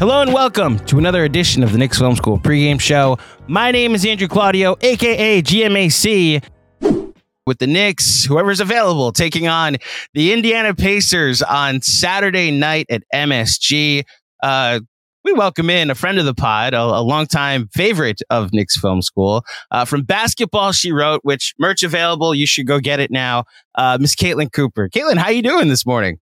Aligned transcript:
Hello 0.00 0.22
and 0.22 0.32
welcome 0.32 0.78
to 0.86 0.96
another 0.96 1.24
edition 1.24 1.62
of 1.62 1.72
the 1.72 1.78
Knicks 1.78 1.98
Film 1.98 2.16
School 2.16 2.38
pregame 2.38 2.80
show. 2.80 3.18
My 3.48 3.70
name 3.70 3.94
is 3.94 4.06
Andrew 4.06 4.28
Claudio, 4.28 4.78
aka 4.80 5.42
GMAC, 5.42 6.42
with 7.44 7.58
the 7.58 7.66
Knicks, 7.66 8.24
whoever's 8.24 8.60
available, 8.60 9.12
taking 9.12 9.46
on 9.46 9.76
the 10.14 10.32
Indiana 10.32 10.74
Pacers 10.74 11.42
on 11.42 11.82
Saturday 11.82 12.50
night 12.50 12.86
at 12.88 13.02
MSG. 13.14 14.04
Uh, 14.42 14.80
we 15.22 15.34
welcome 15.34 15.68
in 15.68 15.90
a 15.90 15.94
friend 15.94 16.18
of 16.18 16.24
the 16.24 16.32
pod, 16.32 16.72
a, 16.72 16.80
a 16.80 17.02
longtime 17.02 17.68
favorite 17.74 18.22
of 18.30 18.54
Knicks 18.54 18.80
Film 18.80 19.02
School, 19.02 19.44
uh, 19.70 19.84
from 19.84 20.04
Basketball 20.04 20.72
She 20.72 20.92
Wrote, 20.92 21.20
which 21.24 21.54
merch 21.58 21.82
available. 21.82 22.34
You 22.34 22.46
should 22.46 22.66
go 22.66 22.80
get 22.80 23.00
it 23.00 23.10
now. 23.10 23.44
Uh, 23.74 23.98
Miss 24.00 24.14
Caitlin 24.14 24.50
Cooper. 24.50 24.88
Caitlin, 24.88 25.18
how 25.18 25.28
you 25.28 25.42
doing 25.42 25.68
this 25.68 25.84
morning? 25.84 26.18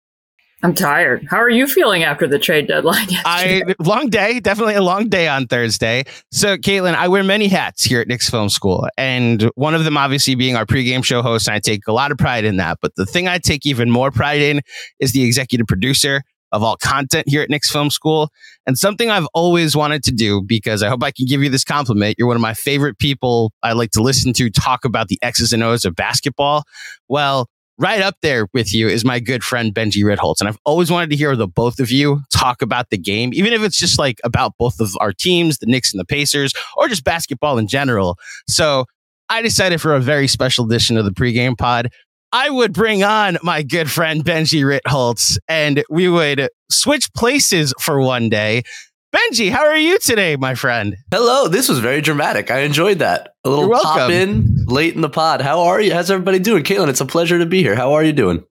I'm 0.62 0.74
tired. 0.74 1.26
How 1.28 1.36
are 1.38 1.50
you 1.50 1.66
feeling 1.66 2.04
after 2.04 2.26
the 2.26 2.38
trade 2.38 2.68
deadline? 2.68 3.06
Yesterday? 3.10 3.64
I 3.66 3.74
long 3.80 4.08
day, 4.08 4.40
definitely 4.40 4.74
a 4.74 4.82
long 4.82 5.08
day 5.08 5.28
on 5.28 5.46
Thursday. 5.46 6.04
So, 6.30 6.56
Caitlin, 6.56 6.94
I 6.94 7.08
wear 7.08 7.22
many 7.22 7.48
hats 7.48 7.84
here 7.84 8.00
at 8.00 8.08
Knicks 8.08 8.30
Film 8.30 8.48
School, 8.48 8.88
and 8.96 9.50
one 9.56 9.74
of 9.74 9.84
them 9.84 9.96
obviously 9.96 10.34
being 10.34 10.56
our 10.56 10.64
pregame 10.64 11.04
show 11.04 11.20
host. 11.20 11.48
And 11.48 11.54
I 11.54 11.60
take 11.60 11.86
a 11.86 11.92
lot 11.92 12.12
of 12.12 12.18
pride 12.18 12.44
in 12.44 12.56
that. 12.56 12.78
But 12.80 12.94
the 12.96 13.04
thing 13.04 13.28
I 13.28 13.38
take 13.38 13.66
even 13.66 13.90
more 13.90 14.10
pride 14.10 14.40
in 14.40 14.62
is 15.00 15.12
the 15.12 15.22
executive 15.24 15.66
producer 15.66 16.22
of 16.54 16.62
all 16.62 16.76
content 16.76 17.28
here 17.28 17.42
at 17.42 17.50
Knicks 17.50 17.70
Film 17.70 17.90
School, 17.90 18.30
and 18.66 18.78
something 18.78 19.10
I've 19.10 19.26
always 19.34 19.76
wanted 19.76 20.04
to 20.04 20.12
do 20.12 20.40
because 20.40 20.82
I 20.82 20.88
hope 20.88 21.02
I 21.02 21.10
can 21.10 21.26
give 21.26 21.42
you 21.42 21.50
this 21.50 21.64
compliment. 21.64 22.14
You're 22.16 22.28
one 22.28 22.36
of 22.36 22.42
my 22.42 22.54
favorite 22.54 22.98
people 22.98 23.52
I 23.62 23.72
like 23.72 23.90
to 23.90 24.02
listen 24.02 24.32
to 24.34 24.48
talk 24.50 24.84
about 24.84 25.08
the 25.08 25.18
X's 25.20 25.52
and 25.52 25.62
O's 25.64 25.84
of 25.84 25.96
basketball. 25.96 26.62
Well, 27.08 27.48
right 27.78 28.00
up 28.00 28.16
there 28.22 28.46
with 28.52 28.72
you 28.72 28.88
is 28.88 29.04
my 29.04 29.20
good 29.20 29.42
friend 29.42 29.74
Benjy 29.74 30.02
Ritholtz. 30.02 30.40
And 30.40 30.48
I've 30.48 30.58
always 30.64 30.90
wanted 30.90 31.10
to 31.10 31.16
hear 31.16 31.34
the 31.36 31.48
both 31.48 31.80
of 31.80 31.90
you 31.90 32.22
talk 32.32 32.62
about 32.62 32.90
the 32.90 32.98
game, 32.98 33.32
even 33.34 33.52
if 33.52 33.62
it's 33.62 33.78
just 33.78 33.98
like 33.98 34.20
about 34.24 34.52
both 34.58 34.80
of 34.80 34.96
our 35.00 35.12
teams, 35.12 35.58
the 35.58 35.66
Knicks 35.66 35.92
and 35.92 36.00
the 36.00 36.04
Pacers, 36.04 36.52
or 36.76 36.88
just 36.88 37.04
basketball 37.04 37.58
in 37.58 37.66
general. 37.66 38.16
So 38.48 38.84
I 39.28 39.42
decided 39.42 39.80
for 39.80 39.94
a 39.94 40.00
very 40.00 40.28
special 40.28 40.66
edition 40.66 40.96
of 40.96 41.04
the 41.04 41.10
pregame 41.10 41.56
pod, 41.56 41.90
I 42.32 42.50
would 42.50 42.72
bring 42.72 43.04
on 43.04 43.38
my 43.42 43.62
good 43.62 43.90
friend 43.90 44.24
Benjy 44.24 44.62
Ritholtz 44.62 45.38
and 45.48 45.84
we 45.88 46.08
would 46.08 46.48
switch 46.70 47.12
places 47.14 47.72
for 47.80 48.00
one 48.00 48.28
day. 48.28 48.62
Benjy, 49.14 49.48
how 49.48 49.64
are 49.64 49.76
you 49.76 49.96
today, 50.00 50.34
my 50.34 50.56
friend? 50.56 50.96
Hello. 51.12 51.46
This 51.46 51.68
was 51.68 51.78
very 51.78 52.00
dramatic. 52.00 52.50
I 52.50 52.60
enjoyed 52.60 52.98
that. 52.98 53.36
A 53.44 53.48
little 53.48 53.70
pop 53.70 54.10
in 54.10 54.66
late 54.66 54.96
in 54.96 55.02
the 55.02 55.08
pod. 55.08 55.40
How 55.40 55.60
are 55.60 55.80
you? 55.80 55.94
How's 55.94 56.10
everybody 56.10 56.40
doing? 56.40 56.64
Caitlin, 56.64 56.88
it's 56.88 57.00
a 57.00 57.06
pleasure 57.06 57.38
to 57.38 57.46
be 57.46 57.62
here. 57.62 57.76
How 57.76 57.92
are 57.92 58.02
you 58.02 58.12
doing? 58.12 58.42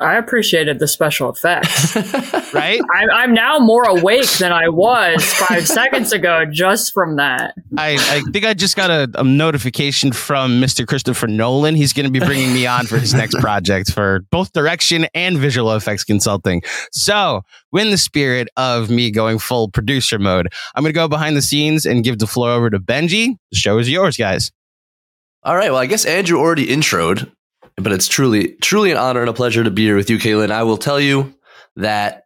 I 0.00 0.16
appreciated 0.16 0.80
the 0.80 0.88
special 0.88 1.30
effects. 1.30 1.94
right? 2.54 2.80
I'm, 2.94 3.10
I'm 3.12 3.34
now 3.34 3.60
more 3.60 3.84
awake 3.84 4.28
than 4.38 4.50
I 4.50 4.68
was 4.68 5.24
five 5.34 5.68
seconds 5.68 6.12
ago 6.12 6.44
just 6.50 6.92
from 6.92 7.16
that. 7.16 7.54
I, 7.78 7.94
I 7.94 8.22
think 8.32 8.44
I 8.44 8.54
just 8.54 8.74
got 8.74 8.90
a, 8.90 9.08
a 9.14 9.22
notification 9.22 10.10
from 10.10 10.60
Mr. 10.60 10.84
Christopher 10.84 11.28
Nolan. 11.28 11.76
He's 11.76 11.92
going 11.92 12.06
to 12.06 12.10
be 12.10 12.18
bringing 12.18 12.52
me 12.52 12.66
on 12.66 12.86
for 12.86 12.98
his 12.98 13.14
next 13.14 13.36
project 13.36 13.92
for 13.92 14.20
both 14.32 14.52
direction 14.52 15.06
and 15.14 15.38
visual 15.38 15.72
effects 15.72 16.02
consulting. 16.02 16.62
So, 16.90 17.42
in 17.72 17.90
the 17.90 17.98
spirit 17.98 18.48
of 18.56 18.90
me 18.90 19.12
going 19.12 19.38
full 19.38 19.68
producer 19.70 20.18
mode, 20.18 20.52
I'm 20.74 20.82
going 20.82 20.92
to 20.92 20.94
go 20.94 21.06
behind 21.06 21.36
the 21.36 21.42
scenes 21.42 21.86
and 21.86 22.02
give 22.02 22.18
the 22.18 22.26
floor 22.26 22.50
over 22.50 22.68
to 22.68 22.80
Benjy. 22.80 23.36
The 23.52 23.58
show 23.58 23.78
is 23.78 23.88
yours, 23.88 24.16
guys. 24.16 24.50
All 25.44 25.54
right. 25.54 25.70
Well, 25.70 25.80
I 25.80 25.86
guess 25.86 26.04
Andrew 26.04 26.38
already 26.38 26.66
introed 26.66 27.30
but 27.76 27.92
it's 27.92 28.08
truly, 28.08 28.54
truly 28.62 28.90
an 28.90 28.96
honor 28.96 29.20
and 29.20 29.30
a 29.30 29.34
pleasure 29.34 29.64
to 29.64 29.70
be 29.70 29.84
here 29.84 29.96
with 29.96 30.10
you, 30.10 30.18
Caitlin. 30.18 30.50
I 30.50 30.62
will 30.62 30.76
tell 30.76 31.00
you 31.00 31.34
that 31.76 32.24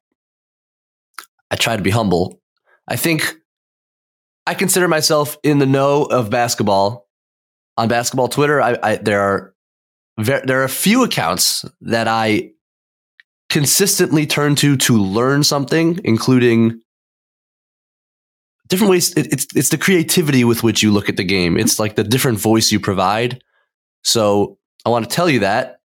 I 1.50 1.56
try 1.56 1.76
to 1.76 1.82
be 1.82 1.90
humble. 1.90 2.40
I 2.86 2.96
think 2.96 3.34
I 4.46 4.54
consider 4.54 4.88
myself 4.88 5.36
in 5.42 5.58
the 5.58 5.66
know 5.66 6.04
of 6.04 6.30
basketball 6.30 7.06
on 7.76 7.88
basketball 7.88 8.28
Twitter. 8.28 8.60
I, 8.60 8.78
I 8.82 8.96
there 8.96 9.20
are 9.20 9.54
ver- 10.18 10.44
there 10.44 10.60
are 10.60 10.64
a 10.64 10.68
few 10.68 11.04
accounts 11.04 11.64
that 11.80 12.08
I 12.08 12.50
consistently 13.48 14.26
turn 14.26 14.54
to 14.56 14.76
to 14.76 14.98
learn 14.98 15.44
something, 15.44 16.00
including 16.04 16.80
different 18.66 18.90
ways. 18.90 19.12
It, 19.16 19.32
it's 19.32 19.46
it's 19.54 19.68
the 19.70 19.78
creativity 19.78 20.44
with 20.44 20.62
which 20.62 20.82
you 20.82 20.92
look 20.92 21.08
at 21.08 21.16
the 21.16 21.24
game. 21.24 21.56
It's 21.56 21.78
like 21.78 21.96
the 21.96 22.04
different 22.04 22.38
voice 22.38 22.70
you 22.70 22.80
provide. 22.80 23.42
So 24.04 24.57
I 24.88 24.90
want 24.90 25.08
to 25.08 25.14
tell 25.14 25.28
you 25.28 25.40
that. 25.40 25.80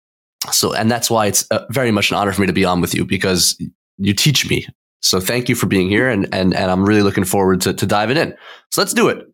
So, 0.50 0.74
and 0.74 0.90
that's 0.90 1.08
why 1.08 1.26
it's 1.26 1.48
uh, 1.52 1.66
very 1.70 1.92
much 1.92 2.10
an 2.10 2.16
honor 2.16 2.32
for 2.32 2.40
me 2.40 2.48
to 2.48 2.52
be 2.52 2.64
on 2.64 2.80
with 2.80 2.96
you 2.96 3.04
because 3.04 3.56
you 3.96 4.12
teach 4.12 4.50
me. 4.50 4.66
So 5.02 5.20
thank 5.20 5.48
you 5.48 5.54
for 5.54 5.66
being 5.66 5.88
here. 5.88 6.08
And, 6.08 6.26
and, 6.34 6.52
and 6.52 6.68
I'm 6.68 6.84
really 6.84 7.02
looking 7.02 7.22
forward 7.22 7.60
to, 7.60 7.72
to 7.72 7.86
diving 7.86 8.16
in. 8.16 8.34
So 8.72 8.80
let's 8.80 8.92
do 8.92 9.06
it. 9.06 9.24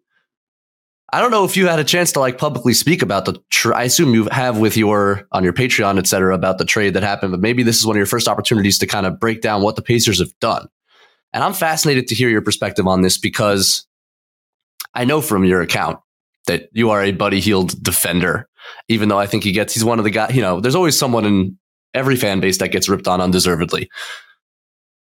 I 1.14 1.20
don't 1.22 1.30
know 1.30 1.44
if 1.44 1.56
you 1.56 1.66
had 1.66 1.78
a 1.78 1.84
chance 1.84 2.12
to 2.12 2.20
like 2.20 2.36
publicly 2.36 2.74
speak 2.74 3.00
about 3.00 3.24
the, 3.24 3.42
tra- 3.50 3.74
I 3.74 3.84
assume 3.84 4.12
you 4.12 4.28
have 4.32 4.58
with 4.58 4.76
your, 4.76 5.26
on 5.32 5.44
your 5.44 5.54
Patreon, 5.54 5.98
et 5.98 6.06
cetera, 6.06 6.34
about 6.34 6.58
the 6.58 6.66
trade 6.66 6.92
that 6.92 7.02
happened, 7.02 7.32
but 7.32 7.40
maybe 7.40 7.62
this 7.62 7.78
is 7.78 7.86
one 7.86 7.96
of 7.96 7.98
your 7.98 8.06
first 8.06 8.28
opportunities 8.28 8.78
to 8.80 8.86
kind 8.86 9.06
of 9.06 9.18
break 9.18 9.40
down 9.40 9.62
what 9.62 9.76
the 9.76 9.82
Pacers 9.82 10.18
have 10.18 10.38
done. 10.40 10.68
And 11.32 11.42
I'm 11.42 11.54
fascinated 11.54 12.08
to 12.08 12.14
hear 12.14 12.28
your 12.28 12.42
perspective 12.42 12.86
on 12.86 13.00
this 13.00 13.16
because 13.16 13.86
I 14.92 15.06
know 15.06 15.22
from 15.22 15.46
your 15.46 15.62
account 15.62 16.00
that 16.48 16.68
you 16.72 16.90
are 16.90 17.02
a 17.02 17.12
Buddy 17.12 17.40
Hield 17.40 17.82
defender 17.82 18.46
even 18.88 19.08
though 19.08 19.18
I 19.18 19.26
think 19.26 19.44
he 19.44 19.52
gets, 19.52 19.74
he's 19.74 19.84
one 19.84 19.98
of 19.98 20.04
the 20.04 20.10
guys, 20.10 20.34
you 20.34 20.42
know, 20.42 20.60
there's 20.60 20.74
always 20.74 20.98
someone 20.98 21.24
in 21.24 21.58
every 21.92 22.16
fan 22.16 22.40
base 22.40 22.58
that 22.58 22.68
gets 22.68 22.88
ripped 22.88 23.08
on 23.08 23.20
undeservedly. 23.20 23.88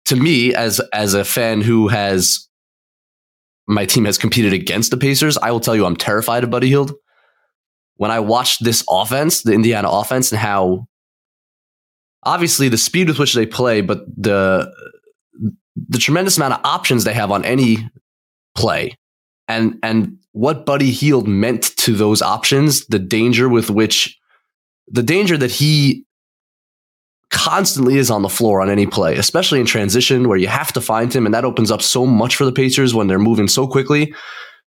To 0.07 0.17
me, 0.17 0.55
as, 0.55 0.81
as 0.93 1.15
a 1.15 1.25
fan 1.25 1.61
who 1.61 1.89
has, 1.89 2.49
my 3.67 3.87
team 3.87 4.05
has 4.05 4.19
competed 4.19 4.53
against 4.53 4.91
the 4.91 4.97
Pacers, 4.97 5.39
I 5.39 5.51
will 5.51 5.61
tell 5.61 5.75
you 5.75 5.87
I'm 5.87 5.97
terrified 5.97 6.45
of 6.45 6.51
Buddy 6.51 6.69
Hield. 6.69 6.93
When 7.97 8.11
I 8.11 8.21
watched 8.21 8.65
this 8.65 8.85
offense, 8.91 9.43
the 9.43 9.53
Indiana 9.53 9.89
offense, 9.89 10.33
and 10.33 10.39
how 10.41 10.87
obviously 12.25 12.69
the 12.69 12.77
speed 12.77 13.09
with 13.09 13.19
which 13.19 13.35
they 13.35 13.47
play, 13.47 13.81
but 13.81 14.05
the 14.17 14.73
the 15.89 15.99
tremendous 15.99 16.37
amount 16.37 16.55
of 16.55 16.61
options 16.65 17.05
they 17.05 17.15
have 17.15 17.31
on 17.31 17.45
any 17.45 17.89
play 18.55 18.97
and 19.49 19.79
and 19.83 20.19
what 20.35 20.67
Buddy 20.67 20.91
Hield 20.91 21.29
meant 21.29 21.77
to 21.77 21.95
those 21.95 22.21
options, 22.21 22.85
the 22.87 22.99
danger 22.99 23.49
with 23.49 23.71
which 23.71 24.19
the 24.89 25.03
danger 25.03 25.37
that 25.37 25.53
he 25.53 26.05
constantly 27.31 27.99
is 27.99 28.11
on 28.11 28.23
the 28.23 28.29
floor 28.29 28.61
on 28.61 28.69
any 28.69 28.85
play, 28.87 29.17
especially 29.17 29.61
in 29.61 29.67
transition 29.67 30.29
where 30.29 30.37
you 30.37 30.49
have 30.49 30.73
to 30.73 30.81
find 30.81 31.15
him 31.15 31.25
and 31.25 31.35
that 31.35 31.45
opens 31.45 31.71
up 31.71 31.81
so 31.81 32.05
much 32.05 32.35
for 32.35 32.45
the 32.45 32.53
Pacers 32.53 32.93
when 32.95 33.07
they're 33.07 33.19
moving 33.19 33.47
so 33.47 33.67
quickly. 33.69 34.13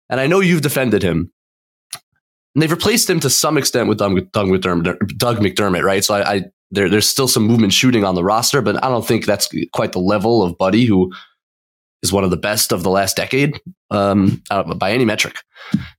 And 0.09 0.19
I 0.19 0.27
know 0.27 0.41
you've 0.41 0.63
defended 0.63 1.03
him. 1.03 1.31
and 2.55 2.63
they've 2.63 2.71
replaced 2.71 3.09
him 3.09 3.21
to 3.21 3.31
some 3.31 3.59
extent 3.59 3.89
with 3.89 3.99
Doug, 3.99 4.33
Doug 4.33 4.49
McDermott. 4.49 5.19
Doug 5.19 5.41
McDermott, 5.41 5.83
right? 5.85 6.03
So 6.05 6.15
I, 6.15 6.35
I 6.35 6.45
there, 6.71 6.89
there's 6.89 7.09
still 7.09 7.29
some 7.29 7.47
movement 7.47 7.75
shooting 7.75 8.05
on 8.05 8.15
the 8.15 8.25
roster, 8.25 8.63
but 8.63 8.83
I 8.83 8.89
don't 8.89 9.07
think 9.07 9.27
that's 9.27 9.49
quite 9.73 9.93
the 9.93 9.99
level 9.99 10.43
of 10.43 10.57
Buddy, 10.57 10.87
who 10.87 11.13
is 12.03 12.13
one 12.13 12.25
of 12.25 12.31
the 12.31 12.37
best 12.37 12.73
of 12.73 12.83
the 12.83 12.91
last 12.91 13.17
decade 13.17 13.61
um, 13.91 14.43
by 14.77 14.93
any 14.93 15.05
metric. 15.05 15.37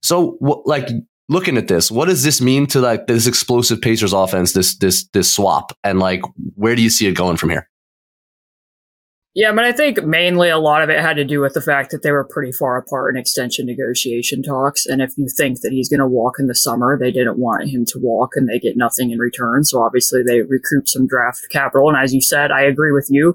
So, 0.02 0.38
like 0.66 0.90
looking 1.30 1.58
at 1.58 1.68
this, 1.68 1.90
what 1.90 2.08
does 2.08 2.24
this 2.24 2.42
mean 2.42 2.68
to 2.68 2.82
like 2.82 3.08
this 3.08 3.28
explosive 3.28 3.82
Pacers 3.82 4.14
offense? 4.14 4.54
This 4.54 4.78
this 4.78 5.08
this 5.10 5.34
swap, 5.34 5.72
and 5.84 6.00
like 6.00 6.22
where 6.56 6.76
do 6.76 6.82
you 6.82 6.90
see 6.90 7.08
it 7.08 7.14
going 7.14 7.38
from 7.38 7.50
here? 7.50 7.68
Yeah, 9.34 9.54
but 9.54 9.64
I 9.64 9.72
think 9.72 10.04
mainly 10.04 10.50
a 10.50 10.58
lot 10.58 10.82
of 10.82 10.90
it 10.90 11.00
had 11.00 11.14
to 11.14 11.24
do 11.24 11.40
with 11.40 11.54
the 11.54 11.62
fact 11.62 11.92
that 11.92 12.02
they 12.02 12.12
were 12.12 12.26
pretty 12.26 12.52
far 12.52 12.76
apart 12.76 13.16
in 13.16 13.20
extension 13.20 13.66
negotiation 13.66 14.44
talks. 14.44 14.86
And 14.86 15.02
if 15.02 15.18
you 15.18 15.30
think 15.30 15.62
that 15.62 15.72
he's 15.72 15.88
going 15.88 16.02
to 16.02 16.08
walk 16.08 16.34
in 16.38 16.48
the 16.48 16.56
summer, 16.56 16.98
they 17.00 17.12
didn't 17.12 17.38
want 17.38 17.70
him 17.70 17.86
to 17.86 18.00
walk 18.00 18.32
and 18.36 18.50
they 18.50 18.60
get 18.60 18.76
nothing 18.76 19.12
in 19.12 19.20
return. 19.20 19.64
So 19.64 19.82
obviously 19.82 20.22
they 20.22 20.42
recruit 20.42 20.90
some 20.90 21.08
draft 21.08 21.48
capital. 21.50 21.88
And 21.88 21.98
as 21.98 22.14
you 22.14 22.22
said, 22.22 22.52
I 22.52 22.64
agree 22.64 22.92
with 22.92 23.08
you. 23.10 23.34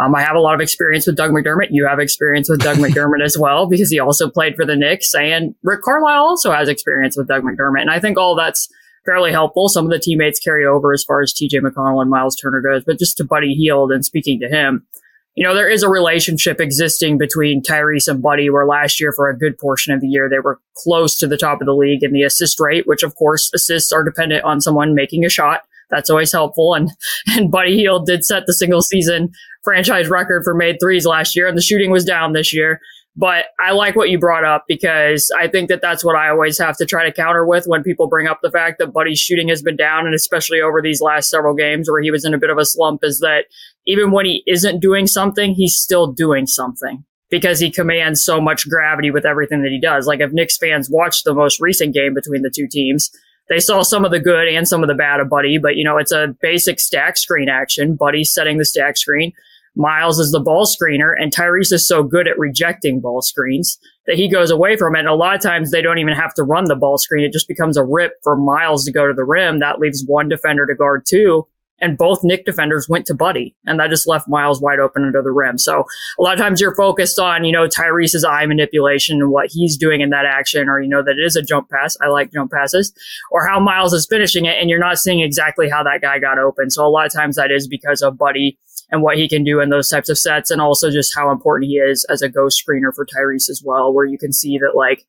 Um, 0.00 0.14
I 0.14 0.22
have 0.22 0.34
a 0.34 0.40
lot 0.40 0.54
of 0.54 0.62
experience 0.62 1.06
with 1.06 1.16
Doug 1.16 1.32
McDermott. 1.32 1.68
You 1.70 1.86
have 1.86 1.98
experience 1.98 2.48
with 2.48 2.60
Doug 2.60 2.76
McDermott 2.78 3.22
as 3.22 3.36
well 3.36 3.66
because 3.66 3.90
he 3.90 4.00
also 4.00 4.30
played 4.30 4.56
for 4.56 4.64
the 4.64 4.76
Knicks 4.76 5.14
and 5.14 5.54
Rick 5.62 5.82
Carlisle 5.82 6.24
also 6.24 6.52
has 6.52 6.70
experience 6.70 7.18
with 7.18 7.28
Doug 7.28 7.42
McDermott. 7.42 7.82
And 7.82 7.90
I 7.90 8.00
think 8.00 8.16
all 8.16 8.34
that's 8.34 8.70
fairly 9.04 9.30
helpful. 9.30 9.68
Some 9.68 9.84
of 9.84 9.90
the 9.90 9.98
teammates 9.98 10.40
carry 10.40 10.64
over 10.64 10.94
as 10.94 11.04
far 11.04 11.20
as 11.20 11.34
TJ 11.34 11.60
McConnell 11.60 12.00
and 12.00 12.10
Miles 12.10 12.34
Turner 12.34 12.62
goes, 12.62 12.82
but 12.86 12.98
just 12.98 13.18
to 13.18 13.24
Buddy 13.24 13.52
Hield 13.52 13.92
and 13.92 14.02
speaking 14.02 14.40
to 14.40 14.48
him, 14.48 14.86
you 15.34 15.44
know, 15.44 15.54
there 15.54 15.68
is 15.68 15.82
a 15.82 15.88
relationship 15.88 16.60
existing 16.60 17.18
between 17.18 17.62
Tyrese 17.62 18.06
and 18.06 18.22
Buddy, 18.22 18.50
where 18.50 18.66
last 18.66 19.00
year, 19.00 19.12
for 19.12 19.28
a 19.28 19.36
good 19.36 19.58
portion 19.58 19.92
of 19.92 20.00
the 20.00 20.06
year, 20.06 20.28
they 20.28 20.38
were 20.38 20.60
close 20.76 21.16
to 21.18 21.26
the 21.26 21.36
top 21.36 21.60
of 21.60 21.66
the 21.66 21.74
league 21.74 22.04
in 22.04 22.12
the 22.12 22.22
assist 22.22 22.60
rate, 22.60 22.86
which 22.86 23.02
of 23.02 23.16
course 23.16 23.50
assists 23.52 23.92
are 23.92 24.04
dependent 24.04 24.44
on 24.44 24.60
someone 24.60 24.94
making 24.94 25.24
a 25.24 25.28
shot. 25.28 25.62
That's 25.90 26.08
always 26.08 26.32
helpful. 26.32 26.74
And, 26.74 26.90
and 27.28 27.50
Buddy 27.50 27.76
Hield 27.76 28.06
did 28.06 28.24
set 28.24 28.44
the 28.46 28.54
single 28.54 28.82
season 28.82 29.32
franchise 29.64 30.08
record 30.08 30.44
for 30.44 30.54
made 30.54 30.76
threes 30.80 31.06
last 31.06 31.34
year, 31.34 31.48
and 31.48 31.58
the 31.58 31.62
shooting 31.62 31.90
was 31.90 32.04
down 32.04 32.32
this 32.32 32.54
year. 32.54 32.80
But 33.16 33.46
I 33.60 33.72
like 33.72 33.94
what 33.94 34.10
you 34.10 34.18
brought 34.18 34.44
up 34.44 34.64
because 34.66 35.30
I 35.38 35.46
think 35.46 35.68
that 35.68 35.80
that's 35.80 36.04
what 36.04 36.16
I 36.16 36.30
always 36.30 36.58
have 36.58 36.76
to 36.78 36.86
try 36.86 37.04
to 37.04 37.12
counter 37.12 37.46
with 37.46 37.64
when 37.66 37.84
people 37.84 38.08
bring 38.08 38.26
up 38.26 38.40
the 38.42 38.50
fact 38.50 38.78
that 38.78 38.92
Buddy's 38.92 39.20
shooting 39.20 39.48
has 39.48 39.62
been 39.62 39.76
down, 39.76 40.06
and 40.06 40.14
especially 40.14 40.60
over 40.60 40.82
these 40.82 41.00
last 41.00 41.30
several 41.30 41.54
games 41.54 41.88
where 41.88 42.02
he 42.02 42.10
was 42.10 42.24
in 42.24 42.34
a 42.34 42.38
bit 42.38 42.50
of 42.50 42.58
a 42.58 42.64
slump, 42.64 43.04
is 43.04 43.20
that 43.20 43.44
even 43.86 44.10
when 44.10 44.26
he 44.26 44.42
isn't 44.46 44.80
doing 44.80 45.06
something, 45.06 45.54
he's 45.54 45.76
still 45.76 46.10
doing 46.10 46.46
something 46.46 47.04
because 47.30 47.60
he 47.60 47.70
commands 47.70 48.24
so 48.24 48.40
much 48.40 48.68
gravity 48.68 49.10
with 49.10 49.24
everything 49.24 49.62
that 49.62 49.70
he 49.70 49.80
does. 49.80 50.06
Like 50.06 50.20
if 50.20 50.32
Knicks 50.32 50.58
fans 50.58 50.90
watched 50.90 51.24
the 51.24 51.34
most 51.34 51.60
recent 51.60 51.94
game 51.94 52.14
between 52.14 52.42
the 52.42 52.52
two 52.54 52.66
teams, 52.68 53.10
they 53.48 53.60
saw 53.60 53.82
some 53.82 54.04
of 54.04 54.10
the 54.10 54.20
good 54.20 54.48
and 54.48 54.66
some 54.66 54.82
of 54.82 54.88
the 54.88 54.94
bad 54.94 55.20
of 55.20 55.28
Buddy, 55.28 55.58
but 55.58 55.76
you 55.76 55.84
know, 55.84 55.98
it's 55.98 56.12
a 56.12 56.34
basic 56.40 56.80
stack 56.80 57.16
screen 57.16 57.48
action. 57.48 57.96
Buddy 57.96 58.24
setting 58.24 58.58
the 58.58 58.64
stack 58.64 58.96
screen. 58.96 59.32
Miles 59.76 60.18
is 60.18 60.30
the 60.30 60.40
ball 60.40 60.66
screener 60.66 61.14
and 61.18 61.32
Tyrese 61.32 61.72
is 61.72 61.86
so 61.86 62.02
good 62.02 62.28
at 62.28 62.38
rejecting 62.38 63.00
ball 63.00 63.22
screens 63.22 63.78
that 64.06 64.16
he 64.16 64.28
goes 64.28 64.50
away 64.50 64.76
from 64.76 64.94
it. 64.94 65.00
And 65.00 65.08
a 65.08 65.14
lot 65.14 65.34
of 65.34 65.40
times 65.40 65.70
they 65.70 65.82
don't 65.82 65.98
even 65.98 66.14
have 66.14 66.34
to 66.34 66.44
run 66.44 66.66
the 66.66 66.76
ball 66.76 66.98
screen. 66.98 67.24
It 67.24 67.32
just 67.32 67.48
becomes 67.48 67.76
a 67.76 67.84
rip 67.84 68.12
for 68.22 68.36
Miles 68.36 68.84
to 68.84 68.92
go 68.92 69.06
to 69.06 69.14
the 69.14 69.24
rim. 69.24 69.58
That 69.60 69.80
leaves 69.80 70.04
one 70.06 70.28
defender 70.28 70.66
to 70.66 70.74
guard 70.74 71.04
two. 71.06 71.46
And 71.80 71.98
both 71.98 72.22
Knick 72.22 72.46
defenders 72.46 72.88
went 72.88 73.04
to 73.06 73.14
Buddy, 73.14 73.56
and 73.66 73.80
that 73.80 73.90
just 73.90 74.06
left 74.06 74.28
Miles 74.28 74.60
wide 74.60 74.78
open 74.78 75.04
under 75.04 75.20
the 75.20 75.32
rim. 75.32 75.58
So 75.58 75.84
a 76.18 76.22
lot 76.22 76.32
of 76.32 76.38
times 76.38 76.60
you're 76.60 76.74
focused 76.74 77.18
on, 77.18 77.44
you 77.44 77.52
know, 77.52 77.66
Tyrese's 77.66 78.24
eye 78.24 78.46
manipulation 78.46 79.20
and 79.20 79.30
what 79.30 79.50
he's 79.50 79.76
doing 79.76 80.00
in 80.00 80.10
that 80.10 80.24
action, 80.24 80.68
or 80.68 80.80
you 80.80 80.88
know 80.88 81.02
that 81.02 81.18
it 81.18 81.24
is 81.24 81.34
a 81.34 81.42
jump 81.42 81.68
pass. 81.70 81.96
I 82.00 82.08
like 82.08 82.32
jump 82.32 82.52
passes, 82.52 82.94
or 83.32 83.46
how 83.46 83.58
Miles 83.58 83.92
is 83.92 84.06
finishing 84.08 84.44
it, 84.44 84.56
and 84.60 84.70
you're 84.70 84.78
not 84.78 84.98
seeing 84.98 85.20
exactly 85.20 85.68
how 85.68 85.82
that 85.82 86.00
guy 86.00 86.20
got 86.20 86.38
open. 86.38 86.70
So 86.70 86.86
a 86.86 86.88
lot 86.88 87.06
of 87.06 87.12
times 87.12 87.34
that 87.36 87.50
is 87.50 87.66
because 87.66 88.02
of 88.02 88.16
Buddy 88.16 88.56
and 88.90 89.02
what 89.02 89.16
he 89.16 89.28
can 89.28 89.44
do 89.44 89.60
in 89.60 89.70
those 89.70 89.88
types 89.88 90.08
of 90.08 90.18
sets, 90.18 90.50
and 90.50 90.60
also 90.60 90.90
just 90.90 91.14
how 91.16 91.30
important 91.30 91.68
he 91.68 91.76
is 91.76 92.04
as 92.10 92.22
a 92.22 92.28
ghost 92.28 92.62
screener 92.62 92.94
for 92.94 93.06
Tyrese 93.06 93.48
as 93.48 93.62
well, 93.64 93.92
where 93.92 94.04
you 94.04 94.18
can 94.18 94.32
see 94.32 94.58
that 94.58 94.76
like 94.76 95.04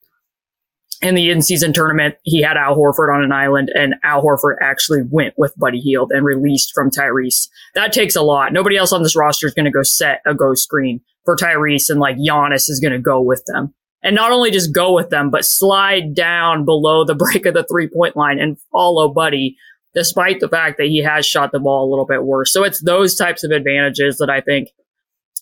in 1.01 1.16
the 1.16 1.30
in-season 1.30 1.74
tournament, 1.74 2.16
he 2.24 2.42
had 2.42 2.57
Al 2.57 2.75
Horford 2.75 3.13
on 3.13 3.24
an 3.24 3.31
island, 3.31 3.69
and 3.74 3.95
Al 4.04 4.24
Horford 4.24 4.56
actually 4.62 5.01
went 5.10 5.33
with 5.38 5.54
Buddy 5.57 5.80
Hield 5.80 6.12
and 6.12 6.25
released 6.25 6.72
from 6.74 6.89
Tyrese. 6.89 7.48
That 7.74 7.94
takes 7.94 8.16
a 8.16 8.22
lot. 8.22 8.54
Nobody 8.54 8.77
else 8.77 8.94
on 8.94 9.04
this 9.04 9.16
roster 9.16 9.48
is 9.48 9.54
going 9.54 9.66
to 9.66 9.72
go 9.72 9.83
set 9.83 10.22
a 10.25 10.33
ghost 10.33 10.63
screen 10.63 11.01
for 11.25 11.36
Tyrese, 11.36 11.89
and 11.89 12.00
like 12.00 12.18
Giannis 12.18 12.69
is 12.69 12.80
going 12.81 12.94
to 12.94 13.00
go 13.00 13.22
with 13.22 13.44
them. 13.45 13.74
And 14.04 14.16
not 14.16 14.31
only 14.31 14.51
just 14.51 14.74
go 14.74 14.94
with 14.94 15.10
them, 15.10 15.31
but 15.31 15.45
slide 15.45 16.13
down 16.13 16.63
below 16.63 17.04
the 17.04 17.16
break 17.33 17.45
of 17.45 17.54
the 17.54 17.63
three-point 17.63 18.16
line 18.16 18.39
and 18.39 18.57
follow 18.72 19.10
Buddy 19.10 19.57
despite 19.95 20.42
the 20.42 20.50
fact 20.50 20.77
that 20.77 20.88
he 20.88 21.01
has 21.01 21.25
shot 21.25 21.51
the 21.51 21.59
ball 21.59 21.88
a 21.88 21.89
little 21.89 22.06
bit 22.06 22.24
worse. 22.25 22.51
So 22.53 22.63
it's 22.63 22.81
those 22.81 23.15
types 23.15 23.44
of 23.44 23.51
advantages 23.51 24.18
that 24.18 24.30
I 24.30 24.42
think 24.42 24.69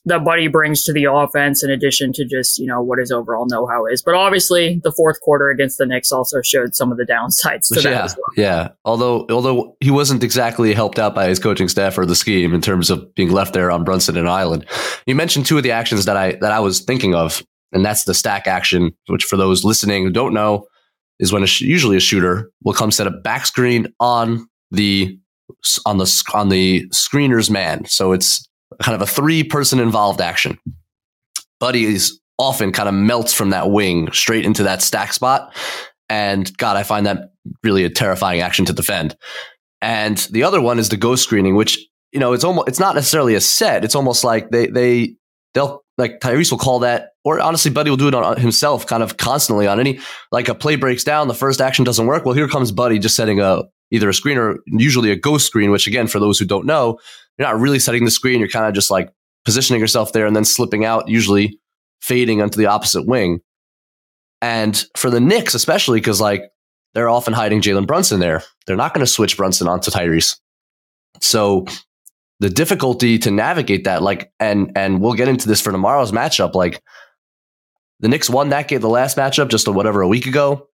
that 0.05 0.25
Buddy 0.25 0.47
brings 0.47 0.83
to 0.83 0.93
the 0.93 1.05
offense 1.05 1.63
in 1.63 1.71
addition 1.71 2.11
to 2.13 2.25
just, 2.25 2.59
you 2.59 2.65
know, 2.65 2.81
what 2.81 2.99
his 2.99 3.11
overall 3.11 3.45
know 3.47 3.65
how 3.65 3.85
is. 3.85 4.01
But 4.01 4.15
obviously 4.15 4.81
the 4.83 4.91
fourth 4.91 5.21
quarter 5.21 5.49
against 5.49 5.77
the 5.77 5.85
Knicks 5.85 6.11
also 6.11 6.41
showed 6.41 6.75
some 6.75 6.91
of 6.91 6.97
the 6.97 7.05
downsides 7.05 7.73
to 7.73 7.81
yeah, 7.81 8.01
that 8.01 8.15
well. 8.17 8.33
Yeah. 8.35 8.69
Although 8.83 9.25
although 9.29 9.77
he 9.79 9.91
wasn't 9.91 10.23
exactly 10.23 10.73
helped 10.73 10.99
out 10.99 11.15
by 11.15 11.27
his 11.27 11.39
coaching 11.39 11.69
staff 11.69 11.97
or 11.97 12.05
the 12.05 12.15
scheme 12.15 12.53
in 12.53 12.61
terms 12.61 12.89
of 12.89 13.15
being 13.15 13.31
left 13.31 13.53
there 13.53 13.71
on 13.71 13.85
Brunson 13.85 14.17
and 14.17 14.29
Island. 14.29 14.65
You 15.07 15.15
mentioned 15.15 15.45
two 15.45 15.57
of 15.57 15.63
the 15.63 15.71
actions 15.71 16.05
that 16.05 16.17
I 16.17 16.33
that 16.41 16.51
I 16.51 16.59
was 16.59 16.81
thinking 16.81 17.15
of, 17.15 17.41
and 17.71 17.85
that's 17.85 18.03
the 18.03 18.13
stack 18.13 18.45
action, 18.45 18.91
which 19.07 19.23
for 19.23 19.37
those 19.37 19.63
listening 19.63 20.03
who 20.03 20.11
don't 20.11 20.33
know, 20.33 20.67
is 21.19 21.31
when 21.31 21.43
a 21.43 21.47
sh- 21.47 21.61
usually 21.61 21.97
a 21.97 22.01
shooter 22.01 22.51
will 22.63 22.73
come 22.73 22.91
set 22.91 23.07
a 23.07 23.11
back 23.11 23.45
screen 23.45 23.87
on 23.99 24.47
the 24.71 25.17
on 25.85 25.97
the 25.97 26.23
on 26.33 26.49
the 26.49 26.87
screener's 26.89 27.49
man. 27.49 27.85
So 27.85 28.11
it's 28.11 28.47
kind 28.81 28.95
of 28.95 29.01
a 29.01 29.11
three 29.11 29.43
person 29.43 29.79
involved 29.79 30.21
action. 30.21 30.57
Buddy 31.59 31.85
is 31.85 32.19
often 32.37 32.71
kind 32.71 32.89
of 32.89 32.95
melts 32.95 33.33
from 33.33 33.51
that 33.51 33.69
wing 33.69 34.11
straight 34.11 34.45
into 34.45 34.63
that 34.63 34.81
stack 34.81 35.13
spot. 35.13 35.55
And 36.09 36.55
God, 36.57 36.75
I 36.75 36.83
find 36.83 37.05
that 37.05 37.31
really 37.63 37.83
a 37.83 37.89
terrifying 37.89 38.41
action 38.41 38.65
to 38.65 38.73
defend. 38.73 39.15
And 39.81 40.17
the 40.31 40.43
other 40.43 40.61
one 40.61 40.79
is 40.79 40.89
the 40.89 40.97
ghost 40.97 41.23
screening, 41.23 41.55
which 41.55 41.77
you 42.11 42.19
know 42.19 42.33
it's 42.33 42.43
almost 42.43 42.67
it's 42.67 42.79
not 42.79 42.95
necessarily 42.95 43.35
a 43.35 43.41
set. 43.41 43.83
It's 43.83 43.95
almost 43.95 44.23
like 44.23 44.49
they 44.49 44.67
they 44.67 45.15
they'll 45.53 45.82
like 45.97 46.19
Tyrese 46.19 46.51
will 46.51 46.57
call 46.57 46.79
that, 46.79 47.09
or 47.23 47.39
honestly, 47.39 47.71
Buddy 47.71 47.89
will 47.89 47.97
do 47.97 48.07
it 48.07 48.13
on 48.13 48.23
uh, 48.23 48.35
himself, 48.35 48.87
kind 48.87 49.03
of 49.03 49.17
constantly 49.17 49.67
on 49.67 49.79
any 49.79 49.99
like 50.31 50.47
a 50.49 50.55
play 50.55 50.75
breaks 50.75 51.03
down, 51.03 51.27
the 51.27 51.33
first 51.33 51.61
action 51.61 51.85
doesn't 51.85 52.07
work. 52.07 52.25
Well, 52.25 52.33
here 52.33 52.47
comes 52.47 52.71
Buddy 52.71 52.99
just 52.99 53.15
setting 53.15 53.39
a 53.39 53.63
either 53.91 54.09
a 54.09 54.13
screen 54.13 54.37
or 54.37 54.57
usually 54.65 55.11
a 55.11 55.15
ghost 55.15 55.45
screen, 55.45 55.69
which 55.71 55.87
again, 55.87 56.07
for 56.07 56.19
those 56.19 56.39
who 56.39 56.45
don't 56.45 56.65
know, 56.65 56.97
you're 57.37 57.47
not 57.47 57.59
really 57.59 57.79
setting 57.79 58.05
the 58.05 58.11
screen. 58.11 58.39
You're 58.39 58.49
kind 58.49 58.65
of 58.65 58.73
just 58.73 58.89
like 58.89 59.09
positioning 59.45 59.79
yourself 59.79 60.13
there 60.13 60.25
and 60.25 60.35
then 60.35 60.45
slipping 60.45 60.83
out, 60.83 61.07
usually 61.07 61.59
fading 62.01 62.41
onto 62.41 62.57
the 62.57 62.65
opposite 62.65 63.05
wing. 63.05 63.39
And 64.41 64.83
for 64.97 65.09
the 65.09 65.19
Knicks, 65.19 65.53
especially 65.53 65.99
because 65.99 66.19
like 66.19 66.41
they're 66.93 67.09
often 67.09 67.33
hiding 67.33 67.61
Jalen 67.61 67.87
Brunson 67.87 68.19
there, 68.19 68.43
they're 68.65 68.75
not 68.75 68.93
going 68.93 69.05
to 69.05 69.11
switch 69.11 69.37
Brunson 69.37 69.67
onto 69.67 69.91
Tyrese. 69.91 70.37
So 71.21 71.65
the 72.43 72.49
difficulty 72.49 73.17
to 73.19 73.31
navigate 73.31 73.85
that, 73.85 74.03
like, 74.03 74.31
and 74.37 74.73
and 74.75 74.99
we'll 74.99 75.13
get 75.13 75.29
into 75.29 75.47
this 75.47 75.61
for 75.61 75.71
tomorrow's 75.71 76.11
matchup. 76.11 76.55
Like, 76.55 76.83
the 78.01 78.09
Knicks 78.09 78.29
won 78.29 78.49
that 78.49 78.67
game, 78.67 78.81
the 78.81 78.89
last 78.89 79.15
matchup, 79.15 79.47
just 79.47 79.67
a, 79.67 79.71
whatever 79.71 80.01
a 80.01 80.07
week 80.07 80.27
ago. 80.27 80.67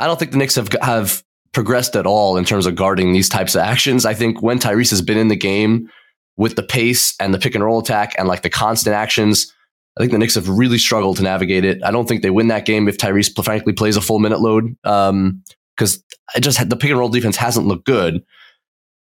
I 0.00 0.06
don't 0.06 0.18
think 0.18 0.30
the 0.30 0.38
Knicks 0.38 0.54
have 0.54 0.70
have 0.80 1.22
progressed 1.52 1.94
at 1.94 2.06
all 2.06 2.38
in 2.38 2.44
terms 2.44 2.64
of 2.64 2.74
guarding 2.74 3.12
these 3.12 3.28
types 3.28 3.54
of 3.54 3.60
actions. 3.60 4.06
I 4.06 4.14
think 4.14 4.40
when 4.40 4.58
Tyrese 4.58 4.90
has 4.90 5.02
been 5.02 5.18
in 5.18 5.28
the 5.28 5.36
game 5.36 5.90
with 6.38 6.56
the 6.56 6.62
pace 6.62 7.14
and 7.20 7.34
the 7.34 7.38
pick 7.38 7.54
and 7.54 7.62
roll 7.62 7.80
attack 7.80 8.14
and 8.16 8.26
like 8.26 8.42
the 8.42 8.50
constant 8.50 8.94
actions, 8.94 9.52
I 9.96 10.00
think 10.00 10.12
the 10.12 10.18
Knicks 10.18 10.36
have 10.36 10.48
really 10.48 10.78
struggled 10.78 11.18
to 11.18 11.22
navigate 11.22 11.64
it. 11.64 11.82
I 11.84 11.90
don't 11.90 12.08
think 12.08 12.22
they 12.22 12.30
win 12.30 12.48
that 12.48 12.64
game 12.64 12.88
if 12.88 12.96
Tyrese 12.96 13.44
frankly 13.44 13.74
plays 13.74 13.96
a 13.96 14.00
full 14.00 14.20
minute 14.20 14.40
load 14.40 14.74
Um, 14.84 15.42
because 15.76 15.96
um, 15.96 16.02
I 16.36 16.40
just 16.40 16.56
had 16.56 16.70
the 16.70 16.76
pick 16.76 16.90
and 16.90 16.98
roll 16.98 17.10
defense 17.10 17.36
hasn't 17.36 17.66
looked 17.66 17.84
good. 17.84 18.22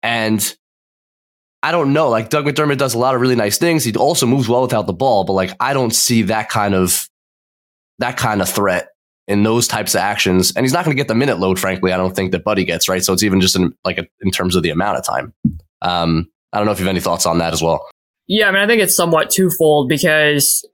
And 0.03 0.57
I 1.67 1.73
don't 1.73 1.93
know. 1.93 2.09
Like 2.09 2.31
Doug 2.31 2.45
McDermott 2.45 2.79
does 2.79 2.95
a 2.95 2.99
lot 2.99 3.17
of 3.17 3.21
really 3.21 3.35
nice 3.35 3.59
things. 3.59 3.83
He 3.83 3.93
also 3.97 4.25
moves 4.25 4.49
well 4.49 4.63
without 4.63 4.87
the 4.87 4.93
ball, 4.93 5.25
but 5.25 5.33
like 5.33 5.51
I 5.59 5.75
don't 5.75 5.93
see 5.93 6.23
that 6.23 6.49
kind 6.49 6.77
of 6.77 7.09
that 7.99 8.17
kind 8.17 8.41
of 8.41 8.49
threat 8.49 8.91
in 9.27 9.43
those 9.43 9.67
types 9.67 9.97
of 9.97 10.01
actions. 10.01 10.53
And 10.55 10.65
he's 10.65 10.73
not 10.73 10.85
going 10.85 10.97
to 10.97 11.01
get 11.01 11.09
the 11.09 11.17
minute 11.17 11.41
load, 11.41 11.59
frankly. 11.59 11.91
I 11.93 11.97
don't 11.97 12.15
think 12.15 12.31
that 12.31 12.45
Buddy 12.45 12.65
gets 12.65 12.89
right. 12.89 13.03
So 13.03 13.13
it's 13.13 13.25
even 13.25 13.41
just 13.41 13.57
in 13.57 13.75
like 13.85 13.99
a, 13.99 14.07
in 14.21 14.31
terms 14.31 14.55
of 14.55 14.63
the 14.63 14.71
amount 14.71 14.99
of 14.99 15.05
time. 15.05 15.35
Um, 15.83 16.29
I 16.53 16.59
don't 16.59 16.67
know 16.67 16.73
if 16.73 16.79
you 16.79 16.85
have 16.85 16.93
any 16.93 17.01
thoughts 17.01 17.27
on 17.27 17.39
that 17.39 17.53
as 17.53 17.61
well. 17.61 17.85
Yeah, 18.29 18.47
I 18.47 18.53
mean, 18.53 18.63
I 18.63 18.69
think 18.69 18.81
it's 18.81 18.95
somewhat 18.95 19.31
twofold 19.31 19.89
because 19.89 20.65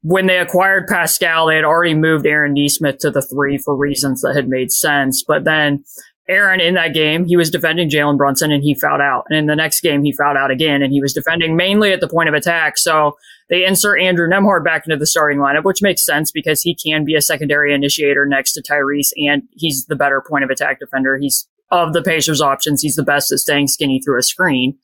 when 0.00 0.26
they 0.26 0.38
acquired 0.38 0.86
Pascal, 0.86 1.48
they 1.48 1.56
had 1.56 1.64
already 1.64 1.92
moved 1.92 2.24
Aaron 2.24 2.54
Nesmith 2.54 2.96
to 3.00 3.10
the 3.10 3.20
three 3.20 3.58
for 3.58 3.76
reasons 3.76 4.22
that 4.22 4.34
had 4.34 4.48
made 4.48 4.72
sense. 4.72 5.22
But 5.22 5.44
then 5.44 5.84
Aaron 6.28 6.60
in 6.60 6.74
that 6.74 6.94
game, 6.94 7.24
he 7.24 7.36
was 7.36 7.50
defending 7.50 7.90
Jalen 7.90 8.16
Brunson 8.16 8.52
and 8.52 8.62
he 8.62 8.74
fouled 8.74 9.00
out. 9.00 9.24
And 9.28 9.36
in 9.36 9.46
the 9.46 9.56
next 9.56 9.80
game, 9.80 10.04
he 10.04 10.12
fouled 10.12 10.36
out 10.36 10.50
again 10.50 10.82
and 10.82 10.92
he 10.92 11.00
was 11.00 11.12
defending 11.12 11.56
mainly 11.56 11.92
at 11.92 12.00
the 12.00 12.08
point 12.08 12.28
of 12.28 12.34
attack. 12.34 12.78
So 12.78 13.16
they 13.48 13.64
insert 13.64 14.00
Andrew 14.00 14.28
Nembhard 14.28 14.64
back 14.64 14.86
into 14.86 14.96
the 14.96 15.06
starting 15.06 15.38
lineup, 15.38 15.64
which 15.64 15.82
makes 15.82 16.04
sense 16.04 16.30
because 16.30 16.62
he 16.62 16.74
can 16.74 17.04
be 17.04 17.16
a 17.16 17.20
secondary 17.20 17.74
initiator 17.74 18.24
next 18.24 18.52
to 18.52 18.62
Tyrese, 18.62 19.10
and 19.28 19.42
he's 19.52 19.86
the 19.86 19.96
better 19.96 20.22
point 20.26 20.44
of 20.44 20.50
attack 20.50 20.78
defender. 20.78 21.18
He's 21.18 21.48
of 21.70 21.92
the 21.92 22.02
Pacers 22.02 22.40
options, 22.40 22.82
he's 22.82 22.96
the 22.96 23.02
best 23.02 23.32
at 23.32 23.38
staying 23.38 23.66
skinny 23.66 24.00
through 24.00 24.18
a 24.18 24.22
screen. 24.22 24.78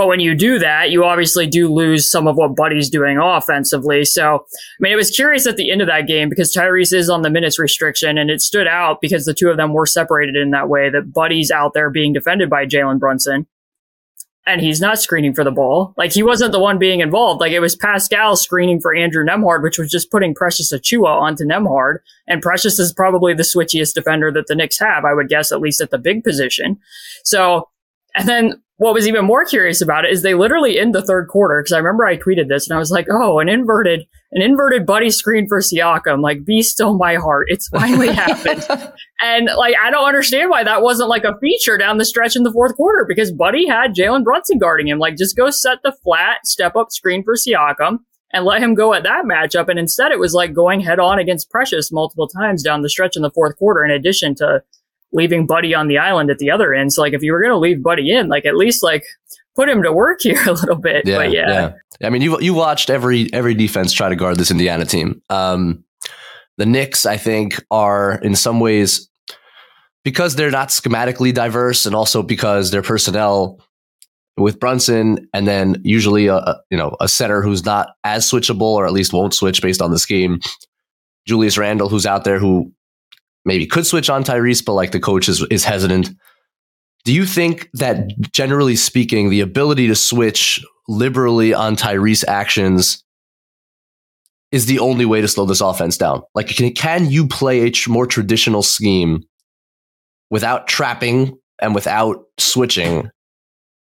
But 0.00 0.06
when 0.06 0.20
you 0.20 0.34
do 0.34 0.58
that, 0.60 0.90
you 0.90 1.04
obviously 1.04 1.46
do 1.46 1.70
lose 1.70 2.10
some 2.10 2.26
of 2.26 2.34
what 2.34 2.56
Buddy's 2.56 2.88
doing 2.88 3.18
offensively. 3.18 4.06
So, 4.06 4.36
I 4.36 4.78
mean, 4.78 4.94
it 4.94 4.96
was 4.96 5.10
curious 5.10 5.46
at 5.46 5.58
the 5.58 5.70
end 5.70 5.82
of 5.82 5.88
that 5.88 6.06
game 6.06 6.30
because 6.30 6.54
Tyrese 6.54 6.94
is 6.94 7.10
on 7.10 7.20
the 7.20 7.28
minutes 7.28 7.58
restriction 7.58 8.16
and 8.16 8.30
it 8.30 8.40
stood 8.40 8.66
out 8.66 9.02
because 9.02 9.26
the 9.26 9.34
two 9.34 9.50
of 9.50 9.58
them 9.58 9.74
were 9.74 9.84
separated 9.84 10.36
in 10.36 10.52
that 10.52 10.70
way 10.70 10.88
that 10.88 11.12
Buddy's 11.12 11.50
out 11.50 11.74
there 11.74 11.90
being 11.90 12.14
defended 12.14 12.48
by 12.48 12.64
Jalen 12.64 12.98
Brunson 12.98 13.46
and 14.46 14.62
he's 14.62 14.80
not 14.80 14.98
screening 14.98 15.34
for 15.34 15.44
the 15.44 15.50
ball. 15.50 15.92
Like 15.98 16.14
he 16.14 16.22
wasn't 16.22 16.52
the 16.52 16.60
one 16.60 16.78
being 16.78 17.00
involved. 17.00 17.42
Like 17.42 17.52
it 17.52 17.60
was 17.60 17.76
Pascal 17.76 18.36
screening 18.36 18.80
for 18.80 18.94
Andrew 18.94 19.22
Nembhard, 19.22 19.62
which 19.62 19.76
was 19.76 19.90
just 19.90 20.10
putting 20.10 20.34
Precious 20.34 20.72
Achiuwa 20.72 21.20
onto 21.20 21.44
Nembhard. 21.44 21.98
And 22.26 22.40
Precious 22.40 22.78
is 22.78 22.90
probably 22.90 23.34
the 23.34 23.42
switchiest 23.42 23.92
defender 23.92 24.32
that 24.32 24.46
the 24.46 24.54
Knicks 24.54 24.78
have, 24.78 25.04
I 25.04 25.12
would 25.12 25.28
guess, 25.28 25.52
at 25.52 25.60
least 25.60 25.82
at 25.82 25.90
the 25.90 25.98
big 25.98 26.24
position. 26.24 26.78
So, 27.22 27.68
and 28.14 28.26
then 28.26 28.62
what 28.80 28.94
was 28.94 29.06
even 29.06 29.26
more 29.26 29.44
curious 29.44 29.82
about 29.82 30.06
it 30.06 30.10
is 30.10 30.22
they 30.22 30.32
literally 30.32 30.78
in 30.78 30.92
the 30.92 31.02
third 31.02 31.28
quarter, 31.28 31.60
because 31.60 31.74
I 31.74 31.76
remember 31.76 32.06
I 32.06 32.16
tweeted 32.16 32.48
this 32.48 32.66
and 32.66 32.74
I 32.74 32.78
was 32.78 32.90
like, 32.90 33.06
oh, 33.10 33.38
an 33.38 33.46
inverted, 33.46 34.06
an 34.32 34.40
inverted 34.40 34.86
buddy 34.86 35.10
screen 35.10 35.46
for 35.46 35.60
Siakam. 35.60 36.22
Like, 36.22 36.46
be 36.46 36.62
still 36.62 36.96
my 36.96 37.16
heart. 37.16 37.48
It's 37.50 37.68
finally 37.68 38.08
happened. 38.14 38.64
And 39.20 39.50
like, 39.54 39.74
I 39.84 39.90
don't 39.90 40.08
understand 40.08 40.48
why 40.48 40.64
that 40.64 40.80
wasn't 40.80 41.10
like 41.10 41.24
a 41.24 41.36
feature 41.42 41.76
down 41.76 41.98
the 41.98 42.06
stretch 42.06 42.36
in 42.36 42.42
the 42.42 42.52
fourth 42.52 42.74
quarter 42.74 43.04
because 43.06 43.30
Buddy 43.30 43.68
had 43.68 43.94
Jalen 43.94 44.24
Brunson 44.24 44.56
guarding 44.56 44.88
him. 44.88 44.98
Like, 44.98 45.18
just 45.18 45.36
go 45.36 45.50
set 45.50 45.80
the 45.84 45.94
flat 46.02 46.46
step 46.46 46.74
up 46.74 46.90
screen 46.90 47.22
for 47.22 47.34
Siakam 47.34 47.98
and 48.32 48.46
let 48.46 48.62
him 48.62 48.74
go 48.74 48.94
at 48.94 49.02
that 49.02 49.26
matchup. 49.26 49.68
And 49.68 49.78
instead, 49.78 50.10
it 50.10 50.18
was 50.18 50.32
like 50.32 50.54
going 50.54 50.80
head 50.80 50.98
on 50.98 51.18
against 51.18 51.50
Precious 51.50 51.92
multiple 51.92 52.28
times 52.28 52.62
down 52.62 52.80
the 52.80 52.88
stretch 52.88 53.14
in 53.14 53.20
the 53.20 53.30
fourth 53.30 53.58
quarter, 53.58 53.84
in 53.84 53.90
addition 53.90 54.34
to 54.36 54.62
leaving 55.12 55.46
Buddy 55.46 55.74
on 55.74 55.88
the 55.88 55.98
island 55.98 56.30
at 56.30 56.38
the 56.38 56.50
other 56.50 56.74
end. 56.74 56.92
So 56.92 57.02
like 57.02 57.12
if 57.12 57.22
you 57.22 57.32
were 57.32 57.40
going 57.40 57.52
to 57.52 57.58
leave 57.58 57.82
Buddy 57.82 58.10
in, 58.10 58.28
like 58.28 58.44
at 58.46 58.56
least 58.56 58.82
like 58.82 59.04
put 59.56 59.68
him 59.68 59.82
to 59.82 59.92
work 59.92 60.20
here 60.22 60.42
a 60.46 60.52
little 60.52 60.76
bit. 60.76 61.06
Yeah, 61.06 61.16
but 61.16 61.32
yeah. 61.32 61.48
yeah. 61.48 61.72
I 62.02 62.10
mean, 62.10 62.22
you 62.22 62.40
you 62.40 62.54
watched 62.54 62.90
every 62.90 63.32
every 63.32 63.54
defense 63.54 63.92
try 63.92 64.08
to 64.08 64.16
guard 64.16 64.38
this 64.38 64.50
Indiana 64.50 64.84
team. 64.84 65.20
Um, 65.28 65.84
the 66.56 66.66
Knicks, 66.66 67.06
I 67.06 67.16
think, 67.16 67.62
are 67.70 68.18
in 68.22 68.34
some 68.34 68.60
ways 68.60 69.08
because 70.04 70.36
they're 70.36 70.50
not 70.50 70.68
schematically 70.68 71.32
diverse, 71.34 71.86
and 71.86 71.94
also 71.94 72.22
because 72.22 72.70
their 72.70 72.82
personnel 72.82 73.60
with 74.36 74.58
Brunson, 74.58 75.28
and 75.34 75.46
then 75.46 75.76
usually 75.84 76.26
a, 76.26 76.36
a 76.36 76.60
you 76.70 76.78
know 76.78 76.96
a 77.00 77.08
center 77.08 77.42
who's 77.42 77.66
not 77.66 77.90
as 78.04 78.30
switchable, 78.30 78.62
or 78.62 78.86
at 78.86 78.92
least 78.92 79.12
won't 79.12 79.34
switch 79.34 79.60
based 79.60 79.82
on 79.82 79.90
the 79.90 79.98
scheme. 79.98 80.40
Julius 81.26 81.58
Randle, 81.58 81.90
who's 81.90 82.06
out 82.06 82.24
there, 82.24 82.38
who 82.38 82.72
maybe 83.44 83.66
could 83.66 83.86
switch 83.86 84.10
on 84.10 84.24
Tyrese, 84.24 84.64
but 84.64 84.74
like 84.74 84.92
the 84.92 85.00
coach 85.00 85.28
is, 85.28 85.44
is 85.50 85.64
hesitant. 85.64 86.10
Do 87.04 87.12
you 87.12 87.24
think 87.24 87.70
that 87.74 88.08
generally 88.32 88.76
speaking, 88.76 89.30
the 89.30 89.40
ability 89.40 89.86
to 89.88 89.94
switch 89.94 90.62
liberally 90.88 91.54
on 91.54 91.76
Tyrese 91.76 92.24
actions 92.26 93.02
is 94.52 94.66
the 94.66 94.80
only 94.80 95.06
way 95.06 95.20
to 95.20 95.28
slow 95.28 95.46
this 95.46 95.60
offense 95.60 95.96
down? 95.96 96.22
Like, 96.34 96.48
can, 96.48 96.72
can 96.72 97.10
you 97.10 97.26
play 97.26 97.66
a 97.66 97.72
more 97.88 98.06
traditional 98.06 98.62
scheme 98.62 99.24
without 100.28 100.66
trapping 100.66 101.38
and 101.60 101.74
without 101.74 102.24
switching 102.38 103.10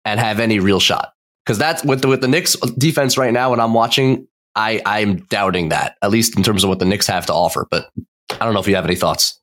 and 0.05 0.21
have 0.21 0.41
any 0.41 0.61
real 0.61 0.81
shot? 0.81 1.13
Because 1.45 1.59
that's 1.59 1.85
with 1.85 2.01
the, 2.01 2.09
with 2.09 2.23
the 2.23 2.29
Knicks 2.29 2.57
defense 2.79 3.19
right 3.19 3.33
now, 3.33 3.51
when 3.51 3.61
I'm 3.61 3.75
watching, 3.75 4.27
I 4.55 4.81
I'm 4.87 5.17
doubting 5.27 5.71
that 5.71 5.97
at 6.01 6.11
least 6.11 6.37
in 6.37 6.43
terms 6.43 6.65
of 6.65 6.71
what 6.71 6.79
the 6.79 6.85
Knicks 6.85 7.07
have 7.09 7.27
to 7.27 7.35
offer. 7.35 7.67
But 7.71 7.91
I 8.31 8.45
don't 8.45 8.55
know 8.55 8.61
if 8.61 8.69
you 8.69 8.75
have 8.75 8.85
any 8.85 8.97
thoughts. 8.97 9.41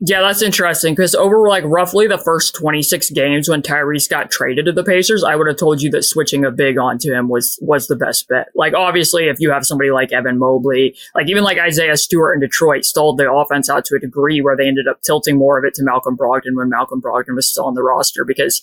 Yeah, 0.00 0.20
that's 0.20 0.42
interesting 0.42 0.94
because 0.94 1.16
over 1.16 1.48
like 1.48 1.64
roughly 1.66 2.06
the 2.06 2.18
first 2.18 2.54
26 2.54 3.10
games 3.10 3.48
when 3.48 3.62
Tyrese 3.62 4.08
got 4.08 4.30
traded 4.30 4.66
to 4.66 4.72
the 4.72 4.84
Pacers, 4.84 5.24
I 5.24 5.34
would 5.34 5.48
have 5.48 5.56
told 5.56 5.82
you 5.82 5.90
that 5.90 6.04
switching 6.04 6.44
a 6.44 6.52
big 6.52 6.78
onto 6.78 7.12
him 7.12 7.28
was 7.28 7.58
was 7.60 7.88
the 7.88 7.96
best 7.96 8.28
bet. 8.28 8.46
Like 8.54 8.74
obviously 8.74 9.24
if 9.24 9.40
you 9.40 9.50
have 9.50 9.66
somebody 9.66 9.90
like 9.90 10.12
Evan 10.12 10.38
Mobley, 10.38 10.96
like 11.16 11.28
even 11.28 11.42
like 11.42 11.58
Isaiah 11.58 11.96
Stewart 11.96 12.36
in 12.36 12.40
Detroit 12.40 12.84
stalled 12.84 13.18
the 13.18 13.30
offense 13.30 13.68
out 13.68 13.84
to 13.86 13.96
a 13.96 13.98
degree 13.98 14.40
where 14.40 14.56
they 14.56 14.68
ended 14.68 14.86
up 14.86 15.02
tilting 15.02 15.36
more 15.36 15.58
of 15.58 15.64
it 15.64 15.74
to 15.74 15.82
Malcolm 15.82 16.16
Brogdon 16.16 16.54
when 16.54 16.68
Malcolm 16.68 17.02
Brogdon 17.02 17.34
was 17.34 17.50
still 17.50 17.64
on 17.64 17.74
the 17.74 17.82
roster 17.82 18.24
because 18.24 18.62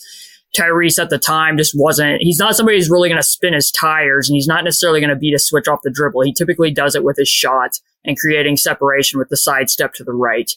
Tyrese 0.58 1.02
at 1.02 1.10
the 1.10 1.20
time 1.20 1.58
just 1.58 1.74
wasn't, 1.76 2.22
he's 2.22 2.40
not 2.40 2.56
somebody 2.56 2.78
who's 2.78 2.90
really 2.90 3.10
going 3.10 3.22
to 3.22 3.28
spin 3.28 3.52
his 3.52 3.72
tires 3.72 4.30
and 4.30 4.36
he's 4.36 4.48
not 4.48 4.64
necessarily 4.64 5.02
going 5.02 5.10
to 5.10 5.18
beat 5.18 5.34
a 5.34 5.40
switch 5.40 5.68
off 5.68 5.82
the 5.84 5.92
dribble. 5.92 6.22
He 6.22 6.32
typically 6.32 6.72
does 6.72 6.96
it 6.96 7.04
with 7.04 7.18
his 7.18 7.28
shot 7.28 7.80
and 8.06 8.18
creating 8.18 8.58
separation 8.58 9.20
with 9.20 9.30
the 9.30 9.38
side 9.38 9.70
step 9.70 9.94
to 9.96 10.04
the 10.04 10.14
right. 10.14 10.52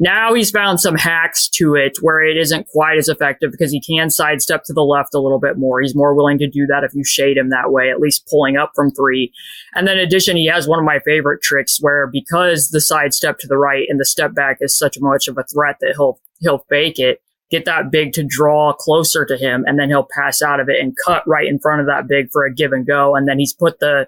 Now 0.00 0.32
he's 0.32 0.50
found 0.50 0.80
some 0.80 0.94
hacks 0.94 1.48
to 1.54 1.74
it 1.74 1.98
where 2.00 2.22
it 2.22 2.36
isn't 2.36 2.68
quite 2.68 2.98
as 2.98 3.08
effective 3.08 3.50
because 3.50 3.72
he 3.72 3.80
can 3.80 4.10
sidestep 4.10 4.62
to 4.64 4.72
the 4.72 4.82
left 4.82 5.12
a 5.12 5.20
little 5.20 5.40
bit 5.40 5.58
more. 5.58 5.80
He's 5.80 5.96
more 5.96 6.14
willing 6.14 6.38
to 6.38 6.48
do 6.48 6.66
that 6.66 6.84
if 6.84 6.94
you 6.94 7.02
shade 7.04 7.36
him 7.36 7.50
that 7.50 7.72
way, 7.72 7.90
at 7.90 7.98
least 7.98 8.28
pulling 8.30 8.56
up 8.56 8.72
from 8.76 8.92
three. 8.92 9.32
And 9.74 9.88
then 9.88 9.98
in 9.98 10.04
addition, 10.04 10.36
he 10.36 10.46
has 10.46 10.68
one 10.68 10.78
of 10.78 10.84
my 10.84 11.00
favorite 11.00 11.42
tricks 11.42 11.78
where 11.80 12.06
because 12.06 12.68
the 12.68 12.80
sidestep 12.80 13.40
to 13.40 13.48
the 13.48 13.56
right 13.56 13.86
and 13.88 13.98
the 13.98 14.04
step 14.04 14.34
back 14.34 14.58
is 14.60 14.78
such 14.78 14.98
much 15.00 15.26
of 15.26 15.36
a 15.36 15.44
threat 15.52 15.76
that 15.80 15.94
he'll, 15.96 16.20
he'll 16.38 16.64
fake 16.68 17.00
it, 17.00 17.20
get 17.50 17.64
that 17.64 17.90
big 17.90 18.12
to 18.12 18.22
draw 18.22 18.72
closer 18.72 19.24
to 19.26 19.36
him, 19.36 19.64
and 19.66 19.80
then 19.80 19.88
he'll 19.88 20.06
pass 20.14 20.42
out 20.42 20.60
of 20.60 20.68
it 20.68 20.80
and 20.80 20.96
cut 21.04 21.26
right 21.26 21.48
in 21.48 21.58
front 21.58 21.80
of 21.80 21.88
that 21.88 22.06
big 22.06 22.30
for 22.30 22.44
a 22.44 22.54
give 22.54 22.70
and 22.72 22.86
go. 22.86 23.16
And 23.16 23.26
then 23.26 23.40
he's 23.40 23.52
put 23.52 23.80
the 23.80 24.06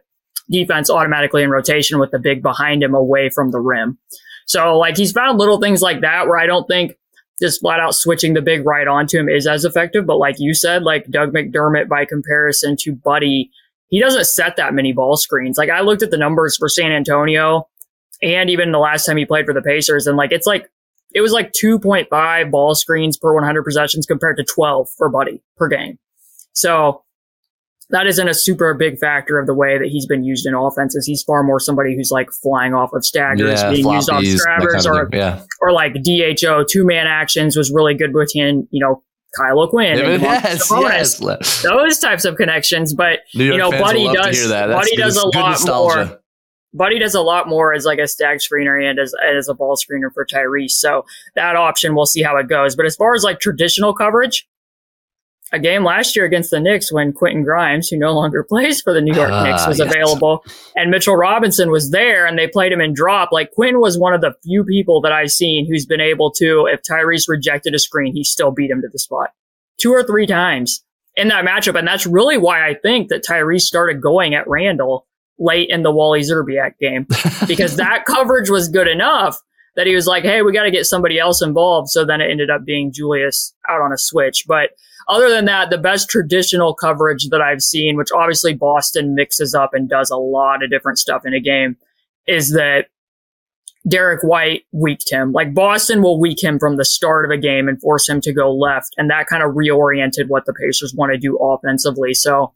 defense 0.51 0.91
automatically 0.91 1.43
in 1.43 1.51
rotation 1.51 1.99
with 1.99 2.11
the 2.11 2.19
big 2.19 2.43
behind 2.43 2.83
him 2.83 2.95
away 2.95 3.31
from 3.31 3.51
the 3.51 3.61
rim. 3.61 3.99
So 4.47 4.77
like 4.77 4.97
he's 4.97 5.13
found 5.13 5.39
little 5.39 5.61
things 5.61 5.81
like 5.81 6.01
that 6.01 6.27
where 6.27 6.39
I 6.39 6.47
don't 6.47 6.67
think 6.67 6.97
just 7.41 7.61
flat 7.61 7.81
out 7.81 7.95
switching 7.95 8.35
the 8.35 8.43
big 8.43 8.67
right 8.67 8.87
onto 8.87 9.19
him 9.19 9.29
is 9.29 9.47
as 9.47 9.65
effective. 9.65 10.07
But 10.07 10.19
like 10.19 10.37
you 10.39 10.55
said, 10.55 10.83
like 10.83 11.07
Doug 11.11 11.33
McDermott 11.33 11.89
by 11.89 12.05
comparison 12.05 12.77
to 12.81 12.93
Buddy, 12.93 13.51
he 13.89 14.01
doesn't 14.01 14.27
set 14.27 14.57
that 14.57 14.75
many 14.75 14.93
ball 14.93 15.17
screens. 15.17 15.57
Like 15.57 15.71
I 15.71 15.81
looked 15.81 16.03
at 16.03 16.11
the 16.11 16.19
numbers 16.19 16.57
for 16.57 16.69
San 16.69 16.93
Antonio 16.93 17.69
and 18.23 18.51
even 18.51 18.73
the 18.73 18.79
last 18.79 19.07
time 19.07 19.17
he 19.17 19.25
played 19.25 19.47
for 19.47 19.55
the 19.55 19.63
Pacers 19.63 20.07
and 20.07 20.17
like 20.17 20.33
it's 20.33 20.47
like 20.47 20.69
it 21.13 21.23
was 21.23 21.33
like 21.33 21.53
2.5 21.53 22.51
ball 22.51 22.75
screens 22.75 23.17
per 23.17 23.35
100 23.35 23.65
possessions 23.65 24.07
compared 24.07 24.37
to 24.37 24.45
12 24.45 24.89
for 24.97 25.09
Buddy 25.09 25.43
per 25.57 25.69
game. 25.69 25.99
So 26.53 27.03
that 27.91 28.07
isn't 28.07 28.29
a 28.29 28.35
super 28.35 28.75
big 28.75 28.99
factor 28.99 29.39
of 29.39 29.47
the 29.47 29.55
way 29.55 29.79
that 29.79 29.89
he's 29.89 30.07
been 30.07 30.25
used 30.25 30.47
in 30.47 30.55
offenses. 30.55 31.07
He's 31.07 31.23
far 31.23 31.43
more 31.43 31.59
somebody 31.59 31.97
who's 31.97 32.11
like 32.11 32.31
flying 32.43 32.75
off 32.75 32.93
of 32.93 33.05
staggers, 33.05 33.61
yeah, 33.61 33.71
being 33.71 33.89
used 33.89 34.11
off 34.11 34.23
scrabbers, 34.23 34.85
kind 34.85 34.87
of 34.87 34.93
or 34.93 35.09
yeah. 35.13 35.43
or 35.61 35.73
like 35.73 35.95
DHO 35.95 36.65
two 36.71 36.87
man 36.87 37.07
actions 37.07 37.57
was 37.57 37.73
really 37.73 37.95
good 37.95 38.13
between 38.13 38.69
you 38.71 38.81
know 38.81 39.03
Kyle 39.37 39.61
O'Quinn, 39.61 39.99
yes, 39.99 40.71
yes. 40.71 41.63
those 41.63 41.99
types 41.99 42.25
of 42.25 42.37
connections. 42.37 42.95
But 42.95 43.21
you 43.33 43.57
know, 43.57 43.71
Buddy 43.71 44.07
does 44.13 44.49
Buddy 44.49 44.97
does 44.97 45.17
a 45.17 45.27
lot 45.27 45.51
nostalgia. 45.51 46.07
more. 46.07 46.21
Buddy 46.73 47.01
does 47.01 47.17
a 47.17 47.21
lot 47.21 47.49
more 47.49 47.75
as 47.75 47.85
like 47.85 47.99
a 47.99 48.07
stack 48.07 48.39
screener 48.39 48.81
and 48.89 48.99
as, 49.01 49.13
as 49.29 49.49
a 49.49 49.55
ball 49.55 49.77
screener 49.77 50.13
for 50.15 50.25
Tyrese. 50.25 50.71
So 50.71 51.05
that 51.35 51.57
option, 51.57 51.97
we'll 51.97 52.07
see 52.07 52.23
how 52.23 52.37
it 52.37 52.49
goes. 52.49 52.77
But 52.77 52.87
as 52.87 52.95
far 52.95 53.15
as 53.15 53.25
like 53.25 53.41
traditional 53.41 53.93
coverage, 53.93 54.47
a 55.53 55.59
game 55.59 55.85
last 55.85 56.15
year 56.15 56.25
against 56.25 56.51
the 56.51 56.61
Knicks 56.61 56.93
when 56.93 57.13
Quentin 57.13 57.43
Grimes, 57.43 57.89
who 57.89 57.97
no 57.97 58.13
longer 58.13 58.43
plays 58.49 58.81
for 58.81 58.93
the 58.93 59.01
New 59.01 59.15
York 59.15 59.31
uh, 59.31 59.45
Knicks, 59.45 59.67
was 59.67 59.79
yes. 59.79 59.91
available, 59.91 60.45
and 60.77 60.91
Mitchell 60.91 61.17
Robinson 61.17 61.71
was 61.71 61.91
there, 61.91 62.27
and 62.27 62.39
they 62.39 62.47
played 62.47 62.73
him 62.73 62.81
in 62.81 62.95
drop. 62.95 63.31
Like 63.33 63.53
Quinn 63.53 63.81
was 63.81 63.99
one 63.99 64.15
of 64.15 64.21
the 64.21 64.35
few 64.43 64.65
people 64.65 65.01
that 65.03 65.13
I've 65.13 65.33
seen 65.33 65.67
who's 65.67 65.87
been 65.87 66.01
able 66.01 66.31
to, 66.33 66.69
if 66.73 66.83
Tyrese 66.83 67.29
rejected 67.29 67.75
a 67.75 67.79
screen, 67.79 68.15
he 68.15 68.25
still 68.25 68.51
beat 68.51 68.71
him 68.71 68.83
to 68.83 68.89
the 68.89 68.99
spot 68.99 69.31
two 69.81 69.93
or 69.93 70.05
three 70.05 70.27
times 70.27 70.85
in 71.17 71.29
that 71.29 71.45
matchup, 71.45 71.77
and 71.77 71.89
that's 71.89 72.07
really 72.07 72.37
why 72.37 72.69
I 72.69 72.75
think 72.75 73.09
that 73.09 73.25
Tyrese 73.25 73.63
started 73.63 74.01
going 74.01 74.35
at 74.35 74.47
Randle 74.47 75.07
late 75.39 75.71
in 75.71 75.83
the 75.83 75.91
Wally 75.91 76.21
Szczerbiak 76.21 76.79
game 76.79 77.07
because 77.49 77.77
that 77.77 78.05
coverage 78.05 78.51
was 78.51 78.69
good 78.69 78.87
enough 78.87 79.39
that 79.77 79.87
he 79.87 79.95
was 79.95 80.07
like, 80.07 80.23
"Hey, 80.23 80.43
we 80.43 80.53
got 80.53 80.65
to 80.65 80.71
get 80.71 80.87
somebody 80.87 81.19
else 81.19 81.43
involved." 81.43 81.89
So 81.89 82.05
then 82.05 82.21
it 82.21 82.31
ended 82.31 82.51
up 82.51 82.65
being 82.65 82.93
Julius 82.93 83.55
out 83.69 83.81
on 83.81 83.93
a 83.93 83.99
switch, 83.99 84.45
but 84.47 84.71
other 85.11 85.29
than 85.29 85.45
that, 85.47 85.71
the 85.71 85.79
best 85.79 86.09
traditional 86.09 86.73
coverage 86.73 87.29
that 87.31 87.41
I've 87.41 87.63
seen, 87.63 87.97
which 87.97 88.13
obviously 88.15 88.55
Boston 88.55 89.15
mixes 89.15 89.55
up 89.55 89.71
and 89.75 89.89
does 89.89 90.09
a 90.09 90.17
lot 90.17 90.63
of 90.63 90.71
different 90.71 90.99
stuff 90.99 91.23
in 91.27 91.35
a 91.35 91.41
game, 91.41 91.77
is 92.29 92.53
that 92.53 92.87
Derrick 93.89 94.23
White 94.23 94.63
weaked 94.73 95.11
him. 95.11 95.33
Like 95.33 95.53
Boston 95.53 96.01
will 96.01 96.21
weak 96.21 96.43
him 96.43 96.61
from 96.61 96.77
the 96.77 96.85
start 96.85 97.25
of 97.25 97.33
a 97.33 97.41
game 97.41 97.67
and 97.67 97.81
force 97.81 98.09
him 98.09 98.21
to 98.21 98.33
go 98.33 98.55
left. 98.55 98.95
And 98.97 99.11
that 99.11 99.27
kind 99.27 99.43
of 99.43 99.53
reoriented 99.55 100.29
what 100.29 100.45
the 100.47 100.55
Pacers 100.55 100.95
want 100.95 101.13
to 101.13 101.19
do 101.19 101.37
offensively. 101.39 102.15
So 102.15 102.53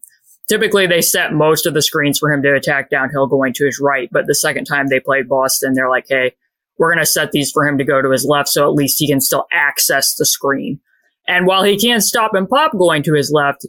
typically 0.48 0.86
they 0.86 1.00
set 1.00 1.32
most 1.32 1.66
of 1.66 1.74
the 1.74 1.82
screens 1.82 2.20
for 2.20 2.30
him 2.32 2.42
to 2.42 2.54
attack 2.54 2.88
downhill 2.88 3.26
going 3.26 3.52
to 3.54 3.64
his 3.64 3.80
right. 3.80 4.08
But 4.12 4.26
the 4.26 4.34
second 4.34 4.66
time 4.66 4.86
they 4.86 5.00
played 5.00 5.28
Boston, 5.28 5.72
they're 5.74 5.90
like, 5.90 6.06
Hey, 6.08 6.34
we're 6.78 6.92
going 6.92 7.04
to 7.04 7.10
set 7.10 7.32
these 7.32 7.50
for 7.50 7.66
him 7.66 7.78
to 7.78 7.84
go 7.84 8.00
to 8.00 8.10
his 8.10 8.24
left. 8.24 8.48
So 8.48 8.64
at 8.64 8.74
least 8.74 9.00
he 9.00 9.08
can 9.08 9.20
still 9.20 9.46
access 9.50 10.14
the 10.14 10.26
screen. 10.26 10.78
And 11.26 11.46
while 11.46 11.62
he 11.62 11.78
can't 11.78 12.02
stop 12.02 12.34
and 12.34 12.48
pop 12.48 12.72
going 12.76 13.02
to 13.04 13.14
his 13.14 13.30
left, 13.32 13.66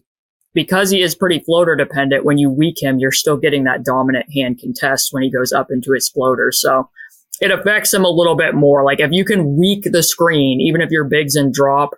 because 0.53 0.89
he 0.89 1.01
is 1.01 1.15
pretty 1.15 1.39
floater 1.39 1.75
dependent, 1.75 2.25
when 2.25 2.37
you 2.37 2.49
weak 2.49 2.81
him, 2.81 2.99
you're 2.99 3.11
still 3.11 3.37
getting 3.37 3.65
that 3.65 3.83
dominant 3.83 4.25
hand 4.33 4.59
contest 4.59 5.09
when 5.11 5.23
he 5.23 5.31
goes 5.31 5.51
up 5.51 5.67
into 5.69 5.91
his 5.91 6.09
floater. 6.09 6.51
So 6.51 6.89
it 7.41 7.51
affects 7.51 7.93
him 7.93 8.05
a 8.05 8.09
little 8.09 8.35
bit 8.35 8.55
more. 8.55 8.83
Like 8.83 8.99
if 8.99 9.11
you 9.11 9.25
can 9.25 9.57
weak 9.57 9.83
the 9.83 10.03
screen, 10.03 10.61
even 10.61 10.81
if 10.81 10.91
your 10.91 11.03
bigs 11.03 11.35
in 11.35 11.51
drop, 11.51 11.91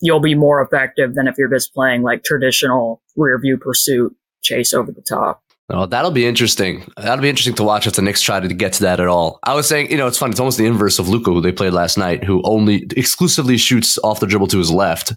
you'll 0.00 0.20
be 0.20 0.34
more 0.34 0.60
effective 0.60 1.14
than 1.14 1.28
if 1.28 1.36
you're 1.38 1.48
just 1.48 1.72
playing 1.72 2.02
like 2.02 2.24
traditional 2.24 3.00
rear 3.16 3.38
view 3.40 3.56
pursuit 3.56 4.14
chase 4.42 4.74
over 4.74 4.90
the 4.90 5.02
top. 5.02 5.41
Oh, 5.68 5.86
that'll 5.86 6.10
be 6.10 6.26
interesting. 6.26 6.84
That'll 6.96 7.22
be 7.22 7.30
interesting 7.30 7.54
to 7.54 7.62
watch 7.62 7.86
if 7.86 7.94
the 7.94 8.02
Knicks 8.02 8.20
try 8.20 8.40
to 8.40 8.48
get 8.48 8.74
to 8.74 8.82
that 8.82 9.00
at 9.00 9.06
all. 9.06 9.38
I 9.44 9.54
was 9.54 9.66
saying, 9.66 9.90
you 9.90 9.96
know, 9.96 10.06
it's 10.06 10.18
funny. 10.18 10.32
It's 10.32 10.40
almost 10.40 10.58
the 10.58 10.66
inverse 10.66 10.98
of 10.98 11.08
Luka, 11.08 11.30
who 11.30 11.40
they 11.40 11.52
played 11.52 11.72
last 11.72 11.96
night, 11.96 12.24
who 12.24 12.42
only 12.44 12.86
exclusively 12.96 13.56
shoots 13.56 13.98
off 14.04 14.20
the 14.20 14.26
dribble 14.26 14.48
to 14.48 14.58
his 14.58 14.70
left. 14.70 15.14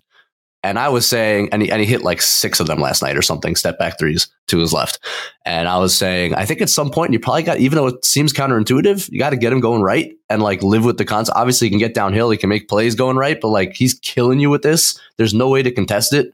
And 0.63 0.79
I 0.79 0.89
was 0.89 1.07
saying, 1.07 1.49
and 1.51 1.61
he, 1.61 1.69
and 1.69 1.79
he 1.79 1.85
hit 1.85 2.01
like 2.01 2.23
six 2.23 2.59
of 2.59 2.65
them 2.65 2.79
last 2.79 3.03
night 3.03 3.15
or 3.15 3.21
something, 3.21 3.55
step 3.55 3.77
back 3.77 3.99
threes 3.99 4.27
to 4.47 4.57
his 4.57 4.73
left. 4.73 4.97
And 5.45 5.67
I 5.67 5.77
was 5.77 5.95
saying, 5.95 6.33
I 6.33 6.45
think 6.45 6.59
at 6.59 6.71
some 6.71 6.89
point 6.89 7.13
you 7.13 7.19
probably 7.19 7.43
got, 7.43 7.59
even 7.59 7.75
though 7.75 7.85
it 7.85 8.03
seems 8.03 8.33
counterintuitive, 8.33 9.11
you 9.11 9.19
got 9.19 9.29
to 9.29 9.37
get 9.37 9.53
him 9.53 9.59
going 9.59 9.83
right 9.83 10.17
and 10.27 10.41
like 10.41 10.63
live 10.63 10.83
with 10.83 10.97
the 10.97 11.05
concept. 11.05 11.37
Obviously, 11.37 11.67
he 11.67 11.69
can 11.69 11.77
get 11.77 11.93
downhill, 11.93 12.31
he 12.31 12.37
can 12.37 12.49
make 12.49 12.67
plays 12.67 12.95
going 12.95 13.15
right, 13.15 13.39
but 13.39 13.49
like 13.49 13.73
he's 13.73 13.93
killing 13.99 14.39
you 14.39 14.49
with 14.49 14.63
this. 14.63 14.99
There's 15.17 15.35
no 15.35 15.49
way 15.49 15.61
to 15.61 15.69
contest 15.69 16.13
it. 16.13 16.33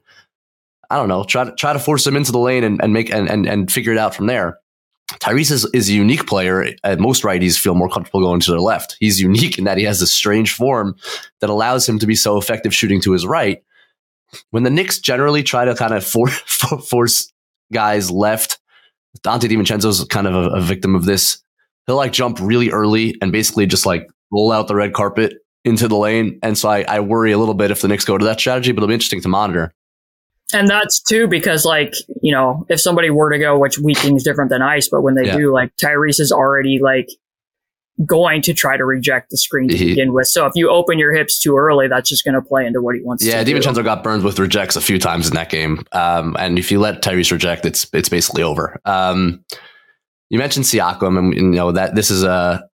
I 0.92 0.96
don't 0.96 1.08
know. 1.08 1.24
Try 1.24 1.44
to 1.44 1.54
try 1.54 1.72
to 1.72 1.78
force 1.78 2.06
him 2.06 2.16
into 2.16 2.32
the 2.32 2.38
lane 2.38 2.64
and, 2.64 2.80
and 2.82 2.92
make 2.92 3.10
and, 3.10 3.28
and 3.28 3.46
and 3.46 3.70
figure 3.70 3.92
it 3.92 3.98
out 3.98 4.14
from 4.14 4.26
there. 4.26 4.58
Tyrese 5.20 5.50
is, 5.50 5.68
is 5.74 5.90
a 5.90 5.92
unique 5.92 6.26
player. 6.26 6.74
At 6.84 7.00
most 7.00 7.22
righties 7.22 7.58
feel 7.58 7.74
more 7.74 7.88
comfortable 7.88 8.20
going 8.20 8.40
to 8.40 8.50
their 8.50 8.60
left. 8.60 8.96
He's 8.98 9.20
unique 9.20 9.58
in 9.58 9.64
that 9.64 9.76
he 9.76 9.84
has 9.84 10.00
this 10.00 10.12
strange 10.12 10.54
form 10.54 10.96
that 11.40 11.50
allows 11.50 11.88
him 11.88 11.98
to 11.98 12.06
be 12.06 12.14
so 12.14 12.38
effective 12.38 12.74
shooting 12.74 13.00
to 13.02 13.12
his 13.12 13.26
right 13.26 13.62
when 14.50 14.62
the 14.62 14.70
Knicks 14.70 14.98
generally 14.98 15.42
try 15.42 15.64
to 15.64 15.74
kind 15.74 15.94
of 15.94 16.04
for, 16.04 16.28
for, 16.46 16.78
force 16.78 17.32
guys 17.72 18.10
left, 18.10 18.58
Dante 19.22 19.48
DiVincenzo's 19.48 20.04
kind 20.06 20.26
of 20.26 20.34
a, 20.34 20.56
a, 20.56 20.60
victim 20.60 20.94
of 20.94 21.04
this. 21.04 21.42
He'll 21.86 21.96
like 21.96 22.12
jump 22.12 22.38
really 22.40 22.70
early 22.70 23.16
and 23.20 23.32
basically 23.32 23.66
just 23.66 23.86
like 23.86 24.08
roll 24.30 24.52
out 24.52 24.68
the 24.68 24.74
red 24.74 24.94
carpet 24.94 25.34
into 25.64 25.88
the 25.88 25.96
lane. 25.96 26.38
And 26.42 26.56
so 26.56 26.68
I, 26.68 26.82
I 26.82 27.00
worry 27.00 27.32
a 27.32 27.38
little 27.38 27.54
bit 27.54 27.70
if 27.70 27.82
the 27.82 27.88
Knicks 27.88 28.04
go 28.04 28.16
to 28.16 28.24
that 28.24 28.40
strategy, 28.40 28.72
but 28.72 28.78
it'll 28.78 28.88
be 28.88 28.94
interesting 28.94 29.20
to 29.22 29.28
monitor. 29.28 29.72
And 30.52 30.68
that's 30.68 31.00
too 31.00 31.26
because, 31.28 31.64
like, 31.64 31.94
you 32.20 32.32
know, 32.32 32.66
if 32.68 32.80
somebody 32.80 33.10
were 33.10 33.30
to 33.30 33.38
go, 33.38 33.58
which 33.58 33.78
weaking 33.78 34.16
is 34.16 34.22
different 34.22 34.50
than 34.50 34.62
ice, 34.62 34.88
but 34.88 35.02
when 35.02 35.14
they 35.14 35.26
yeah. 35.26 35.36
do, 35.36 35.52
like, 35.52 35.72
Tyrese 35.76 36.20
is 36.20 36.32
already 36.32 36.78
like 36.82 37.08
going 38.06 38.42
to 38.42 38.54
try 38.54 38.76
to 38.76 38.84
reject 38.84 39.30
the 39.30 39.36
screen 39.36 39.68
to 39.68 39.76
he, 39.76 39.88
begin 39.90 40.12
with. 40.12 40.26
So 40.26 40.46
if 40.46 40.52
you 40.54 40.70
open 40.70 40.98
your 40.98 41.14
hips 41.14 41.38
too 41.38 41.56
early, 41.56 41.88
that's 41.88 42.08
just 42.08 42.24
going 42.24 42.34
to 42.34 42.42
play 42.42 42.66
into 42.66 42.80
what 42.80 42.94
he 42.94 43.02
wants 43.02 43.24
yeah, 43.24 43.38
to 43.38 43.44
do. 43.44 43.52
Yeah, 43.52 43.58
DiVincenzo 43.58 43.84
got 43.84 44.02
burned 44.02 44.24
with 44.24 44.38
rejects 44.38 44.76
a 44.76 44.80
few 44.80 44.98
times 44.98 45.28
in 45.28 45.34
that 45.34 45.50
game. 45.50 45.84
Um, 45.92 46.36
and 46.38 46.58
if 46.58 46.70
you 46.72 46.80
let 46.80 47.02
Tyrese 47.02 47.32
reject, 47.32 47.66
it's 47.66 47.86
it's 47.92 48.08
basically 48.08 48.42
over. 48.42 48.80
Um, 48.84 49.44
you 50.30 50.38
mentioned 50.38 50.64
Siakam, 50.64 51.18
and 51.18 51.34
you 51.34 51.42
know 51.42 51.72
that 51.72 51.94
this 51.94 52.10
is 52.10 52.24
a 52.24 52.66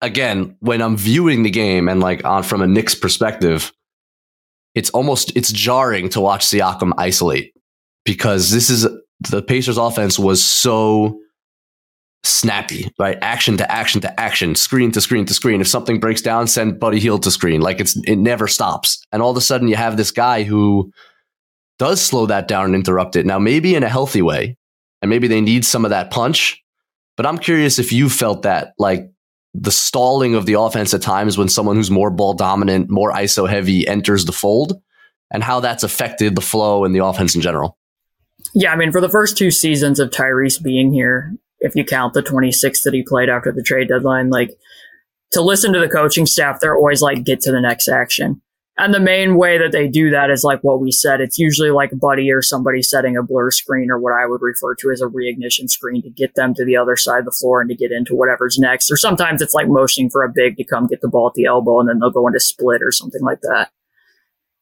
again 0.00 0.56
when 0.60 0.80
I'm 0.80 0.96
viewing 0.96 1.42
the 1.42 1.50
game 1.50 1.88
and 1.88 2.00
like 2.00 2.24
on 2.24 2.44
from 2.44 2.62
a 2.62 2.66
Knicks 2.66 2.94
perspective, 2.94 3.72
it's 4.74 4.90
almost 4.90 5.36
it's 5.36 5.52
jarring 5.52 6.08
to 6.10 6.20
watch 6.20 6.44
Siakam 6.46 6.92
isolate 6.98 7.52
because 8.04 8.50
this 8.50 8.70
is 8.70 8.86
the 9.30 9.42
Pacers 9.42 9.78
offense 9.78 10.18
was 10.18 10.42
so 10.44 11.18
snappy, 12.24 12.90
right? 12.98 13.18
Action 13.20 13.56
to 13.56 13.70
action 13.70 14.00
to 14.00 14.20
action, 14.20 14.54
screen 14.54 14.90
to 14.92 15.00
screen 15.00 15.26
to 15.26 15.34
screen. 15.34 15.60
If 15.60 15.68
something 15.68 16.00
breaks 16.00 16.22
down, 16.22 16.46
send 16.46 16.80
Buddy 16.80 16.98
Hield 16.98 17.22
to 17.24 17.30
screen. 17.30 17.60
Like 17.60 17.80
it's 17.80 17.96
it 18.06 18.16
never 18.16 18.48
stops. 18.48 19.04
And 19.12 19.22
all 19.22 19.30
of 19.30 19.36
a 19.36 19.40
sudden 19.40 19.68
you 19.68 19.76
have 19.76 19.96
this 19.96 20.10
guy 20.10 20.42
who 20.42 20.92
does 21.78 22.00
slow 22.00 22.26
that 22.26 22.48
down 22.48 22.66
and 22.66 22.74
interrupt 22.74 23.16
it. 23.16 23.26
Now 23.26 23.38
maybe 23.38 23.74
in 23.74 23.82
a 23.82 23.88
healthy 23.88 24.22
way, 24.22 24.56
and 25.00 25.08
maybe 25.10 25.28
they 25.28 25.40
need 25.40 25.64
some 25.64 25.84
of 25.84 25.90
that 25.90 26.10
punch. 26.10 26.62
But 27.16 27.26
I'm 27.26 27.38
curious 27.38 27.78
if 27.78 27.92
you 27.92 28.08
felt 28.08 28.42
that 28.42 28.72
like 28.78 29.11
the 29.54 29.72
stalling 29.72 30.34
of 30.34 30.46
the 30.46 30.54
offense 30.54 30.94
at 30.94 31.02
times 31.02 31.36
when 31.36 31.48
someone 31.48 31.76
who's 31.76 31.90
more 31.90 32.10
ball 32.10 32.34
dominant, 32.34 32.88
more 32.88 33.12
ISO 33.12 33.48
heavy 33.48 33.86
enters 33.86 34.24
the 34.24 34.32
fold, 34.32 34.80
and 35.30 35.42
how 35.42 35.60
that's 35.60 35.82
affected 35.82 36.34
the 36.34 36.40
flow 36.40 36.84
and 36.84 36.94
the 36.94 37.04
offense 37.04 37.34
in 37.34 37.40
general. 37.40 37.76
Yeah, 38.54 38.72
I 38.72 38.76
mean, 38.76 38.92
for 38.92 39.00
the 39.00 39.08
first 39.08 39.36
two 39.36 39.50
seasons 39.50 40.00
of 40.00 40.10
Tyrese 40.10 40.62
being 40.62 40.92
here, 40.92 41.34
if 41.60 41.76
you 41.76 41.84
count 41.84 42.14
the 42.14 42.22
26 42.22 42.82
that 42.82 42.94
he 42.94 43.02
played 43.02 43.28
after 43.28 43.52
the 43.52 43.62
trade 43.62 43.88
deadline, 43.88 44.30
like 44.30 44.50
to 45.32 45.40
listen 45.40 45.72
to 45.72 45.80
the 45.80 45.88
coaching 45.88 46.26
staff, 46.26 46.60
they're 46.60 46.76
always 46.76 47.02
like, 47.02 47.24
get 47.24 47.40
to 47.42 47.52
the 47.52 47.60
next 47.60 47.88
action. 47.88 48.40
And 48.82 48.92
the 48.92 48.98
main 48.98 49.36
way 49.36 49.58
that 49.58 49.70
they 49.70 49.86
do 49.86 50.10
that 50.10 50.28
is 50.28 50.42
like 50.42 50.58
what 50.62 50.80
we 50.80 50.90
said. 50.90 51.20
It's 51.20 51.38
usually 51.38 51.70
like 51.70 51.96
Buddy 52.00 52.32
or 52.32 52.42
somebody 52.42 52.82
setting 52.82 53.16
a 53.16 53.22
blur 53.22 53.52
screen 53.52 53.92
or 53.92 54.00
what 54.00 54.12
I 54.12 54.26
would 54.26 54.42
refer 54.42 54.74
to 54.74 54.90
as 54.90 55.00
a 55.00 55.06
reignition 55.06 55.70
screen 55.70 56.02
to 56.02 56.10
get 56.10 56.34
them 56.34 56.52
to 56.54 56.64
the 56.64 56.76
other 56.76 56.96
side 56.96 57.20
of 57.20 57.24
the 57.24 57.30
floor 57.30 57.60
and 57.60 57.70
to 57.70 57.76
get 57.76 57.92
into 57.92 58.16
whatever's 58.16 58.58
next. 58.58 58.90
Or 58.90 58.96
sometimes 58.96 59.40
it's 59.40 59.54
like 59.54 59.68
motioning 59.68 60.10
for 60.10 60.24
a 60.24 60.32
big 60.34 60.56
to 60.56 60.64
come 60.64 60.88
get 60.88 61.00
the 61.00 61.08
ball 61.08 61.28
at 61.28 61.34
the 61.34 61.44
elbow 61.44 61.78
and 61.78 61.88
then 61.88 62.00
they'll 62.00 62.10
go 62.10 62.26
into 62.26 62.40
split 62.40 62.82
or 62.82 62.90
something 62.90 63.22
like 63.22 63.40
that. 63.42 63.70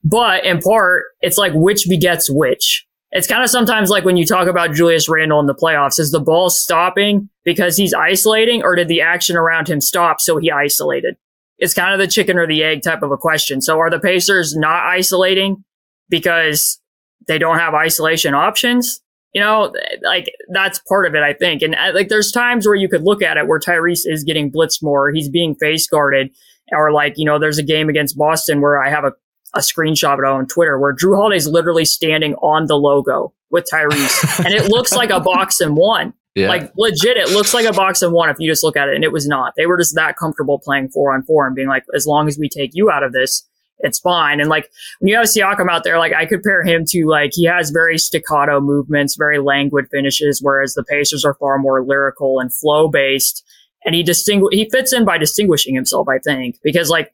But 0.05 0.45
in 0.45 0.59
part, 0.59 1.05
it's 1.23 1.39
like 1.39 1.53
which 1.55 1.87
begets 1.89 2.29
which. 2.29 2.87
It's 3.13 3.27
kind 3.27 3.43
of 3.43 3.49
sometimes 3.49 3.89
like 3.89 4.05
when 4.05 4.19
you 4.19 4.27
talk 4.27 4.49
about 4.49 4.75
Julius 4.75 5.09
Randle 5.09 5.41
in 5.41 5.47
the 5.47 5.55
playoffs, 5.55 5.99
is 5.99 6.11
the 6.11 6.21
ball 6.21 6.51
stopping 6.51 7.31
because 7.43 7.79
he's 7.79 7.95
isolating 7.95 8.63
or 8.63 8.77
did 8.77 8.89
the 8.89 9.01
action 9.01 9.35
around 9.35 9.67
him 9.67 9.81
stop 9.81 10.21
so 10.21 10.37
he 10.37 10.51
isolated? 10.51 11.17
It's 11.61 11.75
kind 11.75 11.93
of 11.93 11.99
the 11.99 12.11
chicken 12.11 12.39
or 12.39 12.47
the 12.47 12.65
egg 12.65 12.83
type 12.83 13.03
of 13.03 13.13
a 13.13 13.17
question. 13.17 13.61
So 13.61 13.79
are 13.79 13.91
the 13.91 14.01
Pacers 14.01 14.57
not 14.57 14.87
isolating 14.87 15.65
because 16.09 16.81
they 17.29 17.39
don't 17.39 17.59
have 17.59 17.75
isolation 17.75 18.35
options? 18.35 19.01
You 19.33 19.41
know, 19.41 19.73
like 20.03 20.27
that's 20.53 20.81
part 20.89 21.07
of 21.07 21.15
it, 21.15 21.23
I 21.23 21.35
think. 21.35 21.63
And 21.63 21.77
uh, 21.77 21.93
like 21.95 22.09
there's 22.09 22.33
times 22.33 22.67
where 22.67 22.75
you 22.75 22.89
could 22.89 23.03
look 23.03 23.23
at 23.23 23.37
it 23.37 23.47
where 23.47 23.61
Tyrese 23.61 24.01
is 24.05 24.25
getting 24.25 24.51
blitzed 24.51 24.83
more, 24.83 25.13
he's 25.13 25.29
being 25.29 25.55
face 25.55 25.87
guarded, 25.87 26.31
or 26.73 26.91
like, 26.91 27.15
you 27.17 27.25
know, 27.25 27.39
there's 27.39 27.59
a 27.59 27.63
game 27.63 27.89
against 27.89 28.19
Boston 28.19 28.61
where 28.61 28.83
I 28.83 28.91
have 28.91 29.05
a 29.05 29.13
a 29.55 29.59
screenshot 29.59 30.15
of 30.15 30.21
it 30.21 30.25
on 30.25 30.47
Twitter 30.47 30.79
where 30.79 30.95
Jrue 30.95 31.17
Holiday's 31.17 31.49
literally 31.49 31.85
standing 31.85 32.35
on 32.37 32.67
the 32.67 32.77
logo 32.77 33.33
with 33.51 33.67
Tyrese, 33.73 34.45
and 34.45 34.55
it 34.55 34.71
looks 34.71 34.93
like 34.93 35.11
a 35.11 35.21
box 35.21 35.61
and 35.61 35.77
one. 35.77 36.15
Yeah. 36.35 36.49
Like 36.49 36.73
legit, 36.77 37.17
it 37.17 37.31
looks 37.31 37.53
like 37.53 37.67
a 37.67 37.73
box 37.73 38.03
and 38.03 38.13
one 38.13 38.31
if 38.31 38.37
you 38.39 38.49
just 38.49 38.63
look 38.63 38.77
at 38.77 38.89
it, 38.89 38.95
and 38.95 39.03
it 39.03 39.13
was 39.13 39.27
not. 39.27 39.55
They 39.57 39.67
were 39.67 39.77
just 39.77 39.95
that 39.97 40.17
comfortable 40.17 40.61
playing 40.61 40.91
four 40.91 41.13
on 41.13 41.23
four 41.23 41.47
and 41.47 41.57
being 41.57 41.69
like, 41.69 41.85
as 41.95 42.07
long 42.07 42.29
as 42.29 42.39
we 42.39 42.49
take 42.49 42.71
you 42.73 42.91
out 42.91 43.03
of 43.03 43.13
this, 43.13 43.49
it's 43.81 43.99
fine. 43.99 44.41
And 44.41 44.49
like 44.49 44.71
when 45.01 45.09
you 45.09 45.17
have 45.17 45.27
Siakam 45.27 45.71
out 45.71 45.85
there, 45.85 45.99
like 45.99 46.13
I 46.13 46.27
compare 46.27 46.63
him 46.63 46.85
to 46.89 47.07
like 47.07 47.33
he 47.35 47.47
has 47.47 47.71
very 47.71 47.99
staccato 47.99 48.61
movements, 48.61 49.17
very 49.17 49.39
languid 49.39 49.87
finishes, 49.91 50.41
whereas 50.41 50.75
the 50.75 50.85
Pacers 50.85 51.25
are 51.25 51.35
far 51.35 51.59
more 51.59 51.85
lyrical 51.85 52.39
and 52.39 52.55
flow 52.55 52.89
based. 52.89 53.45
And 53.85 53.95
he 53.95 54.03
distinguish 54.03 54.55
he 54.55 54.69
fits 54.69 54.93
in 54.93 55.05
by 55.05 55.19
distinguishing 55.19 55.75
himself, 55.75 56.07
I 56.09 56.19
think, 56.19 56.59
because 56.63 56.91
like 56.91 57.13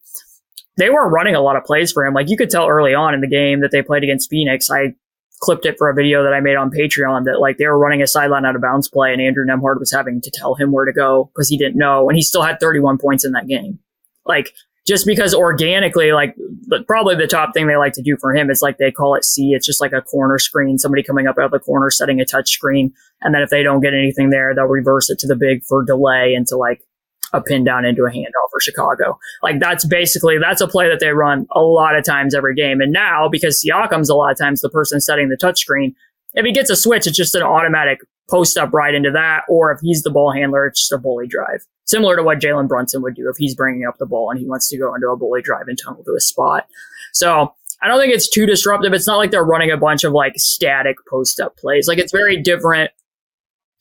they 0.77 0.91
were 0.91 1.09
running 1.09 1.35
a 1.35 1.41
lot 1.41 1.57
of 1.57 1.65
plays 1.65 1.93
for 1.93 2.05
him. 2.05 2.13
Like 2.13 2.29
you 2.29 2.37
could 2.37 2.51
tell 2.51 2.69
early 2.69 2.93
on 2.93 3.15
in 3.15 3.21
the 3.21 3.29
game 3.29 3.61
that 3.61 3.71
they 3.71 3.83
played 3.83 4.03
against 4.03 4.29
Phoenix. 4.29 4.69
I 4.71 4.95
clipped 5.41 5.67
it 5.67 5.77
for 5.79 5.91
a 5.91 5.95
video 5.95 6.23
that 6.23 6.33
I 6.33 6.41
made 6.41 6.57
on 6.57 6.71
Patreon 6.71 7.25
that 7.25 7.41
like 7.41 7.59
they 7.59 7.67
were 7.67 7.79
running 7.79 8.03
a 8.03 8.07
sideline 8.07 8.45
out 8.45 8.57
of 8.57 8.63
bounds 8.63 8.89
play 8.89 9.13
and 9.13 9.21
Andrew 9.21 9.45
Nembhard 9.45 9.79
was 9.79 9.93
having 9.93 10.21
to 10.23 10.31
tell 10.31 10.55
him 10.55 10.73
where 10.73 10.85
to 10.85 10.93
go 10.93 11.31
because 11.35 11.49
he 11.49 11.59
didn't 11.59 11.77
know 11.77 12.09
and 12.09 12.17
he 12.17 12.23
still 12.23 12.43
had 12.43 12.59
31 12.59 12.99
points 12.99 13.25
in 13.25 13.33
that 13.33 13.47
game. 13.47 13.79
Like 14.25 14.55
just 14.87 15.05
because 15.05 15.35
organically, 15.35 16.13
like 16.13 16.35
but 16.69 16.87
probably 16.87 17.17
the 17.17 17.27
top 17.27 17.53
thing 17.53 17.67
they 17.67 17.77
like 17.77 17.93
to 17.95 18.03
do 18.03 18.17
for 18.21 18.35
him 18.35 18.51
is 18.51 18.63
like 18.63 18.79
they 18.79 18.91
call 18.91 19.15
it 19.15 19.25
C. 19.25 19.53
It's 19.53 19.67
just 19.67 19.81
like 19.81 19.93
a 19.93 20.01
corner 20.01 20.39
screen, 20.39 20.79
somebody 20.79 21.03
coming 21.03 21.27
up 21.27 21.37
out 21.39 21.47
of 21.47 21.51
the 21.51 21.59
corner, 21.59 21.91
setting 21.91 22.21
a 22.21 22.25
touch 22.25 22.51
screen. 22.51 22.93
And 23.21 23.35
then 23.35 23.43
if 23.43 23.51
they 23.51 23.63
don't 23.63 23.83
get 23.83 23.95
anything 23.95 24.31
there, 24.31 24.55
they'll 24.55 24.65
reverse 24.65 25.11
it 25.11 25.19
to 25.21 25.27
the 25.27 25.37
big 25.37 25.65
for 25.65 25.85
delay 25.85 26.35
and 26.35 26.47
to 26.47 26.57
like 26.57 26.83
a 27.33 27.41
pin 27.41 27.65
down 27.65 27.85
into 27.85 28.05
a 28.05 28.11
handoff 28.11 28.51
for 28.51 28.61
Chicago. 28.61 29.19
Like 29.43 29.61
that's 29.61 29.85
basically 29.85 30.39
that's 30.39 30.61
a 30.61 30.69
play 30.69 30.89
that 30.89 31.01
they 31.01 31.11
run 31.11 31.47
a 31.53 31.61
lot 31.61 31.97
of 31.97 32.05
times 32.05 32.35
every 32.35 32.55
game. 32.55 32.81
And 32.81 32.93
now 32.93 33.29
because 33.29 33.63
Siakam's 33.63 34.09
a 34.09 34.15
lot 34.15 34.31
of 34.31 34.39
times 34.39 34.61
the 34.61 34.71
person 34.71 35.01
setting 35.01 35.29
the 35.29 35.37
touchscreen, 35.37 35.95
if 36.35 36.45
he 36.45 36.53
gets 36.53 36.71
a 36.71 36.77
switch, 36.77 37.07
it's 37.07 37.17
just 37.17 37.35
an 37.35 37.43
automatic 37.43 37.99
post 38.29 38.57
up 38.59 38.73
right 38.73 38.95
into 38.95 39.11
that. 39.11 39.43
Or 39.49 39.73
if 39.73 39.81
he's 39.83 40.03
the 40.03 40.11
ball 40.11 40.33
handler, 40.33 40.67
it's 40.67 40.81
just 40.81 40.93
a 40.93 40.99
bully 40.99 41.27
drive. 41.27 41.61
Similar 41.85 42.17
to 42.17 42.23
what 42.23 42.41
Jalen 42.41 42.69
Brunson 42.69 43.03
would 43.03 43.15
do 43.15 43.29
if 43.29 43.37
he's 43.39 43.55
bringing 43.55 43.87
up 43.87 43.99
the 43.99 44.07
ball 44.07 44.31
and 44.31 44.39
he 44.39 44.47
wants 44.47 44.69
to 44.69 44.79
go 44.79 44.95
into 44.95 45.09
a 45.09 45.17
bully 45.17 45.43
drive 45.43 45.69
and 45.69 45.79
tunnel 45.83 46.05
to 46.05 46.15
a 46.17 46.21
spot. 46.21 46.67
So 47.13 47.55
I 47.83 47.89
don't 47.89 48.01
think 48.01 48.13
it's 48.13 48.29
too 48.29 48.47
disruptive. 48.47 48.93
It's 48.93 49.07
not 49.07 49.17
like 49.17 49.31
they're 49.31 49.45
running 49.45 49.71
a 49.71 49.77
bunch 49.77 50.05
of 50.05 50.13
like 50.13 50.35
static 50.37 50.97
post 51.09 51.41
up 51.41 51.57
plays. 51.57 51.87
Like 51.89 51.99
it's 51.99 52.13
very 52.13 52.41
different 52.41 52.91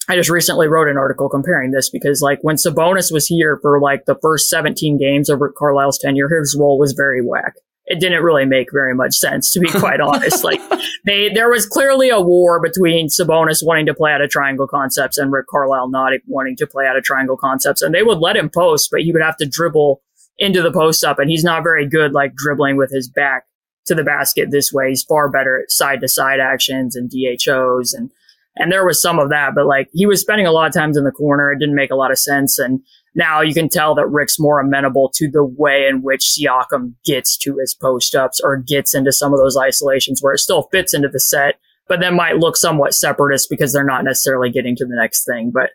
I 0.07 0.15
just 0.15 0.29
recently 0.29 0.67
wrote 0.67 0.87
an 0.87 0.97
article 0.97 1.29
comparing 1.29 1.71
this 1.71 1.89
because 1.89 2.21
like 2.21 2.39
when 2.41 2.57
Sabonis 2.57 3.11
was 3.11 3.25
here 3.25 3.57
for 3.61 3.79
like 3.79 4.05
the 4.05 4.17
first 4.21 4.49
17 4.49 4.97
games 4.97 5.29
of 5.29 5.41
Rick 5.41 5.55
Carlisle's 5.55 5.97
tenure, 5.97 6.29
his 6.29 6.55
role 6.59 6.77
was 6.77 6.93
very 6.93 7.21
whack. 7.21 7.53
It 7.87 7.99
didn't 7.99 8.23
really 8.23 8.45
make 8.45 8.71
very 8.71 8.95
much 8.95 9.15
sense 9.15 9.51
to 9.53 9.59
be 9.59 9.69
quite 9.79 10.01
honest. 10.01 10.43
Like 10.43 10.61
they, 11.05 11.29
there 11.29 11.49
was 11.49 11.65
clearly 11.65 12.09
a 12.09 12.21
war 12.21 12.61
between 12.61 13.07
Sabonis 13.07 13.65
wanting 13.65 13.87
to 13.87 13.93
play 13.93 14.11
out 14.11 14.21
of 14.21 14.29
triangle 14.29 14.67
concepts 14.67 15.17
and 15.17 15.31
Rick 15.31 15.47
Carlisle 15.47 15.89
not 15.89 16.13
wanting 16.27 16.55
to 16.57 16.67
play 16.67 16.85
out 16.87 16.97
of 16.97 17.03
triangle 17.03 17.37
concepts. 17.37 17.81
And 17.81 17.93
they 17.93 18.03
would 18.03 18.19
let 18.19 18.37
him 18.37 18.49
post, 18.49 18.89
but 18.91 19.01
he 19.01 19.11
would 19.11 19.21
have 19.23 19.37
to 19.37 19.45
dribble 19.47 20.01
into 20.37 20.61
the 20.61 20.71
post 20.71 21.03
up 21.03 21.17
and 21.17 21.29
he's 21.29 21.43
not 21.43 21.63
very 21.63 21.87
good 21.87 22.11
like 22.11 22.35
dribbling 22.35 22.75
with 22.75 22.91
his 22.91 23.07
back 23.07 23.45
to 23.85 23.95
the 23.95 24.03
basket 24.03 24.51
this 24.51 24.73
way. 24.73 24.89
He's 24.89 25.03
far 25.03 25.29
better 25.29 25.61
at 25.61 25.71
side 25.71 26.01
to 26.01 26.07
side 26.07 26.39
actions 26.39 26.95
and 26.95 27.09
DHOs 27.09 27.93
and 27.93 28.11
and 28.57 28.71
there 28.71 28.85
was 28.85 29.01
some 29.01 29.19
of 29.19 29.29
that, 29.29 29.53
but 29.53 29.65
like 29.65 29.89
he 29.93 30.05
was 30.05 30.21
spending 30.21 30.47
a 30.47 30.51
lot 30.51 30.67
of 30.67 30.73
times 30.73 30.97
in 30.97 31.03
the 31.03 31.11
corner. 31.11 31.51
It 31.51 31.59
didn't 31.59 31.75
make 31.75 31.91
a 31.91 31.95
lot 31.95 32.11
of 32.11 32.17
sense. 32.17 32.57
And 32.57 32.79
now 33.13 33.41
you 33.41 33.53
can 33.53 33.69
tell 33.69 33.95
that 33.95 34.07
Rick's 34.07 34.39
more 34.39 34.59
amenable 34.59 35.11
to 35.15 35.29
the 35.29 35.43
way 35.43 35.87
in 35.89 36.01
which 36.01 36.35
Siakam 36.37 36.93
gets 37.05 37.37
to 37.37 37.57
his 37.57 37.73
post 37.73 38.15
ups 38.15 38.39
or 38.41 38.57
gets 38.57 38.93
into 38.93 39.11
some 39.11 39.33
of 39.33 39.39
those 39.39 39.57
isolations 39.57 40.21
where 40.21 40.33
it 40.33 40.39
still 40.39 40.69
fits 40.71 40.93
into 40.93 41.09
the 41.09 41.19
set, 41.19 41.55
but 41.87 41.99
then 41.99 42.15
might 42.15 42.37
look 42.37 42.55
somewhat 42.55 42.93
separatist 42.93 43.49
because 43.49 43.73
they're 43.73 43.83
not 43.83 44.05
necessarily 44.05 44.49
getting 44.49 44.75
to 44.77 44.85
the 44.85 44.95
next 44.95 45.25
thing. 45.25 45.51
But 45.53 45.71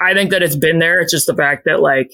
I 0.00 0.14
think 0.14 0.30
that 0.30 0.42
it's 0.42 0.56
been 0.56 0.78
there. 0.78 1.00
It's 1.00 1.12
just 1.12 1.26
the 1.26 1.36
fact 1.36 1.64
that 1.64 1.80
like 1.80 2.10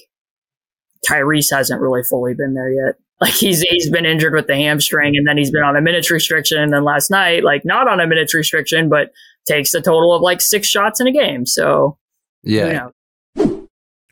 Tyrese 1.07 1.51
hasn't 1.51 1.81
really 1.81 2.03
fully 2.03 2.33
been 2.33 2.53
there 2.53 2.71
yet. 2.71 2.95
Like 3.21 3.33
he's 3.33 3.59
he's 3.59 3.89
been 3.89 4.05
injured 4.05 4.33
with 4.33 4.47
the 4.47 4.55
hamstring, 4.55 5.17
and 5.17 5.27
then 5.27 5.37
he's 5.37 5.51
been 5.51 5.61
on 5.61 5.75
a 5.75 5.81
minutes 5.81 6.09
restriction, 6.09 6.57
and 6.57 6.71
then 6.71 6.85
last 6.85 7.11
night, 7.11 7.43
like 7.43 7.65
not 7.65 7.85
on 7.85 7.99
a 7.99 8.07
minutes 8.07 8.33
restriction, 8.33 8.87
but 8.87 9.11
takes 9.49 9.73
a 9.73 9.81
total 9.81 10.13
of 10.13 10.21
like 10.21 10.41
six 10.41 10.67
shots 10.67 10.99
in 10.99 11.07
a 11.07 11.11
game. 11.11 11.45
So 11.45 11.97
yeah, 12.43 12.67
you 12.67 12.73
know, 12.73 12.91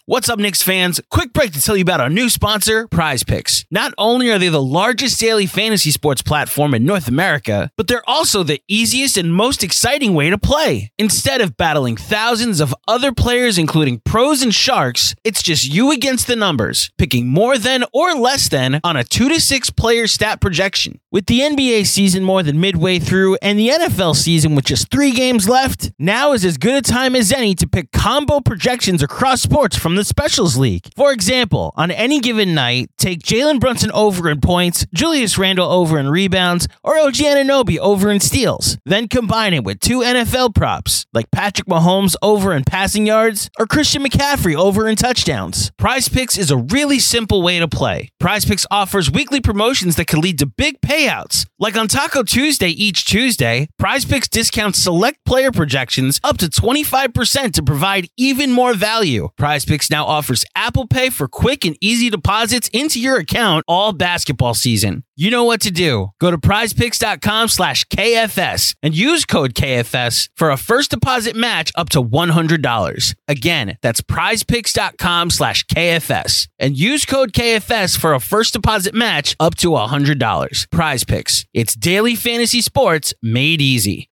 What's 0.10 0.30
up, 0.30 0.40
Knicks 0.40 0.64
fans? 0.64 1.02
Quick 1.12 1.34
break 1.34 1.52
to 1.52 1.62
tell 1.62 1.76
you 1.76 1.82
about 1.82 2.00
our 2.00 2.10
new 2.10 2.30
sponsor, 2.30 2.88
Prize 2.88 3.24
Picks. 3.24 3.66
Not 3.70 3.94
only 3.98 4.32
are 4.32 4.40
they 4.40 4.48
the 4.48 4.62
largest 4.62 5.20
daily 5.20 5.46
fantasy 5.46 5.92
sports 5.92 6.22
platform 6.22 6.74
in 6.74 6.86
North 6.86 7.10
America, 7.10 7.70
but 7.76 7.90
they're 7.90 8.10
also 8.10 8.42
the 8.42 8.62
easiest 8.70 9.18
and 9.18 9.34
most 9.34 9.66
exciting 9.66 10.14
way 10.14 10.30
to 10.30 10.38
play. 10.38 10.94
Instead 10.98 11.42
of 11.42 11.58
battling 11.58 11.98
thousands 11.98 12.62
of 12.62 12.74
other 12.88 13.12
players, 13.12 13.58
including 13.58 14.00
pros 14.06 14.42
and 14.42 14.56
sharks, 14.56 15.14
it's 15.26 15.44
just 15.44 15.66
you 15.66 15.92
against 15.92 16.26
the 16.26 16.38
numbers, 16.38 16.90
picking 16.98 17.28
more 17.28 17.58
than 17.58 17.84
or 17.92 18.14
less 18.14 18.48
than 18.48 18.80
on 18.86 18.96
a 18.96 19.04
two 19.04 19.28
to 19.28 19.42
six 19.42 19.70
player 19.70 20.08
stat 20.08 20.40
projection. 20.40 21.02
With 21.12 21.26
the 21.26 21.42
NBA 21.42 21.86
season 21.86 22.24
more 22.24 22.44
than 22.44 22.62
midway 22.62 23.00
through 23.00 23.40
and 23.42 23.60
the 23.60 23.68
NFL 23.68 24.16
season 24.16 24.56
with 24.56 24.64
just 24.64 24.90
three 24.90 25.12
games 25.12 25.50
left, 25.50 25.92
now 26.00 26.32
is 26.32 26.46
as 26.46 26.58
good 26.58 26.76
a 26.76 26.82
time 26.82 27.14
as 27.14 27.34
any 27.34 27.56
to 27.56 27.68
pick 27.68 27.92
combo 27.92 28.40
projections 28.40 29.04
across 29.04 29.42
sports 29.42 29.76
from 29.76 29.97
the 29.98 30.06
Specials 30.06 30.58
League. 30.58 30.90
For 30.96 31.12
example, 31.12 31.74
on 31.76 31.92
any 31.92 32.20
given 32.20 32.54
night, 32.54 32.90
take 32.98 33.20
Jalen 33.20 33.60
Brunson 33.60 33.92
over 33.92 34.30
in 34.30 34.40
points, 34.40 34.86
Julius 34.94 35.38
Randle 35.38 35.70
over 35.70 36.00
in 36.00 36.10
rebounds, 36.10 36.68
or 36.84 36.98
OG 36.98 37.16
Anunoby 37.16 37.78
over 37.78 38.10
in 38.10 38.20
steals. 38.20 38.78
Then 38.86 39.08
combine 39.08 39.54
it 39.54 39.64
with 39.64 39.80
two 39.80 40.00
NFL 40.00 40.56
props, 40.56 41.06
like 41.14 41.32
Patrick 41.32 41.68
Mahomes 41.68 42.16
over 42.22 42.54
in 42.54 42.64
passing 42.64 43.06
yards, 43.08 43.50
or 43.60 43.66
Christian 43.66 44.04
McCaffrey 44.04 44.56
over 44.56 44.88
in 44.88 44.96
touchdowns. 44.96 45.72
Prize 45.78 46.08
Picks 46.08 46.38
is 46.38 46.52
a 46.52 46.58
really 46.58 47.00
simple 47.00 47.42
way 47.42 47.60
to 47.60 47.68
play. 47.68 48.10
Prize 48.20 48.46
Picks 48.46 48.66
offers 48.72 49.12
weekly 49.12 49.42
promotions 49.42 49.96
that 49.96 50.08
can 50.08 50.22
lead 50.22 50.40
to 50.40 50.46
big 50.46 50.80
payouts. 50.82 51.46
Like 51.60 51.76
on 51.76 51.88
Taco 51.88 52.24
Tuesday 52.24 52.70
each 52.70 53.06
Tuesday, 53.06 53.68
Prize 53.80 54.06
Picks 54.06 54.28
discounts 54.28 54.78
select 54.80 55.26
player 55.26 55.52
projections 55.52 56.20
up 56.24 56.38
to 56.38 56.46
25% 56.48 57.54
to 57.54 57.64
provide 57.64 58.08
even 58.16 58.52
more 58.52 58.76
value. 58.76 59.30
Prize 59.38 59.66
Picks 59.66 59.87
now 59.90 60.06
offers 60.06 60.46
Apple 60.56 60.88
Pay 60.88 61.10
for 61.10 61.28
quick 61.28 61.66
and 61.66 61.78
easy 61.82 62.10
deposits 62.10 62.70
into 62.74 63.00
your 63.00 63.18
account 63.18 63.64
all 63.68 63.94
basketball 63.94 64.54
season. 64.54 65.04
You 65.16 65.32
know 65.32 65.44
what 65.44 65.62
to 65.62 65.72
do. 65.72 66.10
Go 66.20 66.30
to 66.32 66.38
prizepicks.com 66.38 67.48
slash 67.48 67.86
KFS 67.86 68.76
and 68.84 68.96
use 68.96 69.26
code 69.26 69.54
KFS 69.54 70.30
for 70.36 70.52
a 70.52 70.58
first 70.58 70.92
deposit 70.92 71.36
match 71.36 71.72
up 71.76 71.90
to 71.90 72.04
$100. 72.04 73.16
Again, 73.28 73.78
that's 73.82 74.02
prizepicks.com 74.02 75.30
slash 75.32 75.66
KFS 75.66 76.48
and 76.60 76.78
use 76.78 77.06
code 77.06 77.34
KFS 77.34 77.98
for 77.98 78.14
a 78.14 78.20
first 78.20 78.54
deposit 78.54 78.94
match 78.94 79.36
up 79.40 79.56
to 79.56 79.70
$100. 79.72 80.72
Prize 80.72 81.04
Picks. 81.04 81.46
It's 81.54 81.76
daily 81.76 82.16
fantasy 82.16 82.62
sports 82.62 83.14
made 83.24 83.62
easy. 83.62 84.10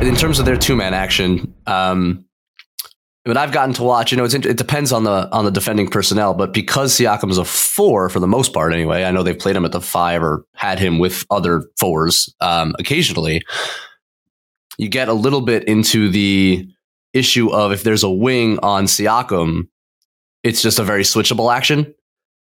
in 0.00 0.16
terms 0.16 0.38
of 0.38 0.44
their 0.44 0.56
two 0.56 0.76
man 0.76 0.94
action, 0.94 1.54
um, 1.66 2.23
but 3.24 3.38
I've 3.38 3.52
gotten 3.52 3.74
to 3.74 3.82
watch, 3.82 4.12
you 4.12 4.18
know, 4.18 4.24
it 4.24 4.56
depends 4.56 4.92
on 4.92 5.04
the 5.04 5.28
on 5.32 5.44
the 5.44 5.50
defending 5.50 5.88
personnel, 5.88 6.34
but 6.34 6.52
because 6.52 6.94
Siakam's 6.94 7.38
a 7.38 7.44
four 7.44 8.08
for 8.10 8.20
the 8.20 8.26
most 8.26 8.52
part, 8.52 8.74
anyway, 8.74 9.04
I 9.04 9.10
know 9.12 9.22
they've 9.22 9.38
played 9.38 9.56
him 9.56 9.64
at 9.64 9.72
the 9.72 9.80
five 9.80 10.22
or 10.22 10.44
had 10.54 10.78
him 10.78 10.98
with 10.98 11.24
other 11.30 11.64
fours 11.78 12.32
um, 12.40 12.74
occasionally. 12.78 13.42
You 14.76 14.88
get 14.88 15.08
a 15.08 15.14
little 15.14 15.40
bit 15.40 15.64
into 15.64 16.10
the 16.10 16.68
issue 17.14 17.50
of 17.50 17.72
if 17.72 17.82
there's 17.82 18.02
a 18.02 18.10
wing 18.10 18.58
on 18.62 18.84
Siakam, 18.84 19.68
it's 20.42 20.60
just 20.60 20.78
a 20.78 20.84
very 20.84 21.04
switchable 21.04 21.54
action. 21.54 21.94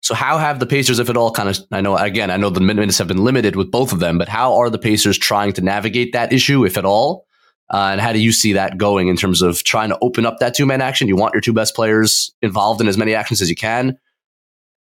So 0.01 0.13
how 0.13 0.37
have 0.37 0.59
the 0.59 0.65
Pacers, 0.65 0.99
if 0.99 1.09
at 1.09 1.17
all, 1.17 1.31
kind 1.31 1.49
of? 1.49 1.57
I 1.71 1.81
know 1.81 1.95
again, 1.95 2.29
I 2.29 2.37
know 2.37 2.49
the 2.49 2.59
minutes 2.59 2.97
have 2.97 3.07
been 3.07 3.23
limited 3.23 3.55
with 3.55 3.71
both 3.71 3.93
of 3.93 3.99
them, 3.99 4.17
but 4.17 4.27
how 4.27 4.55
are 4.55 4.69
the 4.69 4.77
Pacers 4.77 5.17
trying 5.17 5.53
to 5.53 5.61
navigate 5.61 6.11
that 6.11 6.33
issue, 6.33 6.65
if 6.65 6.77
at 6.77 6.85
all? 6.85 7.25
Uh, 7.73 7.89
and 7.91 8.01
how 8.01 8.13
do 8.13 8.19
you 8.19 8.31
see 8.31 8.53
that 8.53 8.77
going 8.77 9.07
in 9.07 9.17
terms 9.17 9.41
of 9.41 9.63
trying 9.63 9.89
to 9.89 9.97
open 10.01 10.25
up 10.25 10.37
that 10.39 10.53
two 10.53 10.65
man 10.65 10.81
action? 10.81 11.07
You 11.07 11.15
want 11.15 11.33
your 11.33 11.41
two 11.41 11.53
best 11.53 11.75
players 11.75 12.33
involved 12.41 12.79
in 12.81 12.87
as 12.87 12.97
many 12.97 13.15
actions 13.15 13.41
as 13.41 13.49
you 13.49 13.55
can. 13.55 13.97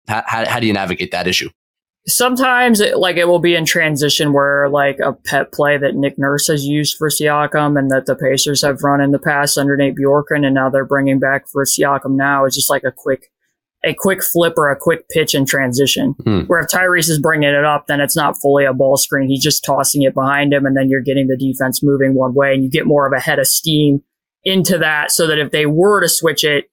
How, 0.07 0.23
how, 0.25 0.47
how 0.47 0.59
do 0.59 0.67
you 0.67 0.73
navigate 0.73 1.11
that 1.11 1.27
issue? 1.27 1.49
Sometimes, 2.07 2.79
it, 2.79 2.97
like 2.97 3.17
it 3.17 3.27
will 3.27 3.39
be 3.39 3.55
in 3.55 3.65
transition 3.65 4.31
where 4.31 4.69
like 4.69 4.97
a 4.99 5.13
pet 5.13 5.51
play 5.51 5.77
that 5.77 5.95
Nick 5.95 6.17
Nurse 6.17 6.47
has 6.47 6.65
used 6.65 6.97
for 6.97 7.09
Siakam 7.09 7.77
and 7.77 7.91
that 7.91 8.05
the 8.05 8.15
Pacers 8.15 8.63
have 8.63 8.81
run 8.81 9.01
in 9.01 9.11
the 9.11 9.19
past 9.19 9.57
under 9.57 9.75
Nate 9.75 9.95
Bjorkgren, 9.95 10.45
and 10.45 10.55
now 10.55 10.69
they're 10.69 10.85
bringing 10.85 11.19
back 11.19 11.47
for 11.49 11.65
Siakam 11.65 12.15
now 12.15 12.45
is 12.45 12.55
just 12.55 12.69
like 12.69 12.83
a 12.83 12.93
quick 12.95 13.29
a 13.83 13.93
quick 13.93 14.21
flip 14.21 14.53
or 14.57 14.69
a 14.69 14.77
quick 14.77 15.07
pitch 15.09 15.33
in 15.33 15.45
transition. 15.45 16.15
Hmm. 16.23 16.41
Where 16.41 16.59
if 16.59 16.67
Tyrese 16.67 17.09
is 17.09 17.19
bringing 17.19 17.49
it 17.49 17.63
up, 17.63 17.87
then 17.87 18.01
it's 18.01 18.15
not 18.15 18.39
fully 18.41 18.65
a 18.65 18.73
ball 18.73 18.97
screen. 18.97 19.29
He's 19.29 19.43
just 19.43 19.63
tossing 19.63 20.01
it 20.03 20.13
behind 20.13 20.53
him, 20.53 20.65
and 20.65 20.75
then 20.75 20.89
you're 20.89 21.01
getting 21.01 21.27
the 21.27 21.37
defense 21.37 21.81
moving 21.81 22.13
one 22.13 22.33
way, 22.33 22.53
and 22.53 22.63
you 22.63 22.69
get 22.69 22.85
more 22.85 23.07
of 23.07 23.13
a 23.13 23.21
head 23.21 23.39
of 23.39 23.47
steam 23.47 24.03
into 24.43 24.77
that 24.77 25.11
so 25.11 25.27
that 25.27 25.39
if 25.39 25.51
they 25.51 25.65
were 25.65 26.01
to 26.01 26.09
switch 26.09 26.43
it, 26.43 26.69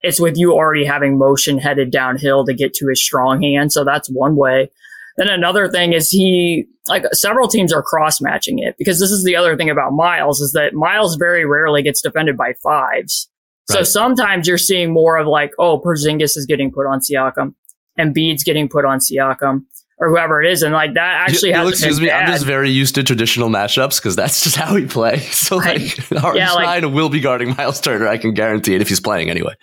it's 0.00 0.20
with 0.20 0.36
you 0.36 0.52
already 0.52 0.84
having 0.84 1.18
motion 1.18 1.58
headed 1.58 1.90
downhill 1.90 2.44
to 2.44 2.54
get 2.54 2.74
to 2.74 2.88
his 2.88 3.02
strong 3.02 3.42
hand. 3.42 3.72
So 3.72 3.84
that's 3.84 4.08
one 4.08 4.36
way. 4.36 4.70
Then 5.16 5.28
another 5.28 5.68
thing 5.68 5.92
is 5.92 6.10
he, 6.10 6.66
like 6.86 7.04
several 7.12 7.48
teams 7.48 7.72
are 7.72 7.82
cross 7.82 8.20
matching 8.20 8.60
it 8.60 8.76
because 8.78 9.00
this 9.00 9.10
is 9.10 9.24
the 9.24 9.34
other 9.34 9.56
thing 9.56 9.68
about 9.68 9.92
Miles 9.92 10.40
is 10.40 10.52
that 10.52 10.74
Miles 10.74 11.16
very 11.16 11.44
rarely 11.44 11.82
gets 11.82 12.00
defended 12.00 12.36
by 12.36 12.52
fives. 12.62 13.28
So 13.70 13.82
sometimes 13.82 14.48
you're 14.48 14.58
seeing 14.58 14.92
more 14.92 15.18
of 15.18 15.26
like, 15.26 15.52
oh, 15.58 15.80
Porzingis 15.80 16.36
is 16.36 16.46
getting 16.46 16.72
put 16.72 16.86
on 16.86 17.00
Siakam, 17.00 17.54
and 17.96 18.14
Embiid's 18.14 18.42
getting 18.42 18.68
put 18.68 18.84
on 18.84 18.98
Siakam, 18.98 19.64
or 19.98 20.08
whoever 20.08 20.42
it 20.42 20.50
is, 20.50 20.62
and 20.62 20.72
like 20.72 20.94
that 20.94 21.28
actually 21.28 21.52
has. 21.52 21.68
Excuse 21.68 22.00
me. 22.00 22.10
I'm 22.10 22.28
just 22.28 22.46
very 22.46 22.70
used 22.70 22.94
to 22.94 23.02
traditional 23.02 23.50
matchups 23.50 24.00
because 24.00 24.16
that's 24.16 24.42
just 24.42 24.56
how 24.56 24.74
we 24.74 24.86
play. 24.86 25.18
So 25.38 25.56
like, 25.56 26.12
our 26.22 26.36
yeah, 26.36 26.52
like, 26.52 26.84
will 26.84 27.08
be 27.08 27.20
guarding 27.20 27.54
Miles 27.56 27.80
Turner. 27.80 28.06
I 28.06 28.18
can 28.18 28.34
guarantee 28.34 28.74
it 28.74 28.82
if 28.82 28.88
he's 28.88 29.00
playing 29.00 29.30
anyway. 29.30 29.54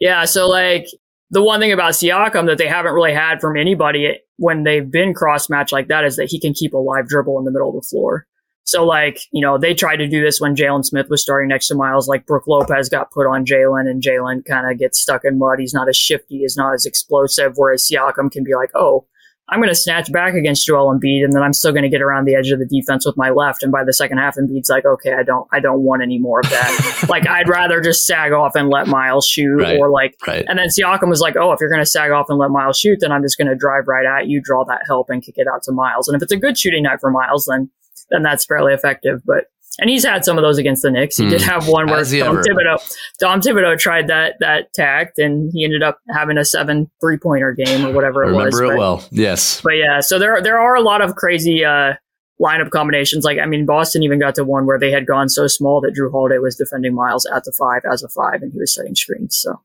Yeah, 0.00 0.24
so 0.24 0.48
like 0.48 0.86
the 1.30 1.42
one 1.42 1.60
thing 1.60 1.72
about 1.72 1.92
Siakam 1.92 2.46
that 2.46 2.58
they 2.58 2.68
haven't 2.68 2.92
really 2.92 3.14
had 3.14 3.40
from 3.40 3.56
anybody 3.56 4.18
when 4.36 4.64
they've 4.64 4.90
been 4.90 5.14
cross 5.14 5.48
match 5.48 5.72
like 5.72 5.88
that 5.88 6.04
is 6.04 6.16
that 6.16 6.28
he 6.28 6.40
can 6.40 6.52
keep 6.52 6.74
a 6.74 6.78
live 6.78 7.08
dribble 7.08 7.38
in 7.38 7.44
the 7.44 7.50
middle 7.50 7.70
of 7.70 7.74
the 7.74 7.86
floor. 7.88 8.26
So 8.64 8.84
like, 8.84 9.18
you 9.32 9.42
know, 9.42 9.58
they 9.58 9.74
tried 9.74 9.96
to 9.96 10.08
do 10.08 10.22
this 10.22 10.40
when 10.40 10.54
Jalen 10.54 10.84
Smith 10.84 11.08
was 11.10 11.22
starting 11.22 11.48
next 11.48 11.68
to 11.68 11.74
Miles, 11.74 12.08
like 12.08 12.26
Brook 12.26 12.46
Lopez 12.46 12.88
got 12.88 13.10
put 13.10 13.26
on 13.26 13.44
Jalen 13.44 13.90
and 13.90 14.02
Jalen 14.02 14.44
kind 14.44 14.70
of 14.70 14.78
gets 14.78 15.00
stuck 15.00 15.24
in 15.24 15.38
mud. 15.38 15.58
He's 15.58 15.74
not 15.74 15.88
as 15.88 15.96
shifty, 15.96 16.38
he's 16.38 16.56
not 16.56 16.72
as 16.72 16.86
explosive, 16.86 17.54
whereas 17.56 17.88
Siakam 17.88 18.30
can 18.30 18.44
be 18.44 18.54
like, 18.54 18.70
oh, 18.74 19.06
I'm 19.48 19.58
going 19.58 19.68
to 19.68 19.74
snatch 19.74 20.10
back 20.10 20.34
against 20.34 20.66
Joel 20.66 20.96
Embiid, 20.96 21.24
and 21.24 21.34
then 21.34 21.42
I'm 21.42 21.52
still 21.52 21.72
going 21.72 21.82
to 21.82 21.88
get 21.88 22.00
around 22.00 22.26
the 22.26 22.34
edge 22.34 22.50
of 22.52 22.58
the 22.58 22.64
defense 22.64 23.04
with 23.04 23.16
my 23.18 23.30
left. 23.30 23.62
And 23.62 23.70
by 23.70 23.84
the 23.84 23.92
second 23.92 24.16
half, 24.18 24.36
Embiid's 24.36 24.70
like, 24.70 24.86
okay, 24.86 25.12
I 25.12 25.24
don't, 25.24 25.46
I 25.52 25.60
don't 25.60 25.82
want 25.82 26.00
any 26.00 26.18
more 26.18 26.40
of 26.40 26.48
that. 26.48 27.06
like, 27.08 27.28
I'd 27.28 27.48
rather 27.48 27.80
just 27.80 28.06
sag 28.06 28.32
off 28.32 28.54
and 28.54 28.70
let 28.70 28.86
Miles 28.86 29.26
shoot, 29.26 29.56
right, 29.56 29.78
or 29.78 29.90
like, 29.90 30.16
right. 30.26 30.44
and 30.48 30.58
then 30.58 30.68
Siakam 30.68 31.08
was 31.08 31.20
like, 31.20 31.36
oh, 31.36 31.52
if 31.52 31.60
you're 31.60 31.68
going 31.68 31.82
to 31.82 31.86
sag 31.86 32.12
off 32.12 32.26
and 32.30 32.38
let 32.38 32.50
Miles 32.50 32.78
shoot, 32.78 32.98
then 33.00 33.12
I'm 33.12 33.22
just 33.22 33.36
going 33.36 33.48
to 33.48 33.56
drive 33.56 33.88
right 33.88 34.06
at 34.06 34.28
you, 34.28 34.40
draw 34.42 34.64
that 34.64 34.82
help, 34.86 35.10
and 35.10 35.22
kick 35.22 35.34
it 35.36 35.48
out 35.52 35.64
to 35.64 35.72
Miles. 35.72 36.08
And 36.08 36.16
if 36.16 36.22
it's 36.22 36.32
a 36.32 36.36
good 36.38 36.56
shooting 36.56 36.84
night 36.84 37.00
for 37.00 37.10
Miles, 37.10 37.46
then 37.50 37.68
then 38.12 38.22
that's 38.22 38.44
fairly 38.44 38.72
effective. 38.72 39.22
But 39.26 39.46
and 39.78 39.88
he's 39.88 40.04
had 40.04 40.24
some 40.24 40.36
of 40.36 40.42
those 40.42 40.58
against 40.58 40.82
the 40.82 40.90
Knicks. 40.90 41.16
He 41.16 41.24
mm. 41.24 41.30
did 41.30 41.42
hmm. 41.42 41.48
have 41.48 41.66
one 41.66 41.86
where 41.86 42.04
Dom 42.04 42.36
ever. 42.36 42.42
Thibodeau, 42.42 42.96
Tom 43.18 43.40
Thibodeau 43.40 43.78
tried 43.78 44.08
that 44.08 44.34
that 44.40 44.72
tact, 44.74 45.18
and 45.18 45.50
he 45.52 45.64
ended 45.64 45.82
up 45.82 45.98
having 46.14 46.36
a 46.36 46.44
seven 46.44 46.90
three 47.00 47.16
pointer 47.16 47.52
game 47.52 47.86
or 47.86 47.92
whatever 47.92 48.22
it 48.22 48.28
Remember 48.28 48.46
was. 48.46 48.60
Remember 48.60 48.74
it 48.74 48.76
but, 48.76 48.80
well, 48.80 49.08
yes. 49.10 49.60
But 49.62 49.72
yeah, 49.76 50.00
so 50.00 50.18
there 50.18 50.42
there 50.42 50.58
are 50.58 50.74
a 50.74 50.82
lot 50.82 51.00
of 51.00 51.14
crazy 51.14 51.64
uh, 51.64 51.94
lineup 52.40 52.70
combinations. 52.70 53.24
Like 53.24 53.38
I 53.38 53.46
mean, 53.46 53.64
Boston 53.64 54.02
even 54.02 54.18
got 54.18 54.34
to 54.34 54.44
one 54.44 54.66
where 54.66 54.78
they 54.78 54.90
had 54.90 55.06
gone 55.06 55.30
so 55.30 55.46
small 55.46 55.80
that 55.80 55.94
Jrue 55.98 56.10
Holiday 56.10 56.38
was 56.38 56.56
defending 56.56 56.94
Miles 56.94 57.26
at 57.34 57.44
the 57.44 57.52
five 57.52 57.82
as 57.90 58.02
a 58.02 58.08
five, 58.08 58.42
and 58.42 58.52
he 58.52 58.58
was 58.58 58.74
setting 58.74 58.94
screens. 58.94 59.38
So 59.38 59.58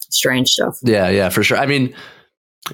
strange 0.00 0.48
stuff. 0.50 0.78
Yeah, 0.82 1.08
yeah, 1.08 1.28
for 1.28 1.42
sure. 1.42 1.58
I 1.58 1.66
mean. 1.66 1.94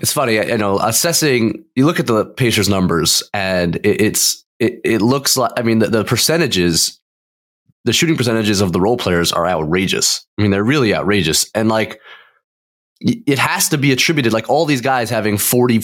It's 0.03 0.12
funny, 0.12 0.35
you 0.35 0.59
know, 0.59 0.79
assessing. 0.81 1.64
You 1.74 1.87
look 1.87 1.98
at 1.98 2.07
the 2.07 2.27
Pacers 2.27 2.68
numbers, 2.68 3.22
and 3.33 3.77
it, 3.77 4.03
it's 4.03 4.44
it, 4.59 4.81
it 4.85 5.03
looks 5.03 5.37
like 5.37 5.53
I 5.57 5.62
mean 5.62 5.79
the, 5.79 5.87
the 5.87 6.05
percentages, 6.05 7.01
the 7.85 7.92
shooting 7.92 8.16
percentages 8.16 8.61
of 8.61 8.73
the 8.73 8.81
role 8.81 8.97
players 8.97 9.33
are 9.33 9.47
outrageous. 9.47 10.27
I 10.38 10.42
mean 10.42 10.51
they're 10.51 10.64
really 10.64 10.94
outrageous, 10.94 11.51
and 11.55 11.68
like 11.68 12.01
it 13.01 13.38
has 13.38 13.68
to 13.68 13.79
be 13.79 13.92
attributed 13.92 14.33
like 14.33 14.51
all 14.51 14.66
these 14.66 14.81
guys 14.81 15.09
having 15.09 15.38
40 15.38 15.83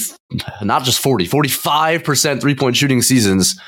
not 0.63 0.83
just 0.83 0.99
40 0.99 1.29
45% 1.29 2.41
three-point 2.41 2.77
shooting 2.77 3.03
seasons. 3.03 3.59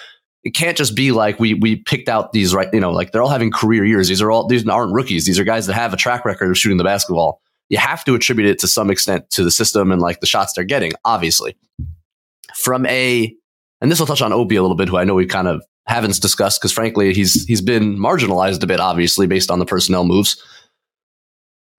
It 0.43 0.51
can't 0.51 0.77
just 0.77 0.97
be 0.97 1.13
like 1.13 1.39
we 1.39 1.55
we 1.55 1.77
picked 1.77 2.09
out 2.09 2.33
these 2.33 2.55
right 2.55 2.69
you 2.73 2.81
know 2.81 2.91
like 2.91 3.13
they're 3.13 3.23
all 3.23 3.29
having 3.29 3.53
career 3.53 3.85
years. 3.85 4.09
These 4.09 4.23
are 4.23 4.31
all 4.31 4.47
these 4.47 4.67
aren't 4.69 4.93
rookies. 4.93 5.27
These 5.27 5.39
are 5.39 5.45
guys 5.45 5.67
that 5.67 5.75
have 5.75 5.93
a 5.93 5.97
track 5.97 6.25
record 6.25 6.51
of 6.51 6.59
shooting 6.59 6.79
the 6.79 6.85
basketball. 6.85 7.41
You 7.69 7.79
have 7.79 8.05
to 8.05 8.15
attribute 8.15 8.49
it 8.49 8.59
to 8.61 8.69
some 8.69 8.91
extent 8.91 9.29
to 9.31 9.43
the 9.43 9.51
system 9.51 9.91
and 9.91 10.01
like 10.01 10.21
the 10.21 10.27
shots 10.27 10.53
they're 10.55 10.65
getting 10.65 10.93
obviously. 11.05 11.57
From 12.55 12.87
a 12.87 13.35
and 13.81 13.91
this 13.91 13.99
will 13.99 14.07
touch 14.07 14.23
on 14.23 14.33
Obi 14.33 14.57
a 14.57 14.63
little 14.63 14.77
bit 14.77 14.89
who 14.89 14.97
I 14.97 15.05
know 15.05 15.15
we 15.15 15.27
kind 15.27 15.49
of 15.49 15.63
haven't 15.87 16.21
discussed 16.21 16.61
because 16.61 16.73
frankly 16.73 17.15
he's 17.15 17.45
he's 17.47 17.61
been 17.61 17.97
marginalized 17.97 18.63
a 18.63 18.67
bit 18.67 18.81
obviously 18.81 19.27
based 19.27 19.51
on 19.51 19.59
the 19.59 19.67
personnel 19.67 20.05
moves 20.05 20.43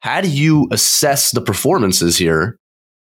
how 0.01 0.21
do 0.21 0.29
you 0.29 0.67
assess 0.71 1.31
the 1.31 1.41
performances 1.41 2.17
here 2.17 2.60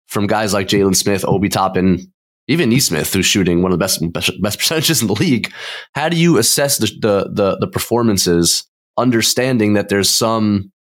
from 0.09 0.27
guys 0.27 0.53
like 0.53 0.67
Jalen 0.67 0.97
Smith, 0.97 1.25
Obi 1.25 1.49
Toppin, 1.49 2.13
even 2.49 2.69
Nesmith, 2.69 3.13
who's 3.13 3.27
shooting 3.27 3.63
one 3.63 3.73
of 3.73 3.79
the 3.79 3.83
best, 3.83 4.13
best, 4.13 4.31
best 4.43 4.59
percentages 4.59 5.01
in 5.01 5.07
the 5.07 5.15
league? 5.15 5.53
How 5.95 6.09
do 6.09 6.17
you 6.17 6.37
assess 6.37 6.79
the, 6.79 6.87
the 7.01 7.31
the 7.33 7.59
the 7.61 7.69
performances, 7.69 8.67
understanding 8.99 9.75
that 9.75 9.89
there's 9.89 10.11
some 10.11 10.73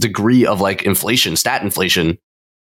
degree 0.00 0.44
of 0.44 0.60
like 0.60 0.82
inflation, 0.82 1.36
stat 1.36 1.62
inflation, 1.62 2.18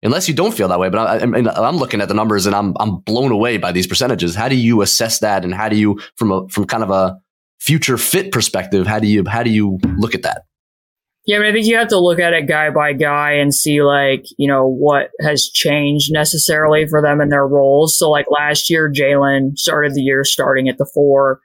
unless 0.03 0.27
you 0.27 0.33
don't 0.33 0.53
feel 0.53 0.67
that 0.67 0.79
way. 0.79 0.89
But 0.89 0.99
I, 0.99 1.23
am 1.23 1.77
looking 1.77 2.01
at 2.01 2.07
the 2.07 2.13
numbers 2.13 2.45
and 2.45 2.55
I'm 2.55 2.73
I'm 2.79 2.97
blown 2.97 3.31
away 3.31 3.57
by 3.57 3.71
these 3.71 3.87
percentages. 3.87 4.35
How 4.35 4.49
do 4.49 4.55
you 4.55 4.81
assess 4.81 5.19
that, 5.19 5.43
and 5.43 5.53
how 5.53 5.69
do 5.69 5.75
you 5.75 5.99
from 6.15 6.31
a 6.31 6.47
from 6.49 6.65
kind 6.65 6.83
of 6.83 6.89
a 6.89 7.19
future 7.59 7.97
fit 7.97 8.31
perspective, 8.31 8.87
how 8.87 8.99
do 8.99 9.07
you 9.07 9.23
how 9.27 9.43
do 9.43 9.49
you 9.49 9.79
look 9.97 10.15
at 10.15 10.23
that? 10.23 10.43
Yeah, 11.25 11.37
I 11.37 11.39
mean, 11.39 11.49
I 11.49 11.53
think 11.53 11.65
you 11.65 11.75
have 11.75 11.89
to 11.89 11.99
look 11.99 12.19
at 12.19 12.33
it 12.33 12.47
guy 12.47 12.69
by 12.69 12.93
guy 12.93 13.33
and 13.33 13.53
see 13.53 13.81
like, 13.81 14.23
you 14.37 14.47
know, 14.47 14.65
what 14.65 15.09
has 15.19 15.49
changed 15.49 16.09
necessarily 16.11 16.87
for 16.87 17.01
them 17.01 17.19
in 17.19 17.27
their 17.27 17.45
roles. 17.45 17.97
So 17.99 18.09
like 18.09 18.27
last 18.29 18.69
year, 18.69 18.89
Jalen 18.89 19.57
started 19.57 19.93
the 19.93 20.01
year 20.01 20.23
starting 20.23 20.69
at 20.69 20.77
the 20.77 20.89
four. 20.93 21.41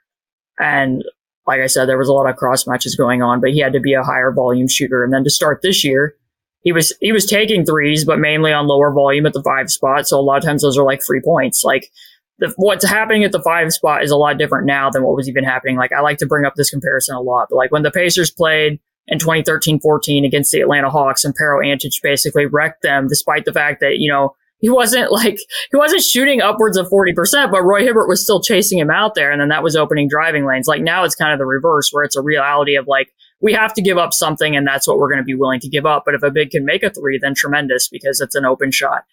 And 0.57 1.03
like 1.45 1.59
I 1.59 1.67
said, 1.67 1.89
there 1.89 1.97
was 1.97 2.07
a 2.07 2.13
lot 2.13 2.29
of 2.29 2.37
cross 2.37 2.65
matches 2.65 2.95
going 2.95 3.21
on, 3.21 3.41
but 3.41 3.51
he 3.51 3.59
had 3.59 3.73
to 3.73 3.81
be 3.81 3.93
a 3.93 4.03
higher 4.03 4.31
volume 4.31 4.69
shooter. 4.69 5.03
And 5.03 5.13
then 5.13 5.25
to 5.25 5.29
start 5.29 5.61
this 5.61 5.83
year, 5.83 6.15
he 6.63 6.71
was, 6.71 6.93
he 7.01 7.11
was 7.11 7.25
taking 7.25 7.65
threes, 7.65 8.05
but 8.05 8.19
mainly 8.19 8.51
on 8.51 8.67
lower 8.67 8.91
volume 8.91 9.25
at 9.25 9.33
the 9.33 9.43
five 9.43 9.69
spot. 9.69 10.07
So 10.07 10.19
a 10.19 10.21
lot 10.21 10.37
of 10.37 10.43
times 10.43 10.61
those 10.61 10.77
are 10.77 10.85
like 10.85 11.03
free 11.03 11.21
points. 11.23 11.63
Like 11.63 11.91
the, 12.39 12.53
what's 12.55 12.87
happening 12.87 13.23
at 13.23 13.31
the 13.31 13.41
five 13.41 13.71
spot 13.73 14.03
is 14.03 14.11
a 14.11 14.15
lot 14.15 14.37
different 14.37 14.65
now 14.65 14.89
than 14.89 15.03
what 15.03 15.15
was 15.15 15.29
even 15.29 15.43
happening. 15.43 15.77
Like 15.77 15.91
I 15.91 16.01
like 16.01 16.17
to 16.19 16.25
bring 16.25 16.45
up 16.45 16.55
this 16.55 16.69
comparison 16.69 17.15
a 17.15 17.21
lot, 17.21 17.47
but 17.49 17.57
like 17.57 17.71
when 17.71 17.83
the 17.83 17.91
Pacers 17.91 18.31
played 18.31 18.79
in 19.07 19.17
2013-14 19.19 20.25
against 20.25 20.51
the 20.51 20.61
Atlanta 20.61 20.89
Hawks 20.89 21.25
and 21.25 21.35
Pero 21.35 21.61
Antic 21.61 21.91
basically 22.01 22.45
wrecked 22.45 22.81
them 22.81 23.07
despite 23.07 23.45
the 23.45 23.53
fact 23.53 23.81
that, 23.81 23.97
you 23.97 24.09
know, 24.09 24.35
he 24.59 24.69
wasn't 24.69 25.11
like, 25.11 25.37
he 25.71 25.77
wasn't 25.77 26.01
shooting 26.01 26.41
upwards 26.41 26.77
of 26.77 26.87
40%, 26.87 27.51
but 27.51 27.63
Roy 27.63 27.81
Hibbert 27.81 28.07
was 28.07 28.23
still 28.23 28.41
chasing 28.41 28.79
him 28.79 28.89
out 28.89 29.15
there. 29.15 29.31
And 29.31 29.41
then 29.41 29.49
that 29.49 29.63
was 29.63 29.75
opening 29.75 30.07
driving 30.07 30.45
lanes. 30.45 30.67
Like 30.67 30.81
now 30.81 31.03
it's 31.03 31.15
kind 31.15 31.33
of 31.33 31.39
the 31.39 31.45
reverse 31.45 31.89
where 31.91 32.05
it's 32.05 32.15
a 32.15 32.21
reality 32.21 32.75
of 32.75 32.87
like, 32.87 33.09
we 33.43 33.51
have 33.53 33.73
to 33.73 33.81
give 33.81 33.97
up 33.97 34.13
something 34.13 34.55
and 34.55 34.65
that's 34.65 34.87
what 34.87 34.97
we're 34.97 35.09
going 35.09 35.19
to 35.19 35.25
be 35.25 35.35
willing 35.35 35.59
to 35.59 35.67
give 35.67 35.85
up. 35.85 36.03
But 36.05 36.15
if 36.15 36.23
a 36.23 36.31
big 36.31 36.51
can 36.51 36.63
make 36.63 36.81
a 36.81 36.89
three, 36.89 37.19
then 37.21 37.35
tremendous 37.35 37.89
because 37.89 38.21
it's 38.21 38.35
an 38.35 38.45
open 38.45 38.71
shot. 38.71 39.03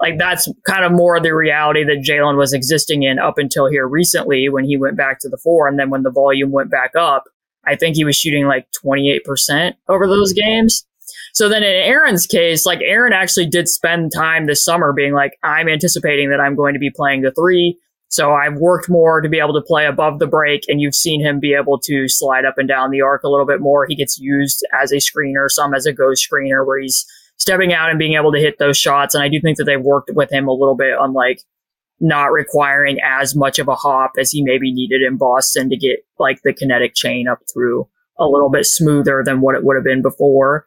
Like 0.00 0.16
that's 0.16 0.48
kind 0.64 0.84
of 0.84 0.92
more 0.92 1.16
of 1.16 1.24
the 1.24 1.34
reality 1.34 1.82
that 1.84 2.04
Jalen 2.06 2.38
was 2.38 2.52
existing 2.52 3.02
in 3.02 3.18
up 3.18 3.36
until 3.36 3.68
here 3.68 3.86
recently 3.86 4.48
when 4.48 4.64
he 4.64 4.76
went 4.76 4.96
back 4.96 5.18
to 5.20 5.28
the 5.28 5.36
four. 5.36 5.66
And 5.66 5.76
then 5.76 5.90
when 5.90 6.04
the 6.04 6.10
volume 6.10 6.52
went 6.52 6.70
back 6.70 6.92
up, 6.96 7.24
I 7.66 7.74
think 7.74 7.96
he 7.96 8.04
was 8.04 8.16
shooting 8.16 8.46
like 8.46 8.68
28% 8.84 9.74
over 9.88 10.06
those 10.06 10.32
games. 10.32 10.86
So 11.34 11.48
then 11.48 11.64
in 11.64 11.74
Aaron's 11.74 12.26
case, 12.26 12.64
like 12.64 12.80
Aaron 12.82 13.12
actually 13.12 13.46
did 13.46 13.68
spend 13.68 14.12
time 14.14 14.46
this 14.46 14.64
summer 14.64 14.92
being 14.92 15.14
like, 15.14 15.36
I'm 15.42 15.68
anticipating 15.68 16.30
that 16.30 16.40
I'm 16.40 16.54
going 16.54 16.74
to 16.74 16.80
be 16.80 16.90
playing 16.90 17.22
the 17.22 17.32
three. 17.32 17.76
So 18.10 18.32
I've 18.32 18.56
worked 18.56 18.88
more 18.88 19.20
to 19.20 19.28
be 19.28 19.38
able 19.38 19.54
to 19.54 19.64
play 19.64 19.86
above 19.86 20.18
the 20.18 20.26
break, 20.26 20.64
and 20.66 20.80
you've 20.80 20.96
seen 20.96 21.24
him 21.24 21.38
be 21.38 21.54
able 21.54 21.78
to 21.84 22.08
slide 22.08 22.44
up 22.44 22.58
and 22.58 22.68
down 22.68 22.90
the 22.90 23.02
arc 23.02 23.22
a 23.22 23.28
little 23.28 23.46
bit 23.46 23.60
more. 23.60 23.86
He 23.86 23.94
gets 23.94 24.18
used 24.18 24.66
as 24.82 24.90
a 24.90 24.96
screener, 24.96 25.48
some 25.48 25.74
as 25.74 25.86
a 25.86 25.92
ghost 25.92 26.28
screener, 26.28 26.66
where 26.66 26.80
he's 26.80 27.06
stepping 27.36 27.72
out 27.72 27.88
and 27.88 28.00
being 28.00 28.14
able 28.14 28.32
to 28.32 28.40
hit 28.40 28.58
those 28.58 28.76
shots. 28.76 29.14
And 29.14 29.22
I 29.22 29.28
do 29.28 29.40
think 29.40 29.58
that 29.58 29.64
they've 29.64 29.80
worked 29.80 30.10
with 30.12 30.32
him 30.32 30.48
a 30.48 30.52
little 30.52 30.74
bit 30.74 30.98
on 30.98 31.12
like 31.12 31.40
not 32.00 32.32
requiring 32.32 32.98
as 33.04 33.36
much 33.36 33.60
of 33.60 33.68
a 33.68 33.76
hop 33.76 34.12
as 34.18 34.32
he 34.32 34.42
maybe 34.42 34.72
needed 34.72 35.02
in 35.02 35.16
Boston 35.16 35.70
to 35.70 35.76
get 35.76 36.00
like 36.18 36.42
the 36.42 36.52
kinetic 36.52 36.94
chain 36.96 37.28
up 37.28 37.38
through 37.52 37.86
a 38.18 38.26
little 38.26 38.50
bit 38.50 38.66
smoother 38.66 39.22
than 39.24 39.40
what 39.40 39.54
it 39.54 39.62
would 39.62 39.76
have 39.76 39.84
been 39.84 40.02
before. 40.02 40.66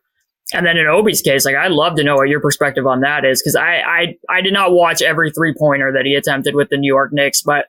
And 0.52 0.66
then 0.66 0.78
in 0.78 0.88
Obi's 0.88 1.22
case, 1.22 1.46
like 1.46 1.56
I'd 1.56 1.72
love 1.72 1.96
to 1.96 2.04
know 2.04 2.16
what 2.16 2.30
your 2.30 2.42
perspective 2.42 2.86
on 2.86 3.00
that 3.02 3.24
is 3.26 3.42
because 3.42 3.56
I, 3.56 3.82
I 3.82 4.18
I 4.30 4.42
did 4.42 4.54
not 4.54 4.74
watch 4.74 5.02
every 5.02 5.32
three 5.32 5.54
pointer 5.58 5.92
that 5.94 6.06
he 6.06 6.16
attempted 6.16 6.54
with 6.56 6.70
the 6.70 6.78
New 6.78 6.92
York 6.92 7.12
Knicks, 7.14 7.42
but 7.42 7.68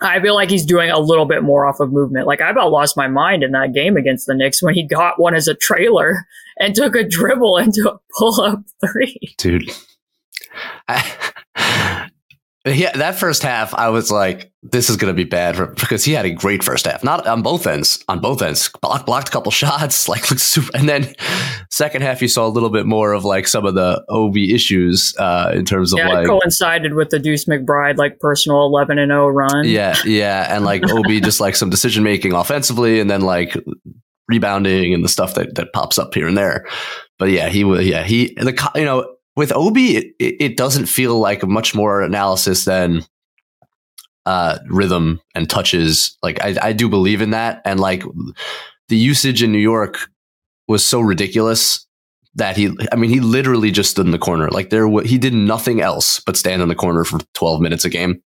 I 0.00 0.20
feel 0.20 0.34
like 0.34 0.50
he's 0.50 0.64
doing 0.64 0.90
a 0.90 0.98
little 0.98 1.26
bit 1.26 1.42
more 1.42 1.66
off 1.66 1.78
of 1.78 1.92
movement. 1.92 2.26
Like 2.26 2.40
I 2.40 2.50
about 2.50 2.70
lost 2.70 2.96
my 2.96 3.06
mind 3.06 3.42
in 3.42 3.52
that 3.52 3.72
game 3.72 3.96
against 3.96 4.26
the 4.26 4.34
Knicks 4.34 4.62
when 4.62 4.74
he 4.74 4.82
got 4.82 5.20
one 5.20 5.34
as 5.34 5.46
a 5.46 5.54
trailer 5.54 6.26
and 6.58 6.74
took 6.74 6.96
a 6.96 7.04
dribble 7.06 7.58
into 7.58 7.90
a 7.90 7.98
pull 8.18 8.40
up 8.40 8.62
three. 8.84 9.34
Dude. 9.36 9.70
Yeah, 12.66 12.92
that 12.92 13.18
first 13.18 13.42
half, 13.42 13.72
I 13.74 13.88
was 13.88 14.10
like, 14.10 14.52
"This 14.62 14.90
is 14.90 14.98
going 14.98 15.10
to 15.10 15.16
be 15.16 15.24
bad," 15.24 15.56
for, 15.56 15.68
because 15.68 16.04
he 16.04 16.12
had 16.12 16.26
a 16.26 16.30
great 16.30 16.62
first 16.62 16.84
half. 16.84 17.02
Not 17.02 17.26
on 17.26 17.40
both 17.40 17.66
ends. 17.66 18.04
On 18.06 18.20
both 18.20 18.42
ends, 18.42 18.68
blocked, 18.82 19.06
blocked 19.06 19.28
a 19.28 19.32
couple 19.32 19.50
shots, 19.50 20.08
like 20.08 20.26
super. 20.26 20.70
And 20.76 20.86
then 20.86 21.14
second 21.70 22.02
half, 22.02 22.20
you 22.20 22.28
saw 22.28 22.46
a 22.46 22.50
little 22.50 22.68
bit 22.68 22.84
more 22.84 23.14
of 23.14 23.24
like 23.24 23.48
some 23.48 23.64
of 23.64 23.74
the 23.74 24.04
Obi 24.10 24.54
issues 24.54 25.14
uh, 25.18 25.52
in 25.54 25.64
terms 25.64 25.94
of 25.94 26.00
yeah, 26.00 26.08
like 26.08 26.26
coincided 26.26 26.92
with 26.92 27.08
the 27.08 27.18
Deuce 27.18 27.46
McBride 27.46 27.96
like 27.96 28.18
personal 28.20 28.66
eleven 28.66 28.98
and 28.98 29.10
zero 29.10 29.28
run. 29.28 29.66
Yeah, 29.66 29.96
yeah, 30.04 30.54
and 30.54 30.62
like 30.62 30.82
Obi 30.90 31.18
just 31.22 31.40
like 31.40 31.56
some 31.56 31.70
decision 31.70 32.04
making 32.04 32.34
offensively, 32.34 33.00
and 33.00 33.08
then 33.08 33.22
like 33.22 33.56
rebounding 34.28 34.92
and 34.92 35.02
the 35.02 35.08
stuff 35.08 35.32
that 35.34 35.54
that 35.54 35.72
pops 35.72 35.98
up 35.98 36.12
here 36.12 36.28
and 36.28 36.36
there. 36.36 36.66
But 37.18 37.30
yeah, 37.30 37.48
he 37.48 37.64
was 37.64 37.86
yeah 37.86 38.04
he 38.04 38.34
the 38.34 38.70
you 38.74 38.84
know 38.84 39.16
with 39.40 39.52
Obi, 39.52 39.96
it, 39.96 40.14
it 40.18 40.56
doesn't 40.58 40.84
feel 40.84 41.18
like 41.18 41.42
much 41.46 41.74
more 41.74 42.02
analysis 42.02 42.66
than 42.66 43.02
uh, 44.26 44.58
rhythm 44.68 45.18
and 45.34 45.48
touches. 45.48 46.18
Like 46.22 46.44
I, 46.44 46.56
I 46.60 46.72
do 46.74 46.90
believe 46.90 47.22
in 47.22 47.30
that, 47.30 47.62
and 47.64 47.80
like 47.80 48.02
the 48.90 48.98
usage 48.98 49.42
in 49.42 49.50
New 49.50 49.58
York 49.58 50.10
was 50.68 50.84
so 50.84 51.00
ridiculous 51.00 51.86
that 52.34 52.56
he 52.56 52.70
i 52.92 52.96
mean 52.96 53.10
he 53.10 53.18
literally 53.18 53.70
just 53.70 53.90
stood 53.90 54.04
in 54.04 54.12
the 54.12 54.18
corner. 54.18 54.50
Like 54.50 54.68
there 54.68 54.86
he 55.00 55.16
did 55.16 55.32
nothing 55.32 55.80
else 55.80 56.20
but 56.20 56.36
stand 56.36 56.60
in 56.60 56.68
the 56.68 56.74
corner 56.74 57.02
for 57.04 57.18
12 57.32 57.62
minutes 57.62 57.86
a 57.86 57.88
game. 57.88 58.22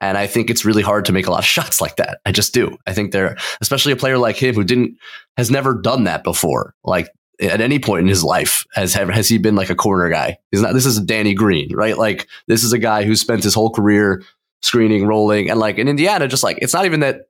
And 0.00 0.16
i 0.16 0.26
think 0.26 0.48
it's 0.48 0.64
really 0.64 0.82
hard 0.82 1.04
to 1.04 1.12
make 1.12 1.26
a 1.26 1.30
lot 1.30 1.40
of 1.40 1.44
shots 1.56 1.82
like 1.82 1.96
that. 1.96 2.18
I 2.24 2.32
just 2.32 2.54
do. 2.54 2.78
I 2.86 2.94
think 2.94 3.12
they're 3.12 3.36
especially 3.60 3.92
a 3.92 3.96
player 3.96 4.16
like 4.16 4.36
him 4.36 4.54
who 4.54 4.64
didn't 4.64 4.96
has 5.36 5.50
never 5.50 5.74
done 5.74 6.04
that 6.04 6.24
before. 6.24 6.74
Like 6.82 7.08
at 7.40 7.60
any 7.60 7.78
point 7.78 8.02
in 8.02 8.08
his 8.08 8.24
life 8.24 8.64
has 8.74 8.94
has 8.94 9.28
he 9.28 9.38
been 9.38 9.56
like 9.56 9.70
a 9.70 9.74
corner 9.74 10.08
guy. 10.08 10.38
He's 10.50 10.62
not. 10.62 10.74
This 10.74 10.86
is 10.86 11.00
Danny 11.00 11.34
Green, 11.34 11.74
right? 11.74 11.98
Like 11.98 12.28
this 12.48 12.64
is 12.64 12.72
a 12.72 12.78
guy 12.78 13.04
who 13.04 13.14
spent 13.16 13.44
his 13.44 13.54
whole 13.54 13.70
career 13.70 14.22
screening, 14.62 15.06
rolling, 15.06 15.50
and 15.50 15.60
like 15.60 15.78
in 15.78 15.88
Indiana, 15.88 16.28
just 16.28 16.42
like 16.42 16.58
it's 16.60 16.74
not 16.74 16.84
even 16.84 17.00
that. 17.00 17.22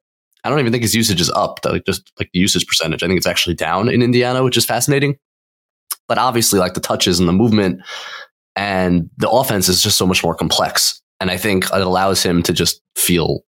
I 0.45 0.49
don't 0.49 0.61
even 0.61 0.71
think 0.71 0.83
his 0.83 0.95
usage 0.95 1.21
is 1.21 1.31
up. 1.31 1.59
Like 1.65 1.85
just 1.87 2.13
like 2.21 2.31
the 2.33 2.39
usage 2.39 2.67
percentage, 2.67 3.03
I 3.03 3.07
think 3.07 3.19
it's 3.19 3.27
actually 3.27 3.55
down 3.55 3.89
in 3.89 4.03
Indiana, 4.03 4.45
which 4.45 4.57
is 4.57 4.65
fascinating. 4.65 5.19
But 6.09 6.19
obviously, 6.19 6.61
like 6.61 6.75
the 6.75 6.81
touches 6.81 7.19
and 7.19 7.29
the 7.29 7.33
movement 7.33 7.81
and 8.55 9.11
the 9.19 9.29
offense 9.29 9.69
is 9.69 9.83
just 9.83 9.99
so 9.99 10.07
much 10.07 10.23
more 10.23 10.35
complex. 10.35 11.03
And 11.21 11.31
I 11.31 11.37
think 11.37 11.65
it 11.65 11.81
allows 11.81 12.23
him 12.23 12.43
to 12.45 12.53
just 12.53 12.81
feel 12.95 13.41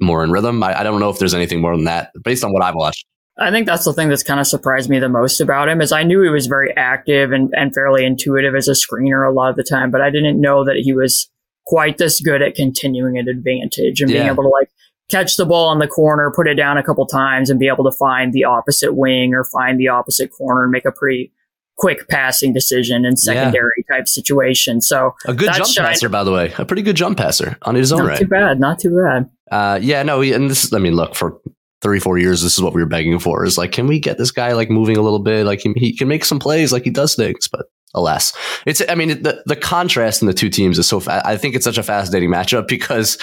more 0.00 0.22
in 0.22 0.30
rhythm. 0.30 0.62
I, 0.62 0.80
I 0.80 0.82
don't 0.82 1.00
know 1.00 1.10
if 1.10 1.18
there's 1.18 1.34
anything 1.34 1.60
more 1.60 1.74
than 1.74 1.84
that 1.84 2.10
based 2.22 2.44
on 2.44 2.52
what 2.52 2.62
I've 2.62 2.74
watched. 2.74 3.06
I 3.36 3.50
think 3.50 3.66
that's 3.66 3.84
the 3.84 3.92
thing 3.92 4.08
that's 4.08 4.22
kind 4.22 4.38
of 4.38 4.46
surprised 4.46 4.88
me 4.88 5.00
the 5.00 5.08
most 5.08 5.40
about 5.40 5.68
him 5.68 5.80
is 5.80 5.90
I 5.90 6.04
knew 6.04 6.22
he 6.22 6.28
was 6.28 6.46
very 6.46 6.74
active 6.76 7.32
and, 7.32 7.52
and 7.56 7.74
fairly 7.74 8.04
intuitive 8.04 8.54
as 8.54 8.68
a 8.68 8.72
screener 8.72 9.28
a 9.28 9.32
lot 9.32 9.50
of 9.50 9.56
the 9.56 9.64
time, 9.64 9.90
but 9.90 10.00
I 10.00 10.10
didn't 10.10 10.40
know 10.40 10.64
that 10.64 10.76
he 10.76 10.92
was 10.92 11.28
quite 11.66 11.98
this 11.98 12.20
good 12.20 12.42
at 12.42 12.54
continuing 12.54 13.18
an 13.18 13.28
advantage 13.28 14.00
and 14.00 14.10
yeah. 14.10 14.18
being 14.18 14.28
able 14.28 14.44
to 14.44 14.48
like 14.50 14.70
catch 15.10 15.36
the 15.36 15.46
ball 15.46 15.68
on 15.68 15.80
the 15.80 15.88
corner, 15.88 16.32
put 16.34 16.46
it 16.46 16.54
down 16.54 16.78
a 16.78 16.82
couple 16.82 17.06
times 17.06 17.50
and 17.50 17.58
be 17.58 17.66
able 17.66 17.84
to 17.84 17.96
find 17.96 18.32
the 18.32 18.44
opposite 18.44 18.94
wing 18.94 19.34
or 19.34 19.44
find 19.44 19.80
the 19.80 19.88
opposite 19.88 20.30
corner 20.30 20.62
and 20.62 20.70
make 20.70 20.84
a 20.84 20.92
pretty 20.92 21.32
quick 21.76 22.06
passing 22.08 22.52
decision 22.52 23.04
in 23.04 23.16
secondary 23.16 23.84
yeah. 23.88 23.96
type 23.96 24.08
situation. 24.08 24.80
So 24.80 25.14
a 25.24 25.34
good 25.34 25.52
jump 25.54 25.74
passer, 25.76 26.08
by 26.08 26.22
the 26.22 26.32
way, 26.32 26.52
a 26.56 26.64
pretty 26.64 26.82
good 26.82 26.96
jump 26.96 27.18
passer 27.18 27.58
on 27.62 27.74
his 27.74 27.92
own 27.92 28.00
not 28.00 28.08
right. 28.08 28.18
Too 28.20 28.26
bad, 28.26 28.60
not 28.60 28.78
too 28.78 28.96
bad. 28.96 29.28
Uh, 29.50 29.78
yeah, 29.82 30.02
no, 30.02 30.22
and 30.22 30.50
this. 30.50 30.72
I 30.72 30.78
mean, 30.78 30.94
look 30.94 31.14
for 31.14 31.40
three, 31.84 32.00
four 32.00 32.18
years, 32.18 32.42
this 32.42 32.54
is 32.54 32.62
what 32.62 32.74
we 32.74 32.82
were 32.82 32.88
begging 32.88 33.20
for. 33.20 33.44
Is 33.44 33.58
like, 33.58 33.70
can 33.70 33.86
we 33.86 34.00
get 34.00 34.18
this 34.18 34.32
guy 34.32 34.54
like 34.54 34.70
moving 34.70 34.96
a 34.96 35.02
little 35.02 35.20
bit? 35.20 35.44
Like 35.44 35.60
he, 35.60 35.72
he 35.76 35.96
can 35.96 36.08
make 36.08 36.24
some 36.24 36.40
plays, 36.40 36.72
like 36.72 36.82
he 36.82 36.90
does 36.90 37.14
things, 37.14 37.46
but 37.46 37.66
alas, 37.94 38.32
it's. 38.66 38.82
I 38.88 38.94
mean, 38.96 39.22
the 39.22 39.42
the 39.46 39.54
contrast 39.54 40.22
in 40.22 40.26
the 40.26 40.34
two 40.34 40.50
teams 40.50 40.78
is 40.78 40.88
so. 40.88 40.98
Fa- 40.98 41.22
I 41.24 41.36
think 41.36 41.54
it's 41.54 41.64
such 41.64 41.78
a 41.78 41.82
fascinating 41.82 42.30
matchup 42.30 42.66
because 42.66 43.18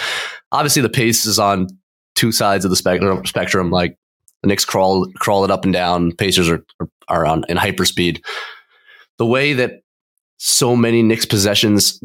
obviously 0.52 0.84
the 0.84 0.90
pace 0.90 1.26
is 1.26 1.40
on 1.40 1.68
two 2.16 2.32
sides 2.32 2.64
of 2.64 2.72
the 2.72 2.78
spectrum. 2.78 3.26
Spectrum, 3.26 3.72
like 3.72 3.98
the 4.44 4.48
Knicks 4.48 4.64
crawl 4.64 5.12
crawl 5.16 5.44
it 5.44 5.52
up 5.52 5.66
and 5.66 5.74
down. 5.74 6.12
Pacers 6.14 6.48
are 6.48 6.64
are, 7.08 7.26
on 7.26 7.44
in 7.50 7.58
hyperspeed. 7.58 8.24
The 9.18 9.26
way 9.26 9.54
that 9.54 9.82
so 10.38 10.76
many 10.76 11.04
Knicks 11.04 11.26
possessions. 11.26 12.02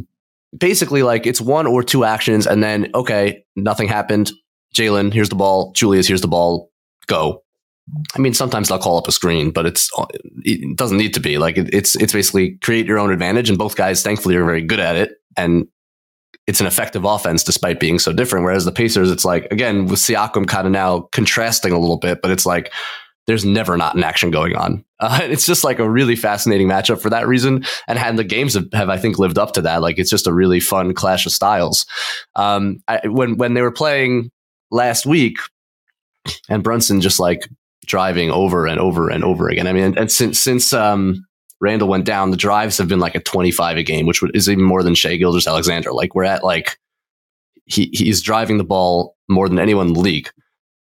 Basically, 0.57 1.03
like 1.03 1.27
it's 1.27 1.41
one 1.41 1.67
or 1.67 1.83
two 1.83 2.05
actions, 2.05 2.47
and 2.47 2.63
then 2.63 2.91
okay, 2.95 3.45
nothing 3.57 3.89
happened. 3.89 4.33
Jalen, 4.75 5.13
here's 5.13 5.29
the 5.29 5.37
ball. 5.37 5.73
Julius, 5.73 6.07
here's 6.07 6.21
the 6.21 6.29
ball. 6.29 6.71
Go. 7.07 7.43
I 8.17 8.19
mean, 8.19 8.35
sometimes 8.35 8.69
they'll 8.69 8.79
call 8.79 8.99
up 8.99 9.07
a 9.07 9.13
screen, 9.13 9.51
but 9.53 9.65
it's 9.65 9.91
it 10.45 10.77
doesn't 10.77 10.99
need 10.99 11.15
to 11.15 11.21
be 11.21 11.39
like 11.39 11.57
it, 11.57 11.73
it's 11.73 11.95
it's 11.97 12.13
basically 12.13 12.57
create 12.57 12.87
your 12.87 12.99
own 12.99 13.13
advantage, 13.13 13.49
and 13.49 13.59
both 13.59 13.77
guys, 13.77 14.03
thankfully, 14.03 14.35
are 14.35 14.45
very 14.45 14.63
good 14.63 14.81
at 14.81 14.97
it, 14.97 15.13
and 15.37 15.69
it's 16.49 16.61
an 16.61 16.67
effective 16.67 17.05
offense 17.05 17.45
despite 17.45 17.79
being 17.79 18.01
so 18.01 18.13
different. 18.13 18.45
Whereas 18.45 18.65
the 18.65 18.73
Pacers, 18.73 19.11
it's 19.11 19.25
like 19.25 19.47
again 19.53 19.87
with 19.87 20.01
Siakam 20.01 20.49
kind 20.49 20.67
of 20.67 20.73
now 20.73 21.03
contrasting 21.13 21.73
a 21.73 21.79
little 21.79 21.99
bit, 21.99 22.23
but 22.23 22.33
it's 22.33 22.45
like 22.47 22.73
there's 23.27 23.45
never 23.45 23.77
not 23.77 23.97
an 23.97 24.05
action 24.05 24.31
going 24.31 24.57
on. 24.57 24.85
Uh, 25.01 25.21
it's 25.25 25.47
just 25.47 25.65
like 25.65 25.79
a 25.79 25.89
really 25.89 26.17
fascinating 26.17 26.69
matchup 26.69 27.01
for 27.01 27.11
that 27.11 27.27
reason. 27.27 27.65
And 27.89 27.99
had 27.99 28.17
the 28.17 28.25
games 28.25 28.55
have, 28.55 28.69
have, 28.73 28.89
I 28.89 28.99
think 28.99 29.19
lived 29.19 29.39
up 29.39 29.53
to 29.55 29.63
that. 29.63 29.83
Like 29.83 29.99
it's 29.99 30.11
just 30.11 30.27
a 30.27 30.33
really 30.33 30.61
fun 30.61 30.95
clash 30.95 31.27
of 31.27 31.33
styles. 31.33 31.87
Um, 32.35 32.83
I, 32.89 33.01
when 33.07 33.37
when 33.37 33.55
they 33.55 33.63
were 33.63 33.73
playing 33.73 34.31
last 34.71 35.07
week, 35.07 35.39
and 36.49 36.63
Brunson 36.63 37.01
just 37.01 37.21
like 37.21 37.49
driving 37.87 38.31
over 38.31 38.67
and 38.67 38.81
over 38.81 39.11
and 39.11 39.25
over 39.25 39.49
again. 39.49 39.67
I 39.67 39.73
mean, 39.73 39.85
and, 39.85 39.99
and 39.99 40.13
since 40.13 40.39
since 40.39 40.73
um, 40.73 41.27
Randle 41.61 41.89
went 41.89 42.05
down, 42.05 42.31
the 42.31 42.37
drives 42.37 42.79
have 42.79 42.89
been 42.89 43.01
like 43.01 43.15
a 43.15 43.21
25 43.21 43.77
a 43.77 43.83
game, 43.83 44.07
which 44.07 44.23
is 44.35 44.49
even 44.49 44.65
more 44.65 44.83
than 44.83 44.95
Shai 44.95 45.17
Gilgeous-Alexander. 45.17 45.93
Like 45.93 46.15
we're 46.15 46.25
at 46.25 46.45
like 46.45 46.79
he 47.65 47.91
he's 47.93 48.23
driving 48.23 48.59
the 48.59 48.65
ball 48.65 49.17
more 49.29 49.49
than 49.49 49.59
anyone 49.59 49.89
in 49.89 49.93
the 49.93 50.01
league 50.01 50.31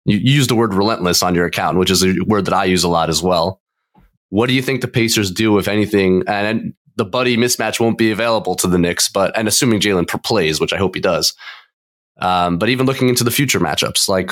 you 0.07 0.17
use 0.17 0.47
the 0.47 0.55
word 0.55 0.73
relentless 0.73 1.21
on 1.21 1.35
your 1.35 1.45
account, 1.45 1.77
which 1.77 1.91
is 1.91 2.03
a 2.03 2.15
word 2.25 2.45
that 2.45 2.53
I 2.53 2.63
use 2.63 2.85
a 2.85 2.89
lot 2.89 3.09
as 3.09 3.21
well. 3.21 3.61
What 4.29 4.47
do 4.47 4.53
you 4.53 4.61
think 4.61 4.79
the 4.79 4.87
Pacers 4.87 5.29
do, 5.29 5.57
if 5.57 5.67
anything? 5.67 6.23
And 6.27 6.73
the 6.95 7.05
buddy 7.05 7.35
mismatch 7.35 7.79
won't 7.79 7.97
be 7.97 8.09
available 8.09 8.55
to 8.55 8.67
the 8.67 8.77
Knicks, 8.77 9.09
but 9.09 9.37
and 9.37 9.49
assuming 9.49 9.81
Jalen 9.81 10.07
plays, 10.23 10.61
which 10.61 10.71
I 10.71 10.77
hope 10.77 10.95
he 10.95 11.01
does. 11.01 11.33
Um, 12.19 12.57
but 12.57 12.69
even 12.69 12.85
looking 12.85 13.09
into 13.09 13.23
the 13.23 13.31
future 13.31 13.59
matchups, 13.59 14.09
like 14.09 14.31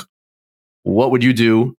what 0.84 1.12
would 1.12 1.24
you 1.24 1.34
do 1.34 1.76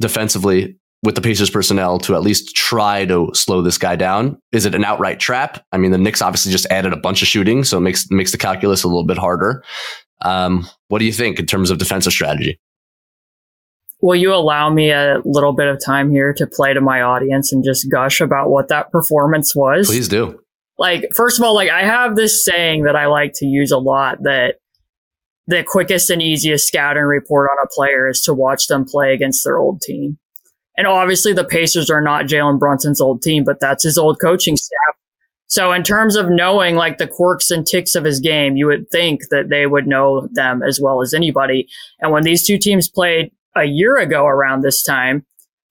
defensively 0.00 0.76
with 1.02 1.14
the 1.14 1.20
Pacers 1.20 1.50
personnel 1.50 1.98
to 1.98 2.14
at 2.14 2.22
least 2.22 2.56
try 2.56 3.04
to 3.04 3.30
slow 3.34 3.62
this 3.62 3.78
guy 3.78 3.96
down? 3.96 4.38
Is 4.52 4.64
it 4.66 4.74
an 4.74 4.84
outright 4.84 5.20
trap? 5.20 5.64
I 5.72 5.78
mean, 5.78 5.90
the 5.90 5.98
Knicks 5.98 6.22
obviously 6.22 6.50
just 6.50 6.66
added 6.66 6.92
a 6.92 6.96
bunch 6.96 7.22
of 7.22 7.28
shooting, 7.28 7.64
so 7.64 7.78
it 7.78 7.82
makes 7.82 8.10
makes 8.10 8.32
the 8.32 8.38
calculus 8.38 8.82
a 8.82 8.88
little 8.88 9.06
bit 9.06 9.18
harder. 9.18 9.62
Um, 10.22 10.66
what 10.88 11.00
do 11.00 11.04
you 11.04 11.12
think 11.12 11.38
in 11.38 11.46
terms 11.46 11.70
of 11.70 11.78
defensive 11.78 12.12
strategy? 12.12 12.58
will 14.04 14.14
you 14.14 14.34
allow 14.34 14.68
me 14.68 14.90
a 14.90 15.22
little 15.24 15.54
bit 15.54 15.66
of 15.66 15.82
time 15.82 16.10
here 16.10 16.34
to 16.34 16.46
play 16.46 16.74
to 16.74 16.80
my 16.82 17.00
audience 17.00 17.54
and 17.54 17.64
just 17.64 17.90
gush 17.90 18.20
about 18.20 18.50
what 18.50 18.68
that 18.68 18.90
performance 18.90 19.56
was? 19.56 19.86
Please 19.86 20.08
do. 20.08 20.38
Like, 20.76 21.08
first 21.16 21.38
of 21.38 21.44
all, 21.44 21.54
like 21.54 21.70
I 21.70 21.84
have 21.84 22.14
this 22.14 22.44
saying 22.44 22.82
that 22.82 22.96
I 22.96 23.06
like 23.06 23.32
to 23.36 23.46
use 23.46 23.70
a 23.70 23.78
lot 23.78 24.18
that 24.24 24.56
the 25.46 25.64
quickest 25.66 26.10
and 26.10 26.22
easiest 26.22 26.66
scouting 26.66 27.02
report 27.02 27.50
on 27.50 27.64
a 27.64 27.68
player 27.68 28.08
is 28.08 28.20
to 28.22 28.34
watch 28.34 28.66
them 28.66 28.84
play 28.84 29.12
against 29.12 29.44
their 29.44 29.58
old 29.58 29.80
team. 29.80 30.18
And 30.76 30.86
obviously 30.86 31.32
the 31.32 31.44
Pacers 31.44 31.90
are 31.90 32.00
not 32.00 32.26
Jalen 32.26 32.58
Brunson's 32.58 33.00
old 33.00 33.22
team, 33.22 33.44
but 33.44 33.60
that's 33.60 33.84
his 33.84 33.98
old 33.98 34.20
coaching 34.20 34.56
staff. 34.56 34.96
So 35.46 35.72
in 35.72 35.82
terms 35.82 36.16
of 36.16 36.30
knowing 36.30 36.74
like 36.74 36.98
the 36.98 37.06
quirks 37.06 37.50
and 37.50 37.66
ticks 37.66 37.94
of 37.94 38.04
his 38.04 38.18
game, 38.18 38.56
you 38.56 38.66
would 38.66 38.90
think 38.90 39.20
that 39.30 39.50
they 39.50 39.66
would 39.66 39.86
know 39.86 40.28
them 40.32 40.62
as 40.62 40.80
well 40.80 41.02
as 41.02 41.14
anybody. 41.14 41.68
And 42.00 42.10
when 42.10 42.24
these 42.24 42.46
two 42.46 42.58
teams 42.58 42.88
played 42.88 43.30
a 43.54 43.64
year 43.64 43.98
ago 43.98 44.26
around 44.26 44.62
this 44.62 44.82
time, 44.82 45.24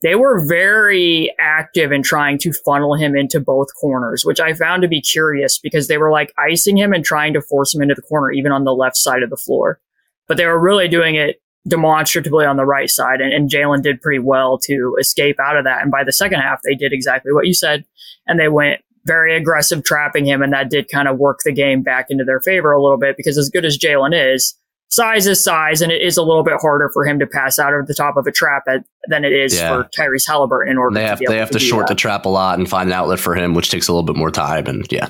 they 0.04 0.16
were 0.16 0.46
very 0.46 1.34
active 1.40 1.94
in 1.94 2.04
trying 2.04 2.38
to 2.40 2.52
funnel 2.52 2.94
him 2.94 3.16
into 3.16 3.40
both 3.40 3.70
corners, 3.80 4.26
which 4.26 4.42
I 4.42 4.54
found 4.54 4.82
to 4.82 4.88
be 4.90 5.02
curious 5.02 5.58
because 5.58 5.88
they 5.88 5.98
were 5.98 6.12
like 6.12 6.34
icing 6.38 6.78
him 6.78 6.92
and 6.92 7.06
trying 7.06 7.34
to 7.34 7.42
force 7.42 7.74
him 7.74 7.82
into 7.82 7.96
the 7.96 8.02
corner, 8.02 8.30
even 8.32 8.52
on 8.52 8.66
the 8.66 8.76
left 8.76 8.98
side 8.98 9.24
of 9.24 9.30
the 9.30 9.38
floor. 9.38 9.80
But 10.28 10.36
they 10.36 10.46
were 10.46 10.60
really 10.60 10.90
doing 10.90 11.16
it 11.16 11.42
demonstratively 11.68 12.46
on 12.46 12.58
the 12.58 12.66
right 12.66 12.90
side. 12.90 13.22
And, 13.22 13.32
and 13.32 13.50
Jalen 13.50 13.82
did 13.82 14.02
pretty 14.02 14.20
well 14.20 14.58
to 14.66 14.98
escape 15.00 15.40
out 15.40 15.56
of 15.56 15.64
that. 15.64 15.82
And 15.82 15.90
by 15.90 16.04
the 16.04 16.12
second 16.12 16.42
half, 16.42 16.60
they 16.64 16.76
did 16.76 16.92
exactly 16.92 17.32
what 17.32 17.48
you 17.48 17.54
said. 17.54 17.86
And 18.28 18.38
they 18.38 18.50
went 18.50 18.82
very 19.06 19.36
aggressive 19.38 19.86
trapping 19.86 20.26
him. 20.26 20.42
And 20.42 20.52
that 20.52 20.70
did 20.70 20.90
kind 20.90 21.08
of 21.08 21.18
work 21.18 21.40
the 21.46 21.54
game 21.54 21.82
back 21.82 22.08
into 22.10 22.26
their 22.26 22.42
favor 22.42 22.74
a 22.74 22.82
little 22.82 22.98
bit 22.98 23.16
because 23.16 23.38
as 23.38 23.50
good 23.50 23.64
as 23.64 23.78
Jalen 23.78 24.34
is, 24.34 24.54
size 24.94 25.28
is 25.28 25.44
size, 25.44 25.82
and 25.82 25.92
it 25.92 26.02
is 26.02 26.18
a 26.18 26.24
little 26.24 26.44
bit 26.44 26.54
harder 26.62 26.90
for 26.94 27.06
him 27.06 27.20
to 27.20 27.28
pass 27.28 27.60
out 27.60 27.74
of 27.74 27.88
the 27.88 27.94
top 27.94 28.18
of 28.18 28.28
a 28.28 28.32
trap 28.32 28.64
at, 28.68 28.84
than 29.08 29.26
it 29.26 29.34
is 29.34 29.56
yeah. 29.56 29.70
for 29.70 29.90
Tyrese 29.98 30.28
Halliburton 30.28 30.72
in 30.72 30.78
order 30.78 30.94
they 30.94 31.06
have, 31.06 31.20
to 31.20 31.26
they 31.28 31.38
have 31.38 31.50
to, 31.50 31.60
to 31.60 31.66
short 31.66 31.88
that. 31.88 31.94
the 31.94 32.00
trap 32.00 32.26
a 32.26 32.30
lot 32.30 32.60
and 32.60 32.70
find 32.70 32.90
an 32.90 32.94
outlet 32.94 33.20
for 33.20 33.36
him, 33.36 33.54
which 33.54 33.70
takes 33.70 33.88
a 33.88 33.92
little 33.92 34.06
bit 34.06 34.16
more 34.16 34.32
time. 34.32 34.68
And 34.68 34.86
yeah. 34.92 35.10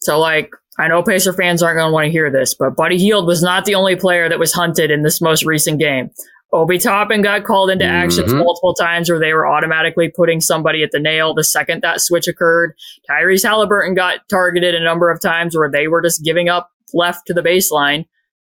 So 0.00 0.20
like 0.20 0.50
I 0.78 0.88
know 0.88 1.02
Pacer 1.02 1.32
fans 1.32 1.62
aren't 1.62 1.78
going 1.78 1.88
to 1.88 1.92
want 1.92 2.04
to 2.04 2.10
hear 2.10 2.30
this, 2.30 2.54
but 2.54 2.76
Buddy 2.76 2.98
Hield 2.98 3.26
was 3.26 3.42
not 3.42 3.64
the 3.64 3.74
only 3.74 3.96
player 3.96 4.28
that 4.28 4.38
was 4.38 4.52
hunted 4.52 4.90
in 4.90 5.02
this 5.02 5.20
most 5.20 5.44
recent 5.44 5.80
game. 5.80 6.10
Obi 6.52 6.78
Toppin 6.78 7.22
got 7.22 7.44
called 7.44 7.70
into 7.70 7.84
actions 7.84 8.28
mm-hmm. 8.28 8.38
multiple 8.38 8.72
times 8.72 9.10
where 9.10 9.18
they 9.18 9.32
were 9.32 9.46
automatically 9.46 10.08
putting 10.14 10.40
somebody 10.40 10.82
at 10.82 10.90
the 10.92 11.00
nail 11.00 11.34
the 11.34 11.42
second 11.42 11.82
that 11.82 12.00
switch 12.00 12.28
occurred. 12.28 12.74
Tyrese 13.10 13.42
Halliburton 13.42 13.94
got 13.94 14.20
targeted 14.28 14.74
a 14.74 14.84
number 14.84 15.10
of 15.10 15.20
times 15.20 15.56
where 15.56 15.70
they 15.70 15.88
were 15.88 16.02
just 16.02 16.24
giving 16.24 16.48
up 16.48 16.70
left 16.94 17.26
to 17.26 17.34
the 17.34 17.42
baseline 17.42 18.06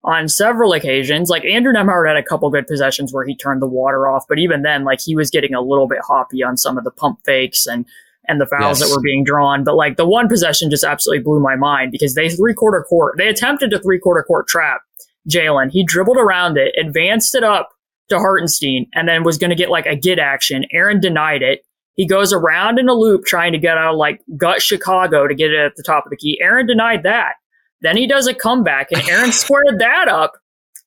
on 0.08 0.30
several 0.30 0.72
occasions. 0.72 1.30
Like 1.30 1.44
Andrew 1.44 1.74
Nembhard 1.74 2.08
had 2.08 2.16
a 2.16 2.24
couple 2.24 2.50
good 2.50 2.66
possessions 2.66 3.12
where 3.12 3.26
he 3.26 3.36
turned 3.36 3.62
the 3.62 3.68
water 3.68 4.08
off, 4.08 4.26
but 4.28 4.40
even 4.40 4.62
then, 4.62 4.86
like 4.86 5.02
he 5.02 5.16
was 5.16 5.30
getting 5.30 5.54
a 5.54 5.62
little 5.62 5.88
bit 5.88 6.00
hoppy 6.02 6.42
on 6.42 6.56
some 6.56 6.78
of 6.78 6.86
the 6.86 6.92
pump 6.92 7.20
fakes 7.26 7.68
and 7.68 7.86
and 8.30 8.42
the 8.42 8.46
fouls 8.46 8.80
yes. 8.80 8.90
that 8.90 8.96
were 8.96 9.02
being 9.02 9.24
drawn. 9.24 9.64
But 9.64 9.76
like 9.76 9.98
the 9.98 10.08
one 10.08 10.30
possession 10.30 10.70
just 10.70 10.84
absolutely 10.84 11.24
blew 11.24 11.40
my 11.42 11.56
mind 11.56 11.92
because 11.92 12.16
they 12.16 12.30
three 12.30 12.54
quarter 12.54 12.84
court 12.84 13.16
they 13.18 13.28
attempted 13.28 13.74
a 13.74 13.80
three 13.80 14.00
quarter 14.00 14.24
court 14.24 14.48
trap. 14.48 14.82
Jalen 15.30 15.72
he 15.72 15.84
dribbled 15.84 16.18
around 16.18 16.58
it, 16.58 16.74
advanced 16.80 17.36
it 17.36 17.44
up 17.44 17.70
to 18.08 18.18
Hartenstein, 18.18 18.88
and 18.94 19.10
then 19.10 19.26
was 19.26 19.38
going 19.38 19.50
to 19.50 19.58
get 19.58 19.70
like 19.70 19.86
a 19.86 19.96
get 19.96 20.20
action. 20.20 20.64
Aaron 20.72 21.02
denied 21.02 21.42
it. 21.42 21.66
He 21.96 22.08
goes 22.08 22.32
around 22.32 22.80
in 22.80 22.88
a 22.88 22.94
loop 22.94 23.26
trying 23.26 23.52
to 23.52 23.58
get 23.58 23.78
out 23.78 23.98
like 23.98 24.22
gut 24.38 24.62
Chicago 24.62 25.28
to 25.28 25.36
get 25.36 25.52
it 25.52 25.60
at 25.60 25.76
the 25.76 25.84
top 25.84 26.06
of 26.06 26.12
the 26.12 26.18
key. 26.18 26.40
Aaron 26.42 26.66
denied 26.66 27.04
that. 27.04 27.34
Then 27.82 27.98
he 27.98 28.08
does 28.08 28.28
a 28.28 28.34
comeback, 28.34 28.92
and 28.92 29.08
Aaron 29.10 29.32
squared 29.34 29.80
that 29.80 30.08
up. 30.08 30.34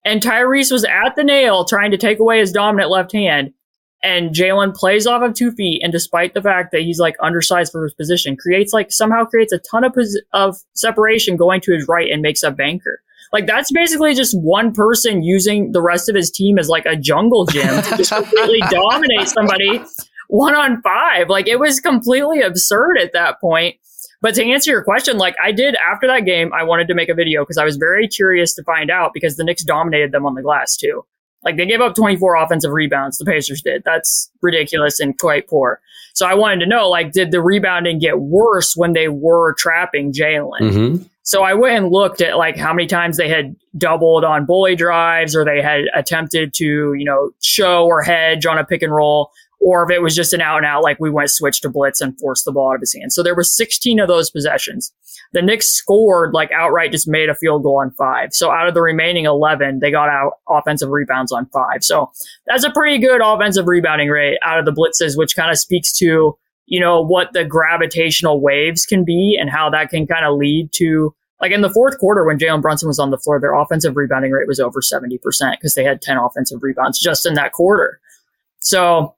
And 0.05 0.22
Tyrese 0.22 0.72
was 0.72 0.85
at 0.85 1.14
the 1.16 1.24
nail 1.24 1.64
trying 1.64 1.90
to 1.90 1.98
take 1.98 2.18
away 2.18 2.40
his 2.40 2.53
dominant 2.53 2.90
left 2.90 3.12
hand. 3.12 3.53
And 4.03 4.35
Jalen 4.35 4.74
plays 4.74 5.07
off 5.07 5.22
of 5.22 5.35
two 5.35 5.53
feet, 5.53 5.83
and 5.83 5.92
despite 5.92 6.33
the 6.33 6.40
fact 6.40 6.72
that 6.72 6.81
he's 6.81 6.98
like 6.98 7.16
undersized 7.22 7.70
for 7.70 7.83
his 7.83 7.92
position, 7.92 8.35
creates 8.35 8.72
like 8.72 8.90
somehow 8.90 9.26
creates 9.26 9.53
a 9.53 9.59
ton 9.59 9.85
of 9.85 9.92
pos- 9.94 10.18
of 10.33 10.57
separation 10.74 11.37
going 11.37 11.61
to 11.62 11.72
his 11.72 11.87
right 11.87 12.11
and 12.11 12.22
makes 12.22 12.42
a 12.42 12.50
banker. 12.50 13.03
Like 13.33 13.46
that's 13.46 13.70
basically 13.70 14.14
just 14.14 14.38
one 14.40 14.72
person 14.72 15.22
using 15.22 15.72
the 15.72 15.83
rest 15.83 16.09
of 16.09 16.16
his 16.16 16.31
team 16.31 16.59
as 16.59 16.68
like 16.68 16.87
a 16.87 16.96
jungle 16.96 17.44
gym 17.44 17.83
to 17.83 17.96
just 17.96 18.11
completely 18.11 18.61
dominate 18.70 19.29
somebody 19.29 19.85
one 20.29 20.55
on 20.55 20.81
five. 20.83 21.29
Like 21.29 21.46
it 21.46 21.59
was 21.59 21.81
completely 21.81 22.40
absurd 22.40 22.98
at 22.98 23.12
that 23.12 23.40
point. 23.40 23.76
But 24.22 24.35
to 24.35 24.44
answer 24.44 24.70
your 24.70 24.85
question, 24.85 25.16
like 25.16 25.35
I 25.42 25.52
did 25.52 25.76
after 25.76 26.06
that 26.06 26.26
game, 26.26 26.52
I 26.52 26.64
wanted 26.64 26.88
to 26.88 26.94
make 26.94 27.09
a 27.09 27.14
video 27.14 27.42
because 27.42 27.59
I 27.59 27.64
was 27.64 27.76
very 27.76 28.06
curious 28.06 28.54
to 28.54 28.62
find 28.64 28.90
out 28.90 29.12
because 29.14 29.37
the 29.37 29.44
Knicks 29.44 29.64
dominated 29.64 30.12
them 30.12 30.26
on 30.26 30.35
the 30.35 30.42
glass 30.42 30.76
too. 30.76 31.04
Like 31.42 31.56
they 31.56 31.66
gave 31.66 31.80
up 31.80 31.94
24 31.94 32.37
offensive 32.37 32.72
rebounds. 32.72 33.16
The 33.18 33.24
Pacers 33.24 33.62
did. 33.62 33.83
That's 33.85 34.30
ridiculous 34.42 35.00
and 35.00 35.18
quite 35.18 35.48
poor. 35.48 35.80
So 36.12 36.26
I 36.26 36.35
wanted 36.35 36.61
to 36.61 36.66
know, 36.66 36.88
like, 36.88 37.12
did 37.12 37.30
the 37.30 37.40
rebounding 37.40 37.98
get 37.98 38.20
worse 38.20 38.74
when 38.76 38.92
they 38.92 39.09
were 39.09 39.54
trapping 39.54 40.12
Jalen? 40.12 40.61
Mm-hmm. 40.61 41.02
So 41.22 41.42
I 41.42 41.54
went 41.54 41.76
and 41.76 41.92
looked 41.92 42.20
at 42.20 42.37
like 42.37 42.56
how 42.56 42.72
many 42.72 42.87
times 42.87 43.16
they 43.16 43.28
had 43.28 43.54
doubled 43.78 44.24
on 44.24 44.46
bully 44.46 44.74
drives 44.74 45.37
or 45.37 45.44
they 45.44 45.62
had 45.62 45.83
attempted 45.94 46.52
to, 46.54 46.64
you 46.64 47.04
know, 47.04 47.30
show 47.40 47.87
or 47.87 48.02
hedge 48.02 48.46
on 48.46 48.59
a 48.59 48.64
pick 48.64 48.83
and 48.83 48.92
roll 48.92 49.30
or 49.61 49.85
if 49.85 49.90
it 49.94 50.01
was 50.01 50.16
just 50.16 50.33
an 50.33 50.40
out 50.40 50.57
and 50.57 50.66
out, 50.66 50.83
like 50.83 50.99
we 50.99 51.11
went 51.11 51.31
switch 51.31 51.61
to 51.61 51.68
blitz 51.68 52.01
and 52.01 52.18
forced 52.18 52.46
the 52.46 52.53
ball 52.53 52.70
out 52.70 52.77
of 52.77 52.81
his 52.81 52.94
hand. 52.94 53.12
So 53.12 53.23
there 53.23 53.35
were 53.35 53.44
16 53.44 54.01
of 54.01 54.09
those 54.09 54.31
possessions. 54.31 54.92
The 55.33 55.42
Knicks 55.42 55.68
scored 55.68 56.33
like 56.33 56.51
outright 56.51 56.92
just 56.92 57.07
made 57.07 57.29
a 57.29 57.35
field 57.35 57.62
goal 57.62 57.81
on 57.81 57.90
five. 57.92 58.31
So 58.33 58.51
out 58.51 58.66
of 58.66 58.75
the 58.75 58.81
remaining 58.81 59.27
11, 59.27 59.81
they 59.81 59.90
got 59.90 60.09
out 60.09 60.38
offensive 60.49 60.88
rebounds 60.88 61.31
on 61.31 61.46
five. 61.46 61.85
So 61.85 62.11
that's 62.46 62.64
a 62.64 62.70
pretty 62.70 62.99
good 62.99 63.20
offensive 63.23 63.66
rebounding 63.68 64.09
rate 64.09 64.38
out 64.42 64.58
of 64.58 64.65
the 64.65 64.73
blitzes, 64.73 65.17
which 65.17 65.37
kind 65.37 65.50
of 65.50 65.58
speaks 65.58 65.92
to, 65.98 66.37
you 66.67 66.81
know, 66.81 67.04
what 67.04 67.35
the 67.35 67.44
gravitational 67.44 68.40
waves 68.40 68.87
can 68.87 69.04
be 69.04 69.37
and 69.38 69.50
how 69.50 69.69
that 69.71 69.90
can 69.90 70.06
kind 70.06 70.25
of 70.25 70.38
lead 70.38 70.71
to 70.77 71.15
like 71.40 71.52
in 71.52 71.63
the 71.63 71.73
fourth 71.73 71.98
quarter 71.98 72.25
when 72.25 72.38
Jalen 72.38 72.61
Brunson 72.61 72.87
was 72.87 72.98
on 72.98 73.11
the 73.11 73.19
floor, 73.19 73.40
their 73.40 73.54
offensive 73.54 73.96
rebounding 73.96 74.31
rate 74.31 74.46
was 74.46 74.61
over 74.61 74.81
70% 74.81 75.19
because 75.52 75.75
they 75.75 75.85
had 75.85 76.02
10 76.02 76.19
offensive 76.19 76.63
rebounds 76.63 77.00
just 77.00 77.25
in 77.25 77.35
that 77.35 77.52
quarter. 77.52 77.98
So 78.58 79.15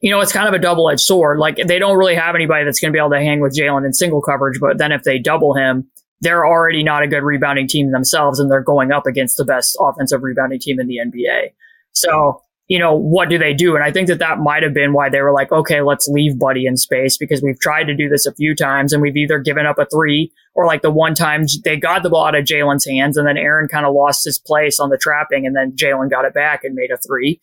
you 0.00 0.10
know, 0.10 0.20
it's 0.20 0.32
kind 0.32 0.48
of 0.48 0.54
a 0.54 0.58
double 0.58 0.90
edged 0.90 1.00
sword. 1.00 1.38
Like 1.38 1.56
they 1.56 1.78
don't 1.78 1.96
really 1.96 2.14
have 2.14 2.34
anybody 2.34 2.64
that's 2.64 2.80
going 2.80 2.92
to 2.92 2.96
be 2.96 3.00
able 3.00 3.10
to 3.10 3.18
hang 3.18 3.40
with 3.40 3.56
Jalen 3.56 3.84
in 3.84 3.92
single 3.92 4.22
coverage, 4.22 4.58
but 4.60 4.78
then 4.78 4.92
if 4.92 5.02
they 5.02 5.18
double 5.18 5.54
him, 5.54 5.88
they're 6.20 6.46
already 6.46 6.82
not 6.82 7.02
a 7.02 7.08
good 7.08 7.22
rebounding 7.22 7.68
team 7.68 7.92
themselves, 7.92 8.40
and 8.40 8.50
they're 8.50 8.60
going 8.60 8.90
up 8.90 9.06
against 9.06 9.36
the 9.36 9.44
best 9.44 9.76
offensive 9.80 10.22
rebounding 10.22 10.58
team 10.58 10.80
in 10.80 10.88
the 10.88 10.98
NBA. 10.98 11.52
So 11.92 12.42
you 12.68 12.78
know, 12.78 12.94
what 12.94 13.30
do 13.30 13.38
they 13.38 13.54
do? 13.54 13.74
And 13.74 13.82
I 13.82 13.90
think 13.90 14.08
that 14.08 14.18
that 14.18 14.40
might 14.40 14.62
have 14.62 14.74
been 14.74 14.92
why 14.92 15.08
they 15.08 15.22
were 15.22 15.32
like, 15.32 15.50
okay, 15.50 15.80
let's 15.80 16.06
leave 16.06 16.38
Buddy 16.38 16.66
in 16.66 16.76
space 16.76 17.16
because 17.16 17.42
we've 17.42 17.58
tried 17.58 17.84
to 17.84 17.96
do 17.96 18.10
this 18.10 18.26
a 18.26 18.34
few 18.34 18.54
times 18.54 18.92
and 18.92 19.00
we've 19.00 19.16
either 19.16 19.38
given 19.38 19.64
up 19.64 19.78
a 19.78 19.86
three 19.86 20.30
or 20.54 20.66
like 20.66 20.82
the 20.82 20.90
one 20.90 21.14
time 21.14 21.44
they 21.64 21.78
got 21.78 22.02
the 22.02 22.10
ball 22.10 22.26
out 22.26 22.34
of 22.34 22.44
Jalen's 22.44 22.86
hands 22.86 23.16
and 23.16 23.26
then 23.26 23.38
Aaron 23.38 23.68
kind 23.68 23.86
of 23.86 23.94
lost 23.94 24.22
his 24.22 24.38
place 24.38 24.78
on 24.78 24.90
the 24.90 24.98
trapping 24.98 25.46
and 25.46 25.56
then 25.56 25.72
Jalen 25.72 26.10
got 26.10 26.26
it 26.26 26.34
back 26.34 26.62
and 26.62 26.74
made 26.74 26.90
a 26.90 26.98
three. 26.98 27.40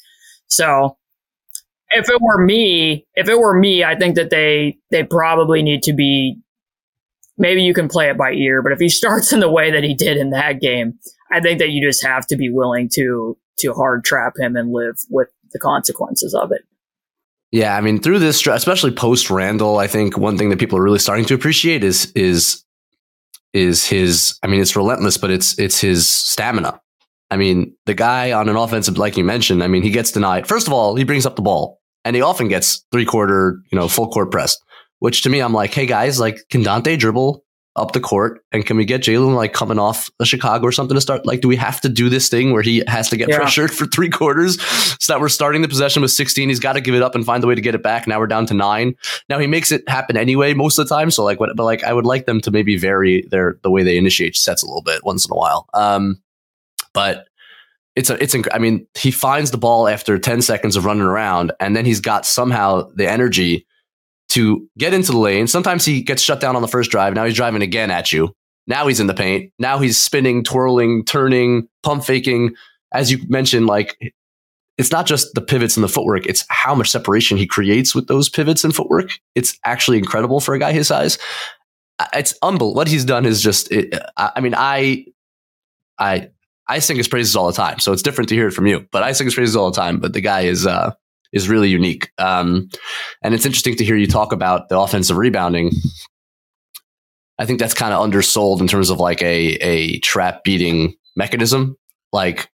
So 0.47 0.95
if 1.95 2.09
it 2.09 2.21
were 2.21 2.43
me, 2.43 3.05
if 3.15 3.27
it 3.29 3.37
were 3.37 3.57
me, 3.57 3.83
I 3.83 3.95
think 3.95 4.15
that 4.15 4.29
they, 4.29 4.77
they 4.91 5.03
probably 5.03 5.63
need 5.63 5.83
to 5.83 5.93
be, 5.93 6.37
maybe 7.37 7.63
you 7.63 7.73
can 7.73 7.87
play 7.87 8.09
it 8.09 8.17
by 8.17 8.31
ear, 8.31 8.61
but 8.61 8.71
if 8.71 8.79
he 8.79 8.89
starts 9.01 9.33
in 9.33 9.39
the 9.39 9.51
way 9.51 9.71
that 9.71 9.83
he 9.83 9.93
did 9.93 10.17
in 10.17 10.31
that 10.31 10.61
game, 10.61 10.99
I 11.31 11.41
think 11.41 11.59
that 11.59 11.69
you 11.69 11.85
just 11.85 12.05
have 12.05 12.27
to 12.27 12.35
be 12.35 12.49
willing 12.49 12.89
to 12.93 13.37
to 13.59 13.73
hard 13.73 14.03
trap 14.03 14.33
him 14.37 14.55
and 14.57 14.73
live 14.73 14.97
with 15.09 15.29
the 15.53 15.59
consequences 15.59 16.33
of 16.33 16.51
it. 16.51 16.61
Yeah, 17.51 17.75
I 17.75 17.81
mean, 17.81 18.01
through 18.01 18.19
this, 18.19 18.45
especially 18.45 18.91
post 18.91 19.29
Randle, 19.29 19.77
I 19.77 19.87
think 19.87 20.17
one 20.17 20.37
thing 20.37 20.49
that 20.49 20.59
people 20.59 20.77
are 20.77 20.83
really 20.83 20.99
starting 20.99 21.25
to 21.25 21.33
appreciate 21.33 21.83
is 21.83 22.11
is 22.15 22.63
is 23.53 23.85
his. 23.85 24.37
I 24.43 24.47
mean, 24.47 24.61
it's 24.61 24.75
relentless, 24.75 25.17
but 25.17 25.31
it's 25.31 25.57
it's 25.57 25.79
his 25.79 26.07
stamina. 26.07 26.81
I 27.31 27.37
mean, 27.37 27.75
the 27.85 27.93
guy 27.93 28.33
on 28.33 28.49
an 28.49 28.55
offensive, 28.55 28.97
like 28.97 29.17
you 29.17 29.23
mentioned, 29.23 29.63
I 29.63 29.67
mean, 29.67 29.83
he 29.83 29.89
gets 29.89 30.11
denied. 30.11 30.47
First 30.47 30.67
of 30.67 30.73
all, 30.73 30.95
he 30.95 31.03
brings 31.03 31.25
up 31.25 31.35
the 31.35 31.41
ball, 31.41 31.81
and 32.05 32.15
he 32.15 32.21
often 32.21 32.47
gets 32.47 32.85
three 32.91 33.05
quarter, 33.05 33.59
you 33.71 33.77
know, 33.77 33.89
full 33.89 34.07
court 34.07 34.31
pressed. 34.31 34.63
Which 34.99 35.23
to 35.23 35.29
me, 35.29 35.41
I'm 35.41 35.53
like, 35.53 35.73
hey 35.73 35.85
guys, 35.85 36.19
like, 36.19 36.39
can 36.49 36.63
Dante 36.63 36.95
dribble 36.95 37.43
up 37.75 37.91
the 37.91 37.99
court? 37.99 38.41
And 38.53 38.65
can 38.65 38.77
we 38.77 38.85
get 38.85 39.01
Jalen 39.01 39.35
like 39.35 39.51
coming 39.51 39.77
off 39.77 40.09
a 40.21 40.25
Chicago 40.25 40.65
or 40.65 40.71
something 40.71 40.95
to 40.95 41.01
start? 41.01 41.25
Like, 41.25 41.41
do 41.41 41.49
we 41.49 41.57
have 41.57 41.81
to 41.81 41.89
do 41.89 42.07
this 42.07 42.29
thing 42.29 42.53
where 42.53 42.61
he 42.61 42.81
has 42.87 43.09
to 43.09 43.17
get 43.17 43.27
yeah. 43.27 43.37
pressured 43.37 43.71
for 43.71 43.85
three 43.87 44.09
quarters 44.09 44.61
so 44.61 45.11
that 45.11 45.19
we're 45.19 45.27
starting 45.27 45.61
the 45.61 45.67
possession 45.67 46.01
with 46.01 46.11
16? 46.11 46.47
He's 46.47 46.61
got 46.61 46.73
to 46.73 46.81
give 46.81 46.95
it 46.95 47.01
up 47.01 47.13
and 47.13 47.25
find 47.25 47.43
a 47.43 47.47
way 47.47 47.55
to 47.55 47.61
get 47.61 47.75
it 47.75 47.83
back. 47.83 48.07
Now 48.07 48.19
we're 48.19 48.27
down 48.27 48.45
to 48.47 48.53
nine. 48.53 48.95
Now 49.27 49.37
he 49.39 49.47
makes 49.47 49.71
it 49.71 49.87
happen 49.89 50.15
anyway 50.15 50.53
most 50.53 50.79
of 50.79 50.87
the 50.87 50.95
time. 50.95 51.11
So 51.11 51.23
like, 51.25 51.39
what, 51.39 51.49
but 51.55 51.65
like, 51.65 51.83
I 51.83 51.91
would 51.91 52.05
like 52.05 52.25
them 52.25 52.39
to 52.41 52.51
maybe 52.51 52.77
vary 52.77 53.27
their 53.31 53.59
the 53.63 53.69
way 53.69 53.83
they 53.83 53.97
initiate 53.97 54.37
sets 54.37 54.63
a 54.63 54.65
little 54.65 54.83
bit 54.83 55.03
once 55.03 55.25
in 55.25 55.33
a 55.33 55.35
while. 55.35 55.67
Um, 55.73 56.21
but 56.93 57.25
it's 57.95 58.09
a, 58.09 58.21
it's, 58.21 58.35
inc- 58.35 58.49
I 58.53 58.59
mean, 58.59 58.87
he 58.97 59.11
finds 59.11 59.51
the 59.51 59.57
ball 59.57 59.87
after 59.87 60.19
10 60.19 60.41
seconds 60.41 60.75
of 60.75 60.85
running 60.85 61.03
around 61.03 61.51
and 61.59 61.75
then 61.75 61.85
he's 61.85 62.01
got 62.01 62.25
somehow 62.25 62.89
the 62.95 63.09
energy 63.09 63.65
to 64.29 64.67
get 64.77 64.93
into 64.93 65.11
the 65.11 65.17
lane. 65.17 65.47
Sometimes 65.47 65.85
he 65.85 66.01
gets 66.01 66.21
shut 66.21 66.41
down 66.41 66.55
on 66.55 66.61
the 66.61 66.67
first 66.67 66.91
drive. 66.91 67.13
Now 67.13 67.25
he's 67.25 67.35
driving 67.35 67.61
again 67.61 67.91
at 67.91 68.11
you. 68.11 68.33
Now 68.67 68.87
he's 68.87 68.99
in 68.99 69.07
the 69.07 69.13
paint. 69.13 69.53
Now 69.59 69.79
he's 69.79 69.99
spinning, 69.99 70.43
twirling, 70.43 71.05
turning, 71.05 71.67
pump 71.83 72.03
faking. 72.03 72.55
As 72.91 73.11
you 73.11 73.19
mentioned, 73.27 73.67
like 73.67 74.13
it's 74.77 74.91
not 74.91 75.05
just 75.05 75.33
the 75.35 75.41
pivots 75.41 75.77
and 75.77 75.83
the 75.83 75.89
footwork, 75.89 76.25
it's 76.25 76.43
how 76.49 76.75
much 76.75 76.89
separation 76.89 77.37
he 77.37 77.47
creates 77.47 77.95
with 77.95 78.07
those 78.07 78.27
pivots 78.27 78.63
and 78.63 78.75
footwork. 78.75 79.19
It's 79.35 79.57
actually 79.63 79.97
incredible 79.97 80.39
for 80.39 80.53
a 80.53 80.59
guy 80.59 80.73
his 80.73 80.87
size. 80.87 81.17
It's 82.13 82.33
unbelievable. 82.41 82.75
What 82.75 82.87
he's 82.89 83.05
done 83.05 83.25
is 83.25 83.41
just, 83.41 83.71
it, 83.71 83.97
I 84.17 84.41
mean, 84.41 84.53
I, 84.55 85.05
I, 85.97 86.29
I 86.67 86.79
sing 86.79 86.97
his 86.97 87.07
praises 87.07 87.35
all 87.35 87.47
the 87.47 87.53
time. 87.53 87.79
So 87.79 87.93
it's 87.93 88.01
different 88.01 88.29
to 88.29 88.35
hear 88.35 88.47
it 88.47 88.53
from 88.53 88.67
you, 88.67 88.87
but 88.91 89.03
I 89.03 89.11
sing 89.11 89.27
his 89.27 89.35
praises 89.35 89.55
all 89.55 89.69
the 89.71 89.75
time. 89.75 89.99
But 89.99 90.13
the 90.13 90.21
guy 90.21 90.41
is, 90.41 90.65
uh, 90.65 90.93
is 91.31 91.49
really 91.49 91.69
unique. 91.69 92.09
Um, 92.17 92.69
and 93.21 93.33
it's 93.33 93.45
interesting 93.45 93.75
to 93.75 93.85
hear 93.85 93.97
you 93.97 94.07
talk 94.07 94.31
about 94.31 94.69
the 94.69 94.79
offensive 94.79 95.17
rebounding. 95.17 95.71
I 97.37 97.45
think 97.45 97.59
that's 97.59 97.73
kind 97.73 97.93
of 97.93 98.01
undersold 98.01 98.61
in 98.61 98.67
terms 98.67 98.89
of 98.89 98.99
like 98.99 99.21
a 99.21 99.55
a 99.55 99.99
trap 99.99 100.43
beating 100.43 100.95
mechanism. 101.15 101.77
Like 102.13 102.49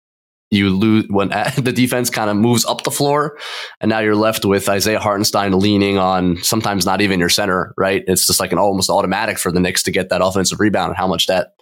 you 0.50 0.70
lose 0.70 1.06
when 1.08 1.28
the 1.58 1.72
defense 1.74 2.10
kind 2.10 2.30
of 2.30 2.36
moves 2.36 2.64
up 2.64 2.82
the 2.82 2.90
floor, 2.90 3.38
and 3.80 3.90
now 3.90 3.98
you're 3.98 4.16
left 4.16 4.44
with 4.44 4.68
Isaiah 4.68 4.98
Hartenstein 4.98 5.58
leaning 5.58 5.98
on 5.98 6.42
sometimes 6.42 6.86
not 6.86 7.02
even 7.02 7.20
your 7.20 7.28
center. 7.28 7.74
Right? 7.76 8.02
It's 8.06 8.26
just 8.26 8.40
like 8.40 8.52
an 8.52 8.58
almost 8.58 8.88
automatic 8.88 9.38
for 9.38 9.52
the 9.52 9.60
Knicks 9.60 9.82
to 9.84 9.90
get 9.90 10.08
that 10.08 10.24
offensive 10.24 10.60
rebound, 10.60 10.90
and 10.90 10.96
how 10.96 11.06
much 11.06 11.26
that 11.26 11.52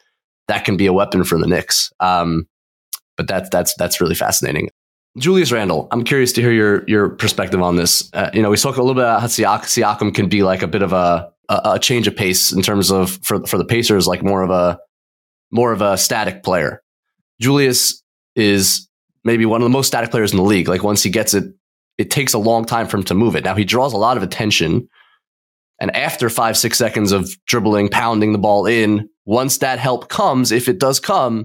that 0.49 0.65
can 0.65 0.77
be 0.77 0.87
a 0.87 0.93
weapon 0.93 1.25
for 1.25 1.39
the 1.39 1.47
Knicks. 1.47 1.93
Um, 2.01 2.47
but 3.17 3.29
that's 3.29 3.49
that's 3.51 3.75
that's 3.75 4.01
really 4.01 4.15
fascinating. 4.15 4.71
Julius 5.19 5.51
Randle, 5.51 5.89
I'm 5.91 6.05
curious 6.05 6.33
to 6.35 6.41
hear 6.41 6.53
your 6.53 6.85
your 6.87 7.09
perspective 7.11 7.61
on 7.63 7.77
this. 7.77 8.11
Uh, 8.13 8.31
you 8.33 8.43
know, 8.43 8.51
we 8.51 8.57
spoke 8.57 8.77
a 8.77 8.83
little 8.83 8.95
bit 8.95 9.05
about 9.05 9.21
how 9.21 9.27
Siak- 9.27 9.65
Siakam 9.65 10.15
can 10.15 10.29
be 10.29 10.43
like 10.43 10.63
a 10.63 10.69
bit 10.69 10.83
of 10.83 10.93
a, 10.93 11.31
a, 11.49 11.61
a 11.65 11.79
change 11.79 12.07
of 12.07 12.17
pace 12.17 12.53
in 12.53 12.63
terms 12.63 12.91
of 12.91 13.19
for 13.23 13.45
for 13.47 13.59
the 13.59 13.65
Pacers, 13.65 14.07
like 14.07 14.23
more 14.23 14.43
of 14.43 14.51
a 14.51 14.79
more 15.51 15.73
of 15.73 15.83
a 15.83 15.97
static 15.97 16.43
player. 16.43 16.83
Julius 17.41 18.03
is 18.37 18.89
maybe 19.25 19.47
one 19.47 19.61
of 19.61 19.65
the 19.65 19.71
most 19.71 19.89
static 19.89 20.11
players 20.11 20.33
in 20.33 20.37
the 20.37 20.45
league. 20.45 20.69
Like 20.69 20.83
once 20.83 21.03
he 21.03 21.11
gets 21.11 21.35
it, 21.35 21.45
it 21.97 22.11
takes 22.11 22.33
a 22.33 22.39
long 22.39 22.65
time 22.65 22.87
for 22.87 22.97
him 22.97 23.05
to 23.05 23.15
move 23.15 23.35
it. 23.35 23.45
Now 23.45 23.55
he 23.55 23.65
draws 23.65 23.93
a 23.93 23.99
lot 23.99 24.17
of 24.17 24.23
attention, 24.23 24.89
and 25.81 25.95
after 25.97 26.31
five 26.31 26.57
six 26.57 26.79
seconds 26.79 27.11
of 27.11 27.29
dribbling, 27.47 27.89
pounding 27.89 28.33
the 28.33 28.39
ball 28.39 28.67
in, 28.67 29.09
once 29.29 29.59
that 29.59 29.79
help 29.79 30.09
comes, 30.09 30.51
if 30.51 30.71
it 30.71 30.79
does 30.79 30.99
come, 30.99 31.45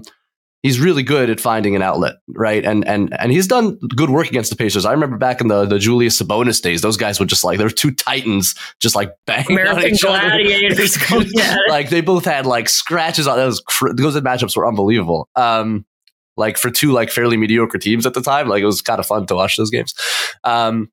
he's 0.62 0.80
really 0.80 1.02
good 1.02 1.28
at 1.28 1.38
finding 1.38 1.76
an 1.76 1.82
outlet, 1.82 2.14
right? 2.28 2.64
And 2.64 2.82
and 2.88 3.14
and 3.20 3.30
he's 3.30 3.46
done 3.46 3.78
good 3.94 4.08
work 4.08 4.26
against 4.26 4.48
the 4.48 4.56
Pacers. 4.56 4.86
I 4.86 4.92
remember 4.92 5.18
back 5.18 5.42
in 5.42 5.48
the 5.48 5.66
the 5.66 5.78
Julius 5.78 6.20
Sabonis 6.20 6.62
days, 6.62 6.80
those 6.80 6.96
guys 6.96 7.20
would 7.20 7.28
just 7.28 7.44
like 7.44 7.58
there 7.58 7.66
were 7.66 7.70
two 7.70 7.90
titans 7.90 8.54
just 8.80 8.96
like 8.96 9.14
banging 9.26 9.58
American 9.58 9.84
on 9.84 9.90
each 9.90 10.00
gladiators. 10.00 10.96
other. 11.12 11.58
like 11.68 11.90
they 11.90 12.00
both 12.00 12.24
had 12.24 12.46
like 12.46 12.70
scratches 12.70 13.26
on 13.26 13.36
those. 13.36 13.62
Those 13.96 14.18
matchups 14.22 14.56
were 14.56 14.66
unbelievable. 14.66 15.28
Um, 15.36 15.84
like 16.38 16.56
for 16.56 16.70
two 16.70 16.90
like 16.90 17.10
fairly 17.10 17.36
mediocre 17.36 17.76
teams 17.76 18.06
at 18.06 18.14
the 18.14 18.22
time, 18.22 18.48
like 18.48 18.62
it 18.62 18.66
was 18.66 18.80
kind 18.80 18.98
of 18.98 19.04
fun 19.06 19.26
to 19.26 19.34
watch 19.34 19.58
those 19.58 19.70
games. 19.70 19.94
Um, 20.42 20.90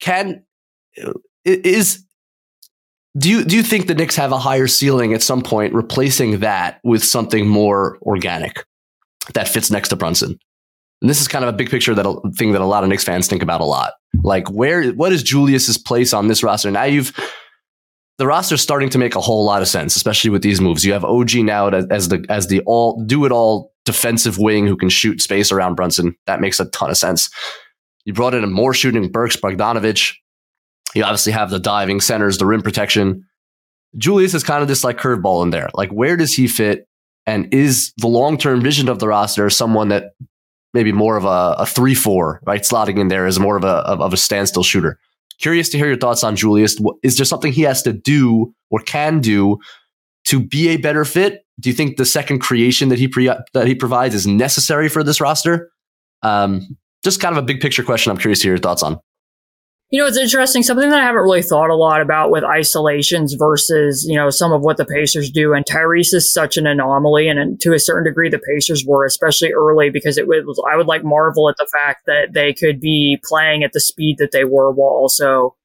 can 0.00 0.44
is 1.44 2.04
do 3.18 3.28
you 3.28 3.44
do 3.44 3.56
you 3.56 3.62
think 3.62 3.86
the 3.86 3.94
Knicks 3.94 4.16
have 4.16 4.32
a 4.32 4.38
higher 4.38 4.66
ceiling 4.66 5.12
at 5.12 5.22
some 5.22 5.42
point, 5.42 5.74
replacing 5.74 6.40
that 6.40 6.80
with 6.84 7.04
something 7.04 7.46
more 7.46 7.98
organic 8.02 8.64
that 9.34 9.48
fits 9.48 9.70
next 9.70 9.88
to 9.88 9.96
Brunson? 9.96 10.38
And 11.02 11.08
this 11.08 11.20
is 11.20 11.28
kind 11.28 11.44
of 11.44 11.52
a 11.52 11.56
big 11.56 11.70
picture 11.70 11.94
that 11.94 12.32
thing 12.36 12.52
that 12.52 12.60
a 12.60 12.66
lot 12.66 12.84
of 12.84 12.90
Knicks 12.90 13.04
fans 13.04 13.26
think 13.26 13.42
about 13.42 13.60
a 13.60 13.64
lot. 13.64 13.94
Like, 14.22 14.50
where 14.50 14.90
what 14.92 15.12
is 15.12 15.22
Julius's 15.22 15.78
place 15.78 16.12
on 16.12 16.28
this 16.28 16.42
roster? 16.42 16.70
Now 16.70 16.84
you've 16.84 17.12
the 18.18 18.26
roster's 18.26 18.60
starting 18.60 18.90
to 18.90 18.98
make 18.98 19.16
a 19.16 19.20
whole 19.20 19.44
lot 19.46 19.62
of 19.62 19.68
sense, 19.68 19.96
especially 19.96 20.30
with 20.30 20.42
these 20.42 20.60
moves. 20.60 20.84
You 20.84 20.92
have 20.92 21.04
OG 21.04 21.36
now 21.36 21.68
as 21.68 22.08
the 22.08 22.24
as 22.28 22.48
the 22.48 22.60
all 22.66 23.02
do 23.04 23.24
it 23.24 23.32
all 23.32 23.72
defensive 23.86 24.38
wing 24.38 24.66
who 24.66 24.76
can 24.76 24.90
shoot 24.90 25.22
space 25.22 25.50
around 25.50 25.74
Brunson. 25.74 26.14
That 26.26 26.40
makes 26.40 26.60
a 26.60 26.66
ton 26.66 26.90
of 26.90 26.96
sense. 26.96 27.30
You 28.04 28.12
brought 28.12 28.34
in 28.34 28.44
a 28.44 28.46
more 28.46 28.74
shooting 28.74 29.10
Burks 29.10 29.36
Bogdanovich. 29.36 30.14
You 30.94 31.04
obviously 31.04 31.32
have 31.32 31.50
the 31.50 31.58
diving 31.58 32.00
centers, 32.00 32.38
the 32.38 32.46
rim 32.46 32.62
protection. 32.62 33.26
Julius 33.96 34.34
is 34.34 34.44
kind 34.44 34.62
of 34.62 34.68
this 34.68 34.84
like 34.84 34.98
curveball 34.98 35.42
in 35.42 35.50
there. 35.50 35.68
Like, 35.74 35.90
where 35.90 36.16
does 36.16 36.32
he 36.32 36.48
fit? 36.48 36.86
And 37.26 37.52
is 37.52 37.92
the 37.96 38.08
long 38.08 38.38
term 38.38 38.60
vision 38.60 38.88
of 38.88 38.98
the 38.98 39.08
roster 39.08 39.50
someone 39.50 39.88
that 39.88 40.12
maybe 40.72 40.92
more 40.92 41.16
of 41.16 41.24
a, 41.24 41.54
a 41.58 41.66
three 41.66 41.94
four, 41.94 42.40
right? 42.44 42.62
Slotting 42.62 42.98
in 42.98 43.08
there 43.08 43.26
as 43.26 43.38
more 43.38 43.56
of 43.56 43.64
a 43.64 43.68
of 43.68 44.12
a 44.12 44.16
standstill 44.16 44.62
shooter. 44.62 44.98
Curious 45.38 45.68
to 45.70 45.78
hear 45.78 45.86
your 45.86 45.96
thoughts 45.96 46.22
on 46.22 46.36
Julius. 46.36 46.76
Is 47.02 47.16
there 47.16 47.24
something 47.24 47.52
he 47.52 47.62
has 47.62 47.82
to 47.82 47.92
do 47.92 48.52
or 48.70 48.80
can 48.80 49.20
do 49.20 49.58
to 50.24 50.40
be 50.40 50.68
a 50.68 50.76
better 50.76 51.04
fit? 51.04 51.44
Do 51.58 51.70
you 51.70 51.74
think 51.74 51.96
the 51.96 52.04
second 52.04 52.40
creation 52.40 52.88
that 52.88 52.98
he 52.98 53.08
pre- 53.08 53.32
that 53.52 53.66
he 53.66 53.74
provides 53.74 54.14
is 54.14 54.26
necessary 54.26 54.88
for 54.88 55.02
this 55.02 55.20
roster? 55.20 55.70
Um, 56.22 56.76
just 57.02 57.20
kind 57.20 57.36
of 57.36 57.42
a 57.42 57.46
big 57.46 57.60
picture 57.60 57.82
question. 57.82 58.10
I'm 58.10 58.18
curious 58.18 58.40
to 58.40 58.44
hear 58.44 58.52
your 58.52 58.60
thoughts 58.60 58.82
on. 58.82 58.98
You 59.90 60.00
know, 60.00 60.06
it's 60.06 60.16
interesting. 60.16 60.62
Something 60.62 60.88
that 60.90 61.00
I 61.00 61.04
haven't 61.04 61.22
really 61.22 61.42
thought 61.42 61.68
a 61.68 61.74
lot 61.74 62.00
about 62.00 62.30
with 62.30 62.44
isolations 62.44 63.34
versus, 63.34 64.06
you 64.08 64.14
know, 64.14 64.30
some 64.30 64.52
of 64.52 64.62
what 64.62 64.76
the 64.76 64.84
Pacers 64.84 65.30
do. 65.30 65.52
And 65.52 65.64
Tyrese 65.66 66.14
is 66.14 66.32
such 66.32 66.56
an 66.56 66.66
anomaly. 66.66 67.28
And 67.28 67.60
to 67.60 67.72
a 67.72 67.78
certain 67.80 68.04
degree, 68.04 68.28
the 68.28 68.38
Pacers 68.38 68.84
were, 68.86 69.04
especially 69.04 69.52
early, 69.52 69.90
because 69.90 70.16
it 70.16 70.28
was, 70.28 70.62
I 70.72 70.76
would 70.76 70.86
like 70.86 71.02
marvel 71.02 71.48
at 71.48 71.56
the 71.56 71.68
fact 71.72 72.02
that 72.06 72.34
they 72.34 72.52
could 72.52 72.80
be 72.80 73.20
playing 73.24 73.64
at 73.64 73.72
the 73.72 73.80
speed 73.80 74.18
that 74.18 74.30
they 74.30 74.44
were 74.44 74.70
while 74.70 74.90
also 74.90 75.56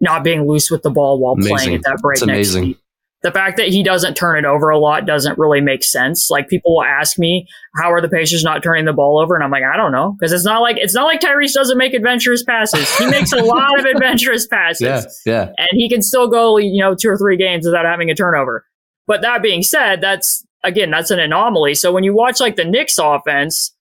not 0.00 0.22
being 0.22 0.46
loose 0.46 0.70
with 0.70 0.82
the 0.82 0.90
ball 0.90 1.18
while 1.18 1.34
amazing. 1.34 1.56
playing 1.56 1.74
at 1.76 1.82
that 1.84 1.98
breakneck 2.02 2.44
speed 2.44 2.76
the 3.22 3.30
fact 3.30 3.56
that 3.56 3.68
he 3.68 3.82
doesn't 3.82 4.14
turn 4.14 4.36
it 4.36 4.44
over 4.44 4.68
a 4.70 4.78
lot 4.78 5.06
doesn't 5.06 5.38
really 5.38 5.60
make 5.60 5.84
sense. 5.84 6.28
Like 6.30 6.48
people 6.48 6.74
will 6.74 6.84
ask 6.84 7.18
me, 7.18 7.46
how 7.76 7.92
are 7.92 8.00
the 8.00 8.08
Pacers 8.08 8.42
not 8.42 8.62
turning 8.62 8.84
the 8.84 8.92
ball 8.92 9.20
over? 9.22 9.34
And 9.34 9.44
I'm 9.44 9.50
like, 9.50 9.62
I 9.62 9.76
don't 9.76 9.92
know. 9.92 10.16
Cause 10.20 10.32
it's 10.32 10.44
not 10.44 10.60
like, 10.60 10.76
it's 10.78 10.94
not 10.94 11.04
like 11.04 11.20
Tyrese 11.20 11.52
doesn't 11.52 11.78
make 11.78 11.94
adventurous 11.94 12.42
passes. 12.42 12.92
He 12.98 13.06
makes 13.06 13.32
a 13.32 13.42
lot 13.42 13.78
of 13.78 13.86
adventurous 13.86 14.46
passes. 14.48 14.82
Yeah. 14.82 15.04
Yeah. 15.24 15.52
And 15.56 15.68
he 15.72 15.88
can 15.88 16.02
still 16.02 16.28
go, 16.28 16.58
you 16.58 16.82
know, 16.82 16.94
two 16.94 17.08
or 17.08 17.16
three 17.16 17.36
games 17.36 17.64
without 17.64 17.84
having 17.84 18.10
a 18.10 18.14
turnover. 18.14 18.64
But 19.06 19.22
that 19.22 19.42
being 19.42 19.62
said, 19.62 20.00
that's, 20.00 20.44
again, 20.64 20.90
that's 20.90 21.10
an 21.10 21.20
anomaly. 21.20 21.74
So 21.74 21.92
when 21.92 22.04
you 22.04 22.14
watch 22.14 22.40
like 22.40 22.56
the 22.56 22.64
Knicks 22.64 22.98
offense, 22.98 23.74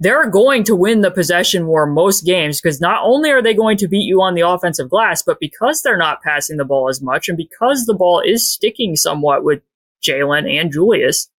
they're 0.00 0.28
going 0.28 0.64
to 0.64 0.74
win 0.74 1.02
the 1.02 1.10
possession 1.10 1.66
war 1.66 1.86
most 1.86 2.24
games 2.24 2.60
because 2.60 2.80
not 2.80 3.02
only 3.04 3.30
are 3.30 3.42
they 3.42 3.54
going 3.54 3.76
to 3.76 3.86
beat 3.86 4.06
you 4.06 4.22
on 4.22 4.34
the 4.34 4.40
offensive 4.40 4.88
glass, 4.88 5.22
but 5.22 5.38
because 5.38 5.82
they're 5.82 5.98
not 5.98 6.22
passing 6.22 6.56
the 6.56 6.64
ball 6.64 6.88
as 6.88 7.02
much 7.02 7.28
and 7.28 7.36
because 7.36 7.84
the 7.84 7.94
ball 7.94 8.22
is 8.24 8.50
sticking 8.50 8.96
somewhat 8.96 9.44
with 9.44 9.60
Jalen 10.02 10.50
and 10.50 10.72
Julius, 10.72 11.30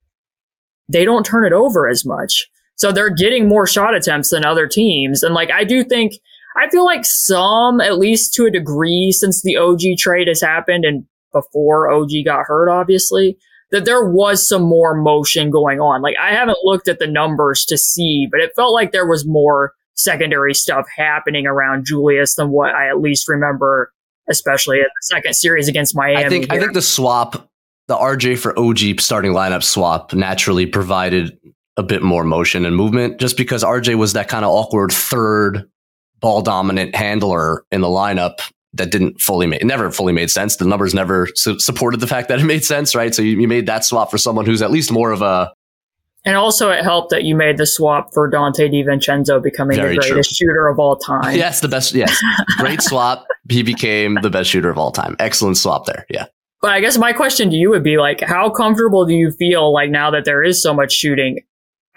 they 0.87 1.03
don't 1.03 1.25
turn 1.25 1.45
it 1.45 1.53
over 1.53 1.89
as 1.89 2.05
much. 2.05 2.47
So 2.75 2.91
they're 2.91 3.13
getting 3.13 3.47
more 3.47 3.65
shot 3.65 3.95
attempts 3.95 4.29
than 4.29 4.45
other 4.45 4.67
teams. 4.67 5.23
And 5.23 5.33
like, 5.33 5.51
I 5.51 5.63
do 5.63 5.83
think, 5.83 6.13
I 6.55 6.69
feel 6.69 6.85
like 6.85 7.05
some, 7.05 7.81
at 7.81 7.97
least 7.97 8.33
to 8.35 8.45
a 8.45 8.51
degree, 8.51 9.11
since 9.11 9.41
the 9.41 9.57
OG 9.57 9.97
trade 9.97 10.27
has 10.27 10.41
happened 10.41 10.85
and 10.85 11.05
before 11.31 11.91
OG 11.91 12.09
got 12.25 12.45
hurt, 12.45 12.69
obviously, 12.69 13.37
that 13.71 13.85
there 13.85 14.03
was 14.03 14.47
some 14.47 14.63
more 14.63 14.93
motion 14.93 15.49
going 15.49 15.79
on. 15.79 16.01
Like 16.01 16.15
I 16.21 16.31
haven't 16.31 16.59
looked 16.63 16.87
at 16.87 16.99
the 16.99 17.07
numbers 17.07 17.65
to 17.65 17.77
see, 17.77 18.27
but 18.29 18.39
it 18.39 18.51
felt 18.55 18.73
like 18.73 18.91
there 18.91 19.07
was 19.07 19.25
more 19.25 19.73
secondary 19.95 20.53
stuff 20.53 20.85
happening 20.95 21.47
around 21.47 21.85
Julius 21.85 22.35
than 22.35 22.49
what 22.49 22.73
I 22.73 22.89
at 22.89 22.99
least 22.99 23.27
remember, 23.27 23.91
especially 24.29 24.77
in 24.77 24.83
the 24.83 25.01
second 25.01 25.35
series 25.35 25.67
against 25.67 25.95
Miami. 25.95 26.25
I 26.25 26.29
think 26.29 26.51
here. 26.51 26.59
I 26.59 26.61
think 26.61 26.73
the 26.73 26.81
swap, 26.81 27.49
the 27.87 27.95
RJ 27.95 28.39
for 28.39 28.57
OG 28.59 28.99
starting 28.99 29.31
lineup 29.31 29.63
swap 29.63 30.13
naturally 30.13 30.65
provided 30.65 31.37
a 31.77 31.83
bit 31.83 32.03
more 32.03 32.23
motion 32.23 32.65
and 32.65 32.75
movement 32.75 33.19
just 33.19 33.37
because 33.37 33.63
RJ 33.63 33.95
was 33.95 34.13
that 34.13 34.27
kind 34.27 34.43
of 34.43 34.51
awkward 34.51 34.91
third 34.91 35.69
ball 36.19 36.41
dominant 36.41 36.93
handler 36.95 37.65
in 37.71 37.81
the 37.81 37.87
lineup 37.87 38.39
that 38.73 38.91
didn't 38.91 39.19
fully 39.19 39.47
make, 39.47 39.61
it 39.61 39.65
never 39.65 39.91
fully 39.91 40.13
made 40.13 40.31
sense. 40.31 40.55
The 40.55 40.65
numbers 40.65 40.93
never 40.93 41.27
su- 41.35 41.59
supported 41.59 41.99
the 41.99 42.07
fact 42.07 42.29
that 42.29 42.39
it 42.39 42.45
made 42.45 42.63
sense, 42.63 42.95
right? 42.95 43.13
So 43.13 43.21
you, 43.21 43.39
you 43.39 43.47
made 43.47 43.65
that 43.65 43.83
swap 43.83 44.09
for 44.09 44.17
someone 44.17 44.45
who's 44.45 44.61
at 44.61 44.71
least 44.71 44.91
more 44.91 45.11
of 45.11 45.21
a, 45.21 45.51
and 46.23 46.35
also, 46.35 46.69
it 46.69 46.83
helped 46.83 47.09
that 47.09 47.23
you 47.23 47.35
made 47.35 47.57
the 47.57 47.65
swap 47.65 48.13
for 48.13 48.29
Donte 48.29 48.69
DiVincenzo 48.71 49.41
becoming 49.41 49.77
the 49.77 49.95
greatest 49.95 50.35
shooter 50.35 50.67
of 50.67 50.77
all 50.77 50.95
time. 51.07 51.35
yes, 51.35 51.61
the 51.61 51.67
best, 51.67 51.95
yes, 51.95 52.15
great 52.57 52.81
swap. 52.81 53.25
He 53.49 53.63
became 53.63 54.19
the 54.21 54.29
best 54.29 54.49
shooter 54.49 54.69
of 54.69 54.77
all 54.77 54.91
time. 54.91 55.15
Excellent 55.17 55.57
swap 55.57 55.87
there. 55.87 56.05
Yeah. 56.09 56.27
But 56.61 56.73
I 56.73 56.79
guess 56.79 56.95
my 56.99 57.11
question 57.11 57.49
to 57.49 57.55
you 57.55 57.71
would 57.71 57.83
be 57.83 57.97
like, 57.97 58.21
how 58.21 58.51
comfortable 58.51 59.03
do 59.03 59.15
you 59.15 59.31
feel 59.31 59.73
like 59.73 59.89
now 59.89 60.11
that 60.11 60.25
there 60.25 60.43
is 60.43 60.61
so 60.61 60.75
much 60.75 60.93
shooting? 60.93 61.39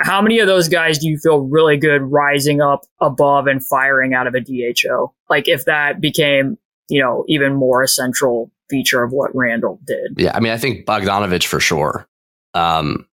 How 0.00 0.22
many 0.22 0.38
of 0.38 0.46
those 0.46 0.68
guys 0.68 0.98
do 0.98 1.06
you 1.06 1.18
feel 1.18 1.40
really 1.40 1.76
good 1.76 2.00
rising 2.00 2.62
up 2.62 2.80
above 3.00 3.46
and 3.46 3.64
firing 3.64 4.14
out 4.14 4.26
of 4.26 4.34
a 4.34 4.40
DHO? 4.40 5.12
Like 5.28 5.48
if 5.48 5.66
that 5.66 6.00
became, 6.00 6.56
you 6.88 7.00
know, 7.00 7.24
even 7.28 7.54
more 7.54 7.82
a 7.82 7.88
central 7.88 8.50
feature 8.70 9.02
of 9.02 9.12
what 9.12 9.30
Randle 9.34 9.80
did. 9.84 10.14
Yeah. 10.16 10.32
I 10.34 10.40
mean, 10.40 10.52
I 10.52 10.58
think 10.58 10.86
Bogdanovich 10.86 11.46
for 11.46 11.60
sure. 11.60 12.06
Um, 12.54 13.06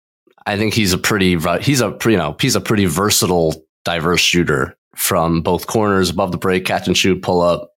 I 0.46 0.56
think 0.56 0.74
he's 0.74 0.92
a 0.92 0.98
pretty 0.98 1.38
he's 1.60 1.80
a 1.80 1.96
you 2.04 2.16
know 2.16 2.36
he's 2.40 2.56
a 2.56 2.60
pretty 2.60 2.86
versatile, 2.86 3.54
diverse 3.84 4.20
shooter 4.20 4.76
from 4.96 5.42
both 5.42 5.66
corners, 5.66 6.10
above 6.10 6.32
the 6.32 6.38
break, 6.38 6.64
catch 6.64 6.86
and 6.86 6.96
shoot, 6.96 7.22
pull 7.22 7.40
up. 7.40 7.70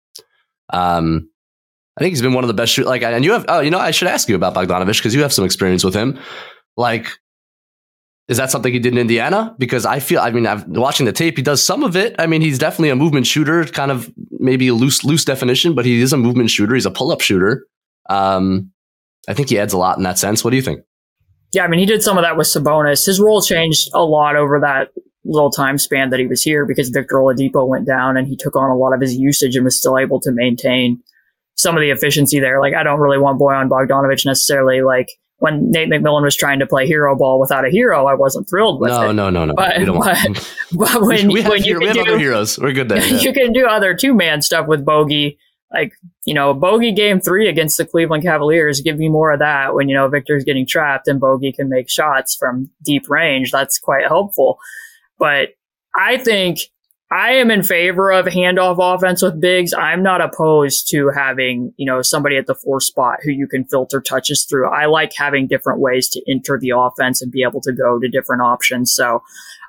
Um, 0.71 1.29
I 1.97 2.01
think 2.01 2.11
he's 2.11 2.21
been 2.21 2.33
one 2.33 2.43
of 2.43 2.47
the 2.47 2.53
best 2.53 2.73
shoot. 2.73 2.87
Like, 2.87 3.03
and 3.03 3.23
you 3.23 3.33
have 3.33 3.45
oh, 3.47 3.59
you 3.59 3.69
know, 3.69 3.79
I 3.79 3.91
should 3.91 4.07
ask 4.07 4.27
you 4.27 4.35
about 4.35 4.55
Bogdanovich 4.55 4.97
because 4.97 5.13
you 5.13 5.21
have 5.21 5.33
some 5.33 5.45
experience 5.45 5.83
with 5.83 5.93
him. 5.93 6.19
Like, 6.75 7.07
is 8.27 8.37
that 8.37 8.49
something 8.49 8.73
he 8.73 8.79
did 8.79 8.93
in 8.93 8.97
Indiana? 8.97 9.55
Because 9.59 9.85
I 9.85 9.99
feel, 9.99 10.19
I 10.19 10.31
mean, 10.31 10.47
I've 10.47 10.65
watching 10.67 11.05
the 11.05 11.11
tape, 11.11 11.37
he 11.37 11.43
does 11.43 11.61
some 11.61 11.83
of 11.83 11.95
it. 11.95 12.15
I 12.17 12.25
mean, 12.25 12.41
he's 12.41 12.57
definitely 12.57 12.89
a 12.89 12.95
movement 12.95 13.27
shooter, 13.27 13.65
kind 13.65 13.91
of 13.91 14.11
maybe 14.43 14.67
a 14.67 14.73
loose 14.73 15.03
loose 15.03 15.25
definition, 15.25 15.73
but 15.73 15.85
he 15.85 16.01
is 16.01 16.13
a 16.13 16.17
movement 16.17 16.49
shooter. 16.49 16.75
He's 16.75 16.85
a 16.85 16.91
pull 16.91 17.11
up 17.11 17.21
shooter. 17.21 17.65
Um, 18.09 18.71
I 19.27 19.33
think 19.33 19.49
he 19.49 19.57
adds 19.57 19.73
a 19.73 19.77
lot 19.77 19.97
in 19.97 20.03
that 20.03 20.19
sense. 20.19 20.43
What 20.43 20.51
do 20.51 20.57
you 20.57 20.61
think? 20.61 20.81
Yeah, 21.53 21.63
I 21.63 21.67
mean, 21.67 21.79
he 21.79 21.85
did 21.85 22.03
some 22.03 22.17
of 22.17 22.23
that 22.23 22.35
with 22.35 22.47
Sabonis. 22.47 23.05
His 23.05 23.19
role 23.19 23.41
changed 23.41 23.89
a 23.93 24.03
lot 24.03 24.35
over 24.35 24.59
that 24.59 24.89
little 25.23 25.51
time 25.51 25.77
span 25.77 26.09
that 26.09 26.19
he 26.19 26.27
was 26.27 26.41
here 26.41 26.65
because 26.65 26.89
Victor 26.89 27.15
Oladipo 27.15 27.67
went 27.67 27.87
down 27.87 28.17
and 28.17 28.27
he 28.27 28.35
took 28.35 28.55
on 28.55 28.69
a 28.69 28.75
lot 28.75 28.93
of 28.93 28.99
his 28.99 29.15
usage 29.15 29.55
and 29.55 29.63
was 29.63 29.77
still 29.77 29.97
able 29.97 30.19
to 30.21 30.31
maintain 30.31 31.01
some 31.55 31.77
of 31.77 31.81
the 31.81 31.91
efficiency 31.91 32.39
there. 32.39 32.59
Like, 32.59 32.73
I 32.73 32.83
don't 32.83 32.99
really 32.99 33.19
want 33.19 33.39
Bojan 33.39 33.69
Bogdanovich 33.69 34.25
necessarily. 34.25 34.81
Like, 34.81 35.07
when 35.43 35.71
Nate 35.71 35.89
McMillan 35.89 36.23
was 36.23 36.37
trying 36.37 36.59
to 36.59 36.65
play 36.65 36.87
hero 36.87 37.17
ball 37.17 37.37
without 37.37 37.67
a 37.67 37.69
hero, 37.69 38.05
I 38.05 38.13
wasn't 38.13 38.49
thrilled 38.49 38.79
with 38.79 38.91
no, 38.91 39.09
it. 39.09 39.13
No, 39.13 39.29
no, 39.29 39.43
no, 39.43 39.53
But, 39.53 39.75
but, 39.85 40.55
but 40.71 41.01
when, 41.01 41.27
we 41.33 41.41
have, 41.41 41.51
when 41.51 41.63
you 41.63 41.79
we 41.79 41.87
have 41.87 41.95
do, 41.95 42.01
other 42.01 42.17
heroes. 42.17 42.57
We're 42.57 42.71
good 42.71 42.87
there. 42.87 42.99
Yeah. 43.03 43.17
you 43.17 43.33
can 43.33 43.51
do 43.51 43.67
other 43.67 43.93
two 43.93 44.13
man 44.13 44.41
stuff 44.41 44.67
with 44.67 44.85
Bogey 44.85 45.37
like 45.73 45.91
you 46.23 46.33
know 46.33 46.53
bogey 46.53 46.93
game 46.93 47.19
three 47.19 47.49
against 47.49 47.77
the 47.77 47.85
cleveland 47.85 48.23
cavaliers 48.23 48.79
give 48.79 48.97
me 48.97 49.09
more 49.09 49.31
of 49.31 49.39
that 49.39 49.73
when 49.73 49.89
you 49.89 49.95
know 49.95 50.07
victor's 50.07 50.43
getting 50.43 50.67
trapped 50.67 51.07
and 51.07 51.19
bogey 51.19 51.51
can 51.51 51.67
make 51.67 51.89
shots 51.89 52.35
from 52.35 52.69
deep 52.83 53.09
range 53.09 53.51
that's 53.51 53.79
quite 53.79 54.05
helpful 54.05 54.59
but 55.17 55.49
i 55.95 56.15
think 56.15 56.59
i 57.13 57.33
am 57.33 57.51
in 57.51 57.63
favor 57.63 58.11
of 58.11 58.25
handoff 58.25 58.77
offense 58.79 59.21
with 59.21 59.39
bigs. 59.39 59.73
I'm 59.73 60.01
not 60.01 60.21
opposed 60.21 60.87
to 60.89 61.11
having 61.15 61.73
you 61.77 61.85
know 61.85 62.01
somebody 62.01 62.37
at 62.37 62.47
the 62.47 62.55
four 62.55 62.79
spot 62.81 63.19
who 63.23 63.31
you 63.31 63.47
can 63.47 63.65
filter 63.65 64.01
touches 64.01 64.45
through. 64.45 64.69
I 64.69 64.85
like 64.85 65.13
having 65.15 65.47
different 65.47 65.79
ways 65.79 66.09
to 66.09 66.21
enter 66.27 66.57
the 66.59 66.71
offense 66.75 67.21
and 67.21 67.31
be 67.31 67.43
able 67.43 67.61
to 67.61 67.71
go 67.71 67.99
to 67.99 68.07
different 68.09 68.41
options. 68.41 68.93
So 68.93 69.21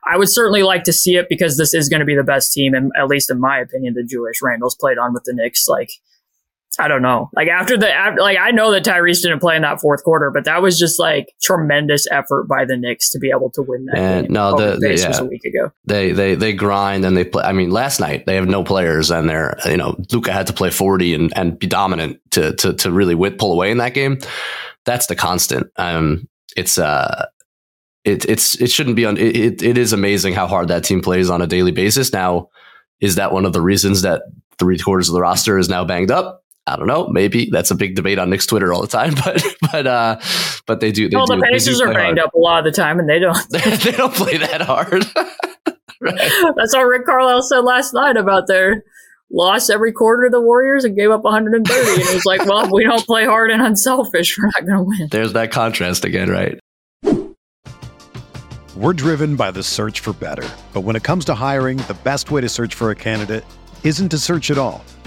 I 0.07 0.17
would 0.17 0.29
certainly 0.29 0.63
like 0.63 0.85
to 0.85 0.93
see 0.93 1.17
it 1.17 1.29
because 1.29 1.57
this 1.57 1.73
is 1.73 1.89
going 1.89 2.01
to 2.01 2.07
be 2.07 2.17
the 2.17 2.25
best 2.25 2.53
team, 2.53 2.75
and 2.75 2.93
at 2.97 3.09
least 3.09 3.31
in 3.31 3.41
my 3.41 3.59
opinion, 3.59 3.95
the 3.95 4.05
Julius 4.05 4.41
Randle's 4.43 4.75
played 4.75 4.99
on 4.99 5.15
with 5.15 5.25
the 5.25 5.33
Knicks. 5.33 5.67
Like, 5.69 5.91
I 6.79 6.89
don't 6.89 7.03
know. 7.03 7.31
Like 7.35 7.49
after 7.49 7.77
the 7.77 7.93
after, 7.93 8.21
like 8.21 8.39
I 8.39 8.51
know 8.51 8.71
that 8.73 8.85
Tyrese 8.85 9.23
didn't 9.23 9.41
play 9.41 9.57
in 9.57 9.63
that 9.63 9.81
fourth 9.81 10.03
quarter, 10.05 10.31
but 10.31 10.45
that 10.45 10.63
was 10.63 10.79
just 10.79 10.99
like 10.99 11.33
tremendous 11.43 12.07
effort 12.11 12.47
by 12.49 12.65
the 12.65 12.77
Knicks 12.77 13.11
to 13.11 13.19
be 13.19 13.31
able 13.31 13.51
to 13.51 13.63
win 13.63 13.87
that 13.87 13.97
and 13.97 14.27
game. 14.27 14.33
No, 14.33 14.57
the, 14.57 14.79
the 14.79 14.97
yeah. 14.97 15.09
was 15.09 15.19
a 15.19 15.25
week 15.25 15.45
ago. 15.45 15.73
They 15.85 16.13
they 16.13 16.35
they 16.35 16.53
grind 16.53 17.05
and 17.05 17.17
they 17.17 17.25
play. 17.25 17.45
I 17.45 17.53
mean, 17.53 17.71
last 17.71 18.01
night 18.01 18.27
they 18.27 18.37
have 18.37 18.49
no 18.49 18.65
players, 18.65 19.11
and 19.11 19.29
they're 19.29 19.59
you 19.67 19.77
know 19.77 19.97
Luka 20.13 20.33
had 20.33 20.47
to 20.49 20.53
play 20.53 20.71
forty 20.71 21.15
and, 21.15 21.33
and 21.37 21.59
be 21.59 21.67
dominant 21.67 22.21
to 22.33 22.55
to 22.57 22.75
to 22.75 22.91
really 22.91 23.15
whip, 23.15 23.39
pull 23.39 23.53
away 23.53 23.71
in 23.71 23.79
that 23.79 23.95
game. 23.95 24.19
That's 24.85 25.07
the 25.07 25.17
constant. 25.17 25.71
Um, 25.77 26.29
it's 26.57 26.79
uh 26.79 27.27
it 28.05 28.25
it's 28.29 28.61
it 28.61 28.71
shouldn't 28.71 28.97
be 28.97 29.07
on 29.07 29.17
it, 29.17 29.63
it 29.63 29.79
is 29.79 29.93
amazing 29.93 30.35
how 30.35 30.47
hard 30.47 30.69
that 30.69 30.85
team 30.85 31.01
plays 31.01 31.31
on 31.31 31.43
a 31.43 31.47
daily 31.47 31.73
basis 31.73 32.13
now 32.13 32.49
is 33.01 33.17
that 33.17 33.33
one 33.33 33.45
of 33.45 33.53
the 33.53 33.61
reasons 33.61 34.03
that 34.03 34.23
three 34.59 34.79
quarters 34.79 35.09
of 35.09 35.15
the 35.15 35.21
roster 35.21 35.59
is 35.59 35.69
now 35.69 35.85
banged 35.85 36.11
up 36.11 36.44
I 36.67 36.77
don't 36.77 36.87
know. 36.87 37.09
Maybe 37.09 37.51
that's 37.51 37.71
a 37.71 37.75
big 37.75 37.95
debate 37.95 38.19
on 38.19 38.31
Knicks 38.31 38.47
Twitter 38.47 38.73
all 38.73 38.81
the 38.81 38.89
time, 38.89 39.15
but 39.25 39.45
but 39.71 39.87
uh, 39.87 40.21
but 40.67 40.81
they 40.81 40.93
do. 40.93 41.09
They 41.09 41.17
well, 41.17 41.27
do, 41.27 41.37
the 41.37 41.49
Pacers 41.51 41.81
are 41.81 41.93
banged 41.93 42.19
up 42.19 42.33
a 42.35 42.39
lot 42.39 42.59
of 42.59 42.65
the 42.65 42.73
time, 42.73 42.99
and 42.99 43.09
they 43.09 43.19
don't. 43.19 43.39
they 43.51 43.93
don't 43.93 44.15
play 44.15 44.39
that 44.39 44.63
hard. 44.63 45.05
right. 46.01 46.55
That's 46.57 46.75
what 46.75 46.87
Rick 46.87 47.05
Carlisle 47.07 47.43
said 47.43 47.61
last 47.61 47.93
night 47.93 48.17
about 48.17 48.47
their 48.47 48.83
loss 49.31 49.69
every 49.69 49.93
quarter 49.93 50.25
to 50.25 50.31
the 50.31 50.41
Warriors 50.41 50.85
and 50.85 50.97
gave 50.97 51.11
up 51.11 51.25
130. 51.25 51.91
and 51.91 52.01
it 52.01 52.15
was 52.15 52.25
like, 52.25 52.45
well, 52.47 52.65
if 52.65 52.71
we 52.71 52.85
don't 52.85 53.05
play 53.05 53.25
hard 53.25 53.51
and 53.51 53.61
unselfish, 53.61 54.39
we're 54.39 54.47
not 54.47 54.67
going 54.67 54.79
to 54.79 54.83
win. 54.83 55.09
There's 55.11 55.33
that 55.33 55.51
contrast 55.51 56.05
again, 56.05 56.31
right? 56.31 56.59
We're 58.77 58.93
driven 58.93 59.35
by 59.37 59.51
the 59.51 59.63
search 59.63 60.01
for 60.01 60.13
better. 60.13 60.49
But 60.73 60.83
when 60.83 60.95
it 60.95 61.03
comes 61.03 61.25
to 61.27 61.35
hiring, 61.35 61.79
the 61.79 61.97
best 62.05 62.31
way 62.31 62.41
to 62.41 62.49
search 62.49 62.75
for 62.75 62.91
a 62.91 62.95
candidate 62.95 63.45
isn't 63.83 64.09
to 64.11 64.19
search 64.19 64.51
at 64.51 64.59
all. 64.59 64.85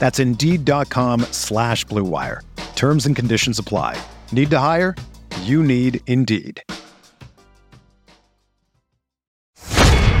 That's 0.00 0.18
Indeed.com 0.18 1.20
slash 1.30 1.86
BlueWire. 1.86 2.40
Terms 2.74 3.06
and 3.06 3.14
conditions 3.14 3.60
apply. 3.60 4.02
Need 4.32 4.50
to 4.50 4.58
hire? 4.58 4.96
You 5.42 5.62
need 5.62 6.00
Indeed. 6.08 6.62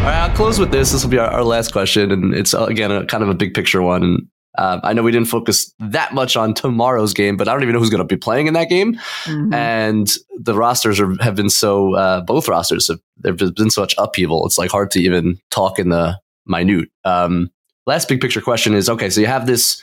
All 0.00 0.06
right, 0.06 0.22
I'll 0.22 0.34
close 0.34 0.58
with 0.58 0.70
this. 0.70 0.92
This 0.92 1.02
will 1.02 1.10
be 1.10 1.18
our, 1.18 1.28
our 1.28 1.44
last 1.44 1.72
question, 1.72 2.10
and 2.10 2.32
it's 2.32 2.54
uh, 2.54 2.64
again 2.64 2.90
a, 2.90 3.04
kind 3.04 3.22
of 3.22 3.28
a 3.28 3.34
big 3.34 3.52
picture 3.52 3.82
one. 3.82 4.02
And 4.02 4.28
uh, 4.56 4.80
I 4.82 4.94
know 4.94 5.02
we 5.02 5.12
didn't 5.12 5.28
focus 5.28 5.74
that 5.78 6.14
much 6.14 6.36
on 6.36 6.54
tomorrow's 6.54 7.12
game, 7.12 7.36
but 7.36 7.48
I 7.48 7.52
don't 7.52 7.62
even 7.62 7.74
know 7.74 7.80
who's 7.80 7.90
going 7.90 7.98
to 7.98 8.04
be 8.06 8.16
playing 8.16 8.46
in 8.46 8.54
that 8.54 8.70
game. 8.70 8.94
Mm-hmm. 9.24 9.52
And 9.52 10.10
the 10.38 10.54
rosters 10.54 11.00
are, 11.00 11.14
have 11.22 11.34
been 11.34 11.50
so 11.50 11.96
uh, 11.96 12.22
both 12.22 12.48
rosters 12.48 12.88
have 12.88 12.98
there's 13.18 13.50
been 13.50 13.70
such 13.70 13.94
upheaval. 13.98 14.46
It's 14.46 14.56
like 14.56 14.70
hard 14.70 14.90
to 14.92 15.00
even 15.00 15.38
talk 15.50 15.78
in 15.78 15.90
the 15.90 16.18
minute. 16.46 16.88
Um, 17.04 17.50
last 17.86 18.08
big 18.08 18.20
picture 18.20 18.40
question 18.40 18.74
is 18.74 18.88
okay. 18.88 19.10
So 19.10 19.20
you 19.20 19.26
have 19.26 19.46
this 19.46 19.82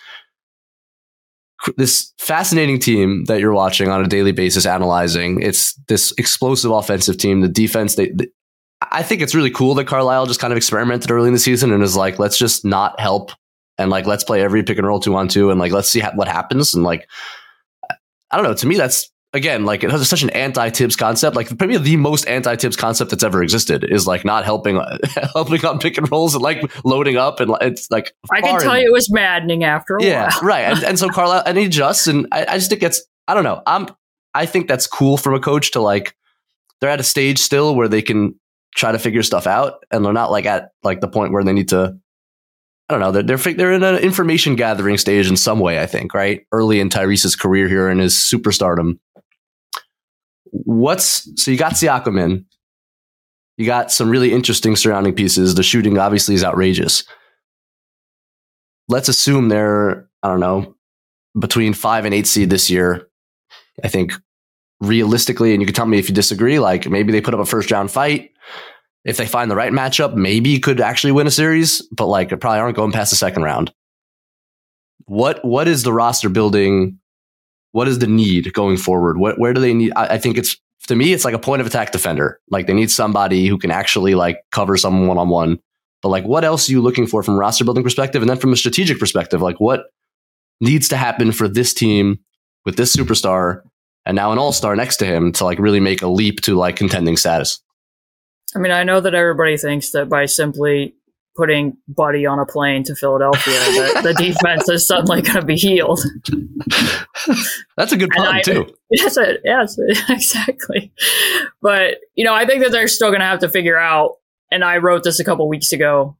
this 1.75 2.13
fascinating 2.19 2.79
team 2.79 3.25
that 3.25 3.39
you're 3.39 3.53
watching 3.53 3.89
on 3.89 4.03
a 4.03 4.07
daily 4.07 4.31
basis, 4.31 4.65
analyzing. 4.65 5.41
It's 5.41 5.73
this 5.87 6.13
explosive 6.17 6.71
offensive 6.71 7.17
team. 7.17 7.41
The 7.41 7.47
defense, 7.47 7.95
they, 7.95 8.09
they 8.09 8.27
I 8.91 9.01
think 9.01 9.21
it's 9.21 9.33
really 9.33 9.49
cool 9.49 9.73
that 9.75 9.87
Carlisle 9.87 10.27
just 10.27 10.39
kind 10.39 10.53
of 10.53 10.57
experimented 10.57 11.09
early 11.09 11.27
in 11.27 11.33
the 11.33 11.39
season 11.39 11.71
and 11.71 11.81
is 11.81 11.95
like, 11.95 12.19
let's 12.19 12.37
just 12.37 12.63
not 12.63 12.99
help 12.99 13.31
and 13.77 13.89
like 13.89 14.05
let's 14.05 14.23
play 14.23 14.41
every 14.41 14.63
pick 14.63 14.77
and 14.77 14.87
roll 14.87 14.99
two 14.99 15.15
on 15.15 15.27
two 15.27 15.49
and 15.49 15.59
like 15.59 15.71
let's 15.71 15.89
see 15.89 15.99
ha- 15.99 16.11
what 16.15 16.27
happens 16.27 16.73
and 16.73 16.83
like 16.83 17.07
I 18.29 18.35
don't 18.35 18.43
know. 18.43 18.53
To 18.53 18.67
me, 18.67 18.75
that's 18.75 19.09
again 19.37 19.63
like 19.63 19.83
it 19.83 19.91
has 19.91 20.07
such 20.09 20.23
an 20.23 20.29
anti 20.31 20.69
Thibs 20.69 20.97
concept. 20.97 21.35
Like 21.35 21.57
probably 21.57 21.77
the 21.77 21.95
most 21.95 22.27
anti 22.27 22.57
Thibs 22.57 22.75
concept 22.75 23.11
that's 23.11 23.23
ever 23.23 23.41
existed 23.41 23.85
is 23.85 24.05
like 24.05 24.25
not 24.25 24.43
helping 24.43 24.81
helping 25.33 25.65
on 25.65 25.79
pick 25.79 25.97
and 25.97 26.11
rolls 26.11 26.35
and 26.35 26.43
like 26.43 26.69
loading 26.83 27.15
up 27.15 27.39
and 27.39 27.55
it's 27.61 27.89
like 27.89 28.13
I 28.31 28.41
can 28.41 28.59
tell 28.59 28.77
you 28.77 28.87
it 28.87 28.91
was 28.91 29.11
maddening 29.11 29.63
after 29.63 29.95
a 29.95 30.03
yeah, 30.03 30.29
while. 30.33 30.41
right. 30.41 30.61
And, 30.63 30.83
and 30.83 30.99
so 30.99 31.07
Carlisle 31.13 31.43
and 31.45 31.57
he 31.57 31.65
adjusts 31.65 32.07
and 32.07 32.27
I, 32.33 32.45
I 32.49 32.57
just 32.57 32.69
think 32.69 32.83
it's 32.83 33.01
I 33.27 33.33
don't 33.33 33.45
know. 33.45 33.61
I'm 33.65 33.87
I 34.33 34.45
think 34.45 34.67
that's 34.67 34.87
cool 34.87 35.15
from 35.15 35.33
a 35.33 35.39
coach 35.39 35.71
to 35.71 35.79
like 35.79 36.15
they're 36.81 36.89
at 36.89 36.99
a 36.99 37.03
stage 37.03 37.39
still 37.39 37.75
where 37.75 37.87
they 37.87 38.01
can 38.01 38.37
try 38.75 38.91
to 38.91 38.99
figure 38.99 39.23
stuff 39.23 39.47
out 39.47 39.85
and 39.91 40.03
they're 40.03 40.13
not 40.13 40.31
like 40.31 40.45
at 40.45 40.71
like 40.83 40.99
the 40.99 41.07
point 41.07 41.31
where 41.31 41.43
they 41.43 41.53
need 41.53 41.69
to 41.69 41.97
I 42.89 42.93
don't 42.93 43.01
know. 43.01 43.11
They're, 43.11 43.37
they're 43.37 43.53
they're 43.53 43.73
in 43.73 43.83
an 43.83 43.97
information 43.97 44.55
gathering 44.55 44.97
stage 44.97 45.27
in 45.27 45.35
some 45.35 45.59
way. 45.59 45.81
I 45.81 45.85
think 45.85 46.13
right 46.13 46.45
early 46.53 46.79
in 46.79 46.89
Tyrese's 46.89 47.35
career 47.35 47.67
here 47.67 47.89
and 47.89 47.99
his 47.99 48.15
superstardom. 48.15 48.99
What's 50.63 51.29
so 51.41 51.51
you 51.51 51.57
got 51.57 51.73
Siakam 51.73 52.21
in, 52.21 52.45
you 53.57 53.65
got 53.65 53.91
some 53.91 54.09
really 54.09 54.31
interesting 54.31 54.75
surrounding 54.75 55.13
pieces. 55.13 55.55
The 55.55 55.63
shooting 55.63 55.97
obviously 55.97 56.35
is 56.35 56.43
outrageous. 56.43 57.03
Let's 58.87 59.09
assume 59.09 59.49
they're 59.49 60.07
I 60.23 60.29
don't 60.29 60.39
know 60.39 60.75
between 61.37 61.73
five 61.73 62.05
and 62.05 62.13
eight 62.13 62.27
seed 62.27 62.49
this 62.49 62.69
year. 62.69 63.07
I 63.83 63.87
think 63.87 64.13
realistically, 64.79 65.53
and 65.53 65.61
you 65.61 65.65
can 65.65 65.75
tell 65.75 65.85
me 65.85 65.99
if 65.99 66.09
you 66.09 66.15
disagree. 66.15 66.59
Like 66.59 66.89
maybe 66.89 67.11
they 67.11 67.21
put 67.21 67.33
up 67.33 67.39
a 67.39 67.45
first 67.45 67.71
round 67.71 67.91
fight 67.91 68.31
if 69.07 69.15
they 69.15 69.25
find 69.25 69.49
the 69.49 69.55
right 69.55 69.71
matchup, 69.71 70.15
maybe 70.15 70.59
could 70.59 70.81
actually 70.81 71.13
win 71.13 71.27
a 71.27 71.31
series, 71.31 71.81
but 71.93 72.07
like 72.07 72.29
probably 72.41 72.59
aren't 72.59 72.75
going 72.75 72.91
past 72.91 73.09
the 73.09 73.15
second 73.15 73.43
round. 73.43 73.73
What 75.05 75.43
what 75.45 75.69
is 75.69 75.83
the 75.83 75.93
roster 75.93 76.27
building? 76.27 76.99
What 77.77 77.87
is 77.87 77.99
the 77.99 78.07
need 78.07 78.51
going 78.53 78.75
forward? 78.75 79.19
What 79.19 79.37
where 79.37 79.53
do 79.53 79.61
they 79.61 79.71
need? 79.71 79.93
I, 79.95 80.15
I 80.15 80.17
think 80.17 80.39
it's 80.39 80.57
to 80.87 80.95
me, 80.95 81.13
it's 81.13 81.23
like 81.23 81.35
a 81.35 81.39
point 81.39 81.61
of 81.61 81.67
attack 81.67 81.91
defender. 81.91 82.39
Like 82.49 82.65
they 82.65 82.73
need 82.73 82.89
somebody 82.89 83.45
who 83.45 83.59
can 83.59 83.69
actually 83.69 84.15
like 84.15 84.39
cover 84.51 84.77
someone 84.77 85.05
one 85.05 85.19
on 85.19 85.29
one. 85.29 85.59
But 86.01 86.09
like, 86.09 86.25
what 86.25 86.43
else 86.43 86.67
are 86.67 86.71
you 86.71 86.81
looking 86.81 87.05
for 87.05 87.21
from 87.21 87.37
roster 87.37 87.63
building 87.63 87.83
perspective? 87.83 88.23
And 88.23 88.29
then 88.31 88.39
from 88.39 88.51
a 88.51 88.55
strategic 88.55 88.97
perspective, 88.97 89.43
like 89.43 89.59
what 89.59 89.91
needs 90.59 90.87
to 90.87 90.97
happen 90.97 91.31
for 91.31 91.47
this 91.47 91.71
team 91.71 92.17
with 92.65 92.77
this 92.77 92.95
superstar 92.95 93.61
and 94.07 94.15
now 94.15 94.31
an 94.31 94.39
all 94.39 94.51
star 94.51 94.75
next 94.75 94.97
to 94.97 95.05
him 95.05 95.31
to 95.33 95.45
like 95.45 95.59
really 95.59 95.79
make 95.79 96.01
a 96.01 96.07
leap 96.07 96.41
to 96.41 96.55
like 96.55 96.77
contending 96.77 97.15
status? 97.15 97.61
I 98.55 98.57
mean, 98.57 98.71
I 98.71 98.85
know 98.85 99.01
that 99.01 99.13
everybody 99.13 99.55
thinks 99.55 99.91
that 99.91 100.09
by 100.09 100.25
simply 100.25 100.95
putting 101.37 101.77
Buddy 101.87 102.25
on 102.25 102.39
a 102.39 102.45
plane 102.45 102.83
to 102.83 102.95
Philadelphia, 102.95 103.53
that 103.53 104.01
the 104.03 104.13
defense 104.17 104.67
is 104.67 104.87
suddenly 104.87 105.21
going 105.21 105.39
to 105.39 105.45
be 105.45 105.55
healed. 105.55 106.03
That's 107.77 107.91
a 107.91 107.97
good 107.97 108.09
pun 108.09 108.35
I, 108.35 108.41
too. 108.41 108.73
Yes, 108.89 109.17
yes, 109.43 109.77
exactly. 110.09 110.93
But 111.61 111.97
you 112.15 112.23
know, 112.23 112.33
I 112.33 112.45
think 112.45 112.63
that 112.63 112.71
they're 112.71 112.87
still 112.87 113.09
going 113.09 113.19
to 113.19 113.25
have 113.25 113.39
to 113.39 113.49
figure 113.49 113.77
out. 113.77 114.15
And 114.49 114.63
I 114.63 114.77
wrote 114.77 115.03
this 115.03 115.19
a 115.19 115.25
couple 115.25 115.47
weeks 115.49 115.73
ago 115.73 116.17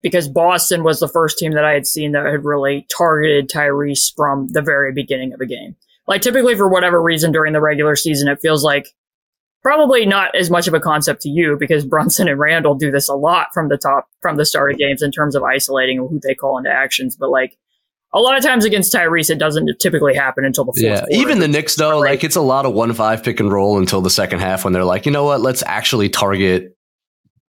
because 0.00 0.26
Boston 0.26 0.84
was 0.84 1.00
the 1.00 1.08
first 1.08 1.36
team 1.36 1.52
that 1.52 1.66
I 1.66 1.74
had 1.74 1.86
seen 1.86 2.12
that 2.12 2.24
had 2.24 2.46
really 2.46 2.86
targeted 2.90 3.50
Tyrese 3.50 4.14
from 4.16 4.48
the 4.48 4.62
very 4.62 4.92
beginning 4.92 5.34
of 5.34 5.40
a 5.40 5.46
game. 5.46 5.76
Like 6.06 6.22
typically, 6.22 6.56
for 6.56 6.66
whatever 6.66 7.02
reason, 7.02 7.30
during 7.30 7.52
the 7.52 7.60
regular 7.60 7.94
season, 7.94 8.28
it 8.28 8.40
feels 8.40 8.64
like 8.64 8.88
probably 9.68 10.06
not 10.06 10.34
as 10.34 10.48
much 10.48 10.66
of 10.66 10.72
a 10.72 10.80
concept 10.80 11.20
to 11.20 11.28
you 11.28 11.54
because 11.60 11.84
Brunson 11.84 12.26
and 12.26 12.40
Randle 12.40 12.74
do 12.74 12.90
this 12.90 13.06
a 13.06 13.14
lot 13.14 13.48
from 13.52 13.68
the 13.68 13.76
top, 13.76 14.06
from 14.22 14.38
the 14.38 14.46
start 14.46 14.72
of 14.72 14.78
games 14.78 15.02
in 15.02 15.10
terms 15.10 15.34
of 15.34 15.42
isolating 15.42 15.98
who 15.98 16.18
they 16.26 16.34
call 16.34 16.56
into 16.56 16.70
actions. 16.70 17.16
But 17.16 17.28
like 17.28 17.58
a 18.14 18.18
lot 18.18 18.38
of 18.38 18.42
times 18.42 18.64
against 18.64 18.94
Tyrese, 18.94 19.28
it 19.28 19.38
doesn't 19.38 19.68
typically 19.78 20.14
happen 20.14 20.46
until 20.46 20.64
the 20.64 20.72
fourth. 20.72 20.82
Yeah, 20.82 21.00
quarter. 21.00 21.12
even 21.12 21.38
the 21.40 21.48
Knicks 21.48 21.74
though, 21.74 21.98
like 21.98 22.24
it's 22.24 22.34
a 22.34 22.40
lot 22.40 22.64
of 22.64 22.72
one 22.72 22.94
five 22.94 23.22
pick 23.22 23.40
and 23.40 23.52
roll 23.52 23.76
until 23.76 24.00
the 24.00 24.08
second 24.08 24.38
half 24.38 24.64
when 24.64 24.72
they're 24.72 24.86
like, 24.86 25.04
you 25.04 25.12
know 25.12 25.24
what, 25.24 25.42
let's 25.42 25.62
actually 25.66 26.08
target 26.08 26.74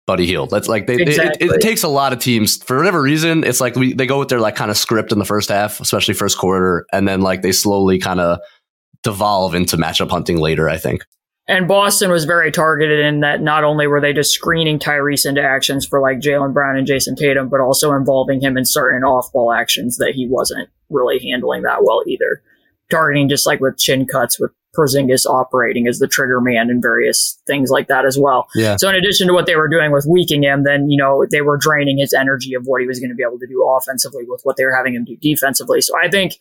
Buddy 0.08 0.26
Hield. 0.26 0.50
That's 0.50 0.68
like 0.68 0.88
they, 0.88 0.96
exactly. 0.96 1.46
it, 1.46 1.58
it, 1.58 1.62
takes 1.62 1.84
a 1.84 1.90
lot 1.90 2.12
of 2.12 2.18
teams 2.18 2.58
for 2.58 2.76
whatever 2.76 3.04
reason. 3.04 3.44
It's 3.44 3.62
like 3.62 3.76
we, 3.76 3.94
they 3.94 4.08
go 4.08 4.18
with 4.18 4.30
their 4.30 4.40
like 4.40 4.56
kind 4.56 4.72
of 4.72 4.78
script 4.78 5.12
in 5.12 5.20
the 5.20 5.26
first 5.26 5.50
half, 5.50 5.80
especially 5.80 6.16
first 6.16 6.40
quarter, 6.40 6.88
and 6.92 7.08
then 7.08 7.22
like 7.22 7.44
they 7.44 7.52
slowly 7.52 8.00
kind 8.00 8.20
of 8.20 8.40
devolve 9.04 9.54
into 9.54 9.78
matchup 9.78 10.10
hunting 10.10 10.38
later. 10.38 10.68
I 10.68 10.78
think. 10.78 11.04
And 11.50 11.68
Boston 11.68 12.12
was 12.12 12.26
very 12.26 12.52
targeted 12.52 13.00
in 13.00 13.22
that 13.22 13.42
not 13.42 13.64
only 13.64 13.88
were 13.88 14.00
they 14.00 14.14
just 14.14 14.32
screening 14.32 14.78
Tyrese 14.78 15.26
into 15.26 15.42
actions 15.42 15.84
for 15.84 16.00
like 16.00 16.20
Jaylen 16.20 16.54
Brown 16.54 16.78
and 16.78 16.86
Jayson 16.86 17.16
Tatum, 17.16 17.50
but 17.50 17.60
also 17.60 17.94
involving 17.94 18.40
him 18.40 18.56
in 18.56 18.66
certain 18.66 19.04
off 19.04 19.32
ball 19.34 19.52
actions 19.52 19.98
that 19.98 20.14
he 20.14 20.28
wasn't 20.28 20.70
really 20.92 21.18
handling 21.18 21.64
that 21.64 21.84
well 21.84 22.04
either. 22.06 22.44
Targeting 22.92 23.30
just 23.30 23.48
like 23.48 23.60
with 23.60 23.80
chin 23.80 24.06
cuts, 24.06 24.40
with 24.40 24.52
Porzingis 24.78 25.26
operating 25.26 25.88
as 25.88 25.98
the 25.98 26.08
trigger 26.08 26.40
man 26.40 26.70
and 26.70 26.84
various 26.84 27.42
things 27.48 27.72
like 27.72 27.88
that 27.88 28.06
as 28.06 28.16
well. 28.16 28.48
Yeah. 28.54 28.76
So 28.76 28.88
in 28.88 28.94
addition 28.94 29.26
to 29.28 29.34
what 29.34 29.48
they 29.48 29.56
were 29.56 29.68
doing 29.68 29.92
with 29.92 30.06
weakening 30.08 30.44
him, 30.44 30.64
then 30.64 30.92
you 30.92 30.98
know 30.98 31.26
they 31.32 31.42
were 31.42 31.58
draining 31.58 31.98
his 31.98 32.14
energy 32.14 32.54
of 32.54 32.66
what 32.66 32.80
he 32.80 32.88
was 32.88 33.00
going 33.00 33.10
to 33.10 33.16
be 33.16 33.24
able 33.24 33.40
to 33.40 33.48
do 33.48 33.68
offensively 33.68 34.24
with 34.28 34.42
what 34.44 34.56
they 34.58 34.66
were 34.66 34.76
having 34.76 34.94
him 34.94 35.04
do 35.04 35.18
defensively. 35.18 35.82
So 35.82 35.98
I 35.98 36.10
think 36.10 36.38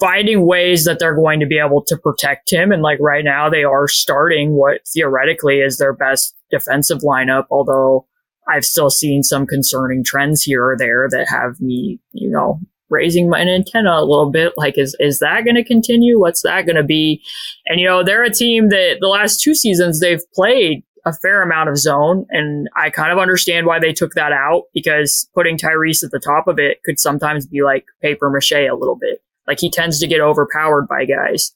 finding 0.00 0.46
ways 0.46 0.84
that 0.84 0.98
they're 0.98 1.14
going 1.14 1.40
to 1.40 1.46
be 1.46 1.58
able 1.58 1.82
to 1.84 1.96
protect 1.96 2.50
him. 2.50 2.72
And 2.72 2.82
like 2.82 2.98
right 3.00 3.24
now, 3.24 3.48
they 3.48 3.64
are 3.64 3.88
starting 3.88 4.54
what 4.54 4.80
theoretically 4.92 5.60
is 5.60 5.78
their 5.78 5.92
best 5.92 6.34
defensive 6.50 6.98
lineup, 6.98 7.46
although 7.50 8.06
I've 8.48 8.64
still 8.64 8.90
seen 8.90 9.22
some 9.22 9.46
concerning 9.46 10.02
trends 10.04 10.42
here 10.42 10.70
or 10.70 10.76
there 10.76 11.08
that 11.10 11.28
have 11.28 11.60
me, 11.60 12.00
you 12.12 12.30
know, 12.30 12.60
raising 12.90 13.30
my 13.30 13.40
antenna 13.40 13.92
a 13.92 14.04
little 14.04 14.30
bit. 14.30 14.52
Like, 14.56 14.76
is, 14.76 14.96
is 14.98 15.20
that 15.20 15.44
going 15.44 15.54
to 15.54 15.64
continue? 15.64 16.18
What's 16.18 16.42
that 16.42 16.66
going 16.66 16.76
to 16.76 16.82
be? 16.82 17.22
And, 17.66 17.80
you 17.80 17.86
know, 17.86 18.02
they're 18.02 18.24
a 18.24 18.34
team 18.34 18.68
that 18.68 18.98
the 19.00 19.08
last 19.08 19.40
two 19.40 19.54
seasons 19.54 20.00
they've 20.00 20.20
played 20.34 20.82
a 21.04 21.12
fair 21.12 21.42
amount 21.42 21.68
of 21.68 21.78
zone. 21.78 22.26
And 22.30 22.68
I 22.76 22.90
kind 22.90 23.12
of 23.12 23.18
understand 23.18 23.66
why 23.66 23.78
they 23.80 23.92
took 23.92 24.12
that 24.14 24.32
out 24.32 24.64
because 24.72 25.28
putting 25.34 25.56
Tyrese 25.56 26.04
at 26.04 26.10
the 26.10 26.20
top 26.20 26.46
of 26.46 26.58
it 26.58 26.82
could 26.84 27.00
sometimes 27.00 27.46
be 27.46 27.62
like 27.62 27.84
paper 28.00 28.30
mache 28.30 28.52
a 28.52 28.74
little 28.74 28.96
bit. 28.96 29.22
Like 29.46 29.60
he 29.60 29.70
tends 29.70 29.98
to 30.00 30.06
get 30.06 30.20
overpowered 30.20 30.86
by 30.88 31.04
guys. 31.04 31.52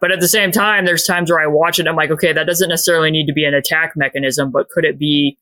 But 0.00 0.12
at 0.12 0.20
the 0.20 0.28
same 0.28 0.52
time, 0.52 0.84
there's 0.84 1.04
times 1.04 1.30
where 1.30 1.40
I 1.40 1.46
watch 1.46 1.78
it. 1.78 1.86
I'm 1.86 1.96
like, 1.96 2.10
okay, 2.10 2.32
that 2.32 2.46
doesn't 2.46 2.68
necessarily 2.68 3.10
need 3.10 3.26
to 3.26 3.32
be 3.32 3.44
an 3.44 3.54
attack 3.54 3.92
mechanism, 3.96 4.50
but 4.50 4.68
could 4.68 4.84
it 4.84 4.98
be 4.98 5.38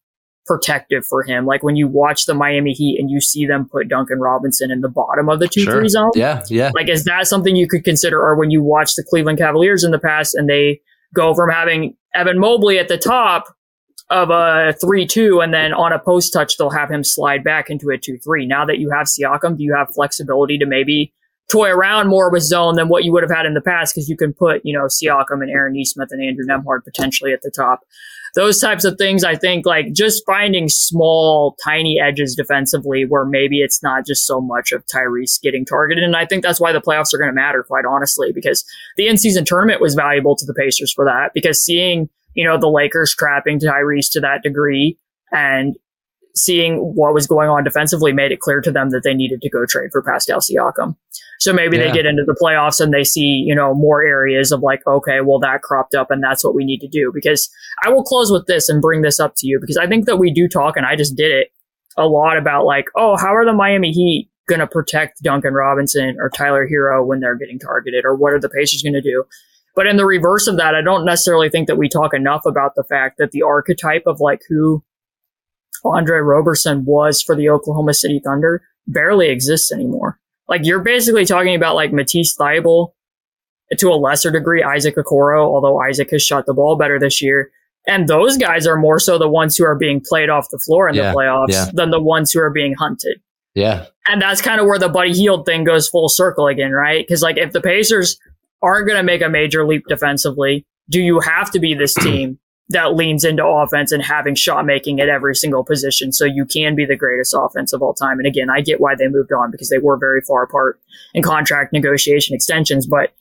protective 0.46 1.04
for 1.04 1.24
him? 1.24 1.44
Like 1.44 1.62
when 1.62 1.76
you 1.76 1.88
watch 1.88 2.26
the 2.26 2.34
Miami 2.34 2.72
Heat 2.72 3.00
and 3.00 3.10
you 3.10 3.20
see 3.20 3.46
them 3.46 3.68
put 3.68 3.88
Duncan 3.88 4.20
Robinson 4.20 4.70
in 4.70 4.80
the 4.80 4.88
bottom 4.88 5.28
of 5.28 5.40
the 5.40 5.48
two 5.48 5.62
sure. 5.62 5.72
three 5.72 5.88
zone. 5.88 6.12
Yeah, 6.14 6.42
yeah. 6.48 6.70
Like, 6.74 6.88
is 6.88 7.04
that 7.04 7.26
something 7.26 7.56
you 7.56 7.66
could 7.66 7.84
consider? 7.84 8.20
Or 8.20 8.36
when 8.36 8.50
you 8.50 8.62
watch 8.62 8.94
the 8.94 9.04
Cleveland 9.08 9.38
Cavaliers 9.38 9.82
in 9.82 9.90
the 9.90 9.98
past 9.98 10.34
and 10.34 10.48
they 10.48 10.80
go 11.14 11.34
from 11.34 11.50
having 11.50 11.96
Evan 12.14 12.38
Mobley 12.38 12.78
at 12.78 12.88
the 12.88 12.98
top 12.98 13.46
of 14.10 14.30
a 14.30 14.74
3 14.80 15.06
2, 15.06 15.40
and 15.40 15.52
then 15.52 15.72
on 15.72 15.92
a 15.92 15.98
post 15.98 16.32
touch, 16.32 16.56
they'll 16.56 16.70
have 16.70 16.90
him 16.90 17.02
slide 17.02 17.42
back 17.42 17.70
into 17.70 17.90
a 17.90 17.98
2 17.98 18.18
3. 18.18 18.46
Now 18.46 18.66
that 18.66 18.78
you 18.78 18.90
have 18.90 19.06
Siakam, 19.06 19.56
do 19.56 19.64
you 19.64 19.74
have 19.74 19.94
flexibility 19.94 20.58
to 20.58 20.66
maybe 20.66 21.12
toy 21.50 21.68
around 21.68 22.08
more 22.08 22.30
with 22.30 22.42
zone 22.42 22.76
than 22.76 22.88
what 22.88 23.04
you 23.04 23.12
would 23.12 23.22
have 23.22 23.34
had 23.34 23.46
in 23.46 23.54
the 23.54 23.60
past 23.60 23.94
because 23.94 24.08
you 24.08 24.16
can 24.16 24.32
put, 24.32 24.62
you 24.64 24.76
know, 24.76 24.86
Siakam 24.86 25.42
and 25.42 25.50
Aaron 25.50 25.74
Nesmith 25.74 26.08
and 26.10 26.22
Andrew 26.22 26.44
Nembhard 26.46 26.84
potentially 26.84 27.32
at 27.32 27.42
the 27.42 27.52
top. 27.54 27.80
Those 28.34 28.58
types 28.58 28.84
of 28.84 28.98
things, 28.98 29.22
I 29.22 29.36
think, 29.36 29.64
like 29.64 29.92
just 29.92 30.24
finding 30.26 30.68
small, 30.68 31.56
tiny 31.62 32.00
edges 32.00 32.34
defensively 32.34 33.04
where 33.04 33.24
maybe 33.24 33.60
it's 33.60 33.80
not 33.80 34.06
just 34.06 34.26
so 34.26 34.40
much 34.40 34.72
of 34.72 34.84
Tyrese 34.86 35.40
getting 35.40 35.64
targeted. 35.64 36.02
And 36.02 36.16
I 36.16 36.26
think 36.26 36.42
that's 36.42 36.60
why 36.60 36.72
the 36.72 36.80
playoffs 36.80 37.14
are 37.14 37.18
going 37.18 37.30
to 37.30 37.34
matter, 37.34 37.62
quite 37.62 37.84
honestly, 37.84 38.32
because 38.32 38.64
the 38.96 39.06
in 39.06 39.18
season 39.18 39.44
tournament 39.44 39.80
was 39.80 39.94
valuable 39.94 40.34
to 40.34 40.46
the 40.46 40.54
Pacers 40.54 40.92
for 40.92 41.04
that 41.04 41.30
because 41.32 41.62
seeing, 41.62 42.08
you 42.34 42.44
know, 42.44 42.58
the 42.58 42.68
Lakers 42.68 43.14
trapping 43.14 43.60
Tyrese 43.60 44.10
to 44.12 44.20
that 44.20 44.42
degree 44.42 44.98
and 45.30 45.76
seeing 46.36 46.76
what 46.78 47.14
was 47.14 47.26
going 47.26 47.48
on 47.48 47.64
defensively 47.64 48.12
made 48.12 48.32
it 48.32 48.40
clear 48.40 48.60
to 48.60 48.72
them 48.72 48.90
that 48.90 49.02
they 49.04 49.14
needed 49.14 49.40
to 49.42 49.50
go 49.50 49.64
trade 49.66 49.90
for 49.92 50.02
Pascal 50.02 50.40
Siakam. 50.40 50.96
So 51.38 51.52
maybe 51.52 51.76
yeah. 51.76 51.84
they 51.84 51.92
get 51.92 52.06
into 52.06 52.24
the 52.26 52.36
playoffs 52.40 52.80
and 52.80 52.92
they 52.92 53.04
see, 53.04 53.44
you 53.46 53.54
know, 53.54 53.74
more 53.74 54.02
areas 54.02 54.50
of 54.50 54.60
like, 54.60 54.84
okay, 54.86 55.20
well, 55.20 55.38
that 55.40 55.62
cropped 55.62 55.94
up 55.94 56.10
and 56.10 56.22
that's 56.22 56.44
what 56.44 56.54
we 56.54 56.64
need 56.64 56.80
to 56.80 56.88
do. 56.88 57.12
Because 57.14 57.50
I 57.84 57.90
will 57.90 58.02
close 58.02 58.30
with 58.30 58.46
this 58.46 58.68
and 58.68 58.82
bring 58.82 59.02
this 59.02 59.20
up 59.20 59.34
to 59.36 59.46
you 59.46 59.58
because 59.60 59.76
I 59.76 59.86
think 59.86 60.06
that 60.06 60.16
we 60.16 60.32
do 60.32 60.48
talk, 60.48 60.76
and 60.76 60.86
I 60.86 60.96
just 60.96 61.16
did 61.16 61.30
it 61.30 61.48
a 61.96 62.06
lot 62.06 62.38
about 62.38 62.64
like, 62.64 62.86
oh, 62.96 63.16
how 63.16 63.34
are 63.34 63.44
the 63.44 63.52
Miami 63.52 63.92
Heat 63.92 64.30
going 64.48 64.60
to 64.60 64.66
protect 64.66 65.22
Duncan 65.22 65.54
Robinson 65.54 66.16
or 66.18 66.30
Tyler 66.30 66.68
Herro 66.68 67.06
when 67.06 67.20
they're 67.20 67.36
getting 67.36 67.58
targeted 67.58 68.04
or 68.04 68.14
what 68.14 68.32
are 68.32 68.40
the 68.40 68.48
Pacers 68.48 68.82
going 68.82 68.94
to 68.94 69.00
do? 69.00 69.24
But 69.74 69.86
in 69.86 69.96
the 69.96 70.06
reverse 70.06 70.46
of 70.46 70.56
that, 70.58 70.74
I 70.74 70.82
don't 70.82 71.04
necessarily 71.04 71.48
think 71.48 71.66
that 71.66 71.76
we 71.76 71.88
talk 71.88 72.14
enough 72.14 72.42
about 72.46 72.74
the 72.76 72.84
fact 72.84 73.18
that 73.18 73.32
the 73.32 73.42
archetype 73.42 74.04
of 74.06 74.20
like 74.20 74.40
who 74.48 74.84
Andre 75.84 76.18
Roberson 76.18 76.84
was 76.84 77.22
for 77.22 77.36
the 77.36 77.48
Oklahoma 77.48 77.94
City 77.94 78.20
Thunder 78.22 78.62
barely 78.86 79.28
exists 79.28 79.72
anymore. 79.72 80.18
Like 80.48 80.64
you're 80.64 80.80
basically 80.82 81.24
talking 81.24 81.54
about 81.54 81.74
like 81.74 81.92
Matisse 81.92 82.36
Thybulle, 82.36 82.92
to 83.78 83.90
a 83.90 83.94
lesser 83.94 84.30
degree, 84.30 84.62
Isaac 84.62 84.96
Okoro, 84.96 85.44
although 85.44 85.80
Isaac 85.80 86.10
has 86.10 86.22
shot 86.22 86.46
the 86.46 86.54
ball 86.54 86.76
better 86.76 86.98
this 86.98 87.22
year. 87.22 87.50
And 87.86 88.08
those 88.08 88.36
guys 88.36 88.66
are 88.66 88.76
more 88.76 88.98
so 88.98 89.18
the 89.18 89.28
ones 89.28 89.56
who 89.56 89.64
are 89.64 89.74
being 89.74 90.00
played 90.00 90.30
off 90.30 90.48
the 90.50 90.58
floor 90.58 90.88
in 90.88 90.94
Yeah, 90.94 91.10
the 91.10 91.16
playoffs 91.16 91.46
yeah. 91.50 91.70
than 91.72 91.90
the 91.90 92.00
ones 92.00 92.32
who 92.32 92.40
are 92.40 92.50
being 92.50 92.74
hunted. 92.74 93.20
Yeah. 93.54 93.86
And 94.08 94.20
that's 94.20 94.40
kind 94.40 94.60
of 94.60 94.66
where 94.66 94.78
the 94.78 94.88
Buddy 94.88 95.12
Hield 95.12 95.46
thing 95.46 95.64
goes 95.64 95.88
full 95.88 96.08
circle 96.08 96.46
again, 96.46 96.72
right? 96.72 97.06
Because 97.06 97.22
like 97.22 97.36
if 97.36 97.52
the 97.52 97.60
Pacers 97.60 98.18
aren't 98.62 98.86
going 98.86 98.98
to 98.98 99.02
make 99.02 99.22
a 99.22 99.28
major 99.28 99.66
leap 99.66 99.84
defensively, 99.88 100.66
do 100.88 101.00
you 101.00 101.20
have 101.20 101.50
to 101.52 101.60
be 101.60 101.74
this 101.74 101.94
team 102.00 102.38
that 102.70 102.94
leans 102.94 103.24
into 103.24 103.44
offense 103.44 103.92
and 103.92 104.02
having 104.02 104.34
shot 104.34 104.64
making 104.64 105.00
at 105.00 105.08
every 105.08 105.34
single 105.34 105.64
position 105.64 106.12
so 106.12 106.24
you 106.24 106.46
can 106.46 106.74
be 106.74 106.86
the 106.86 106.96
greatest 106.96 107.34
offense 107.36 107.72
of 107.72 107.82
all 107.82 107.94
time? 107.94 108.18
And 108.18 108.26
again, 108.26 108.48
I 108.50 108.60
get 108.60 108.80
why 108.80 108.94
they 108.94 109.08
moved 109.08 109.32
on 109.32 109.50
because 109.50 109.68
they 109.68 109.78
were 109.78 109.98
very 109.98 110.22
far 110.22 110.42
apart 110.42 110.80
in 111.12 111.22
contract 111.22 111.72
negotiation 111.72 112.34
extensions, 112.34 112.86
but 112.86 113.12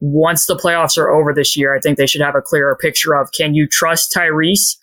once 0.00 0.46
the 0.46 0.56
playoffs 0.56 0.98
are 0.98 1.10
over 1.10 1.32
this 1.32 1.56
year, 1.56 1.74
I 1.74 1.80
think 1.80 1.96
they 1.96 2.06
should 2.06 2.20
have 2.20 2.34
a 2.34 2.42
clearer 2.42 2.76
picture 2.76 3.14
of 3.14 3.32
can 3.32 3.54
you 3.54 3.66
trust 3.66 4.14
Tyrese 4.14 4.76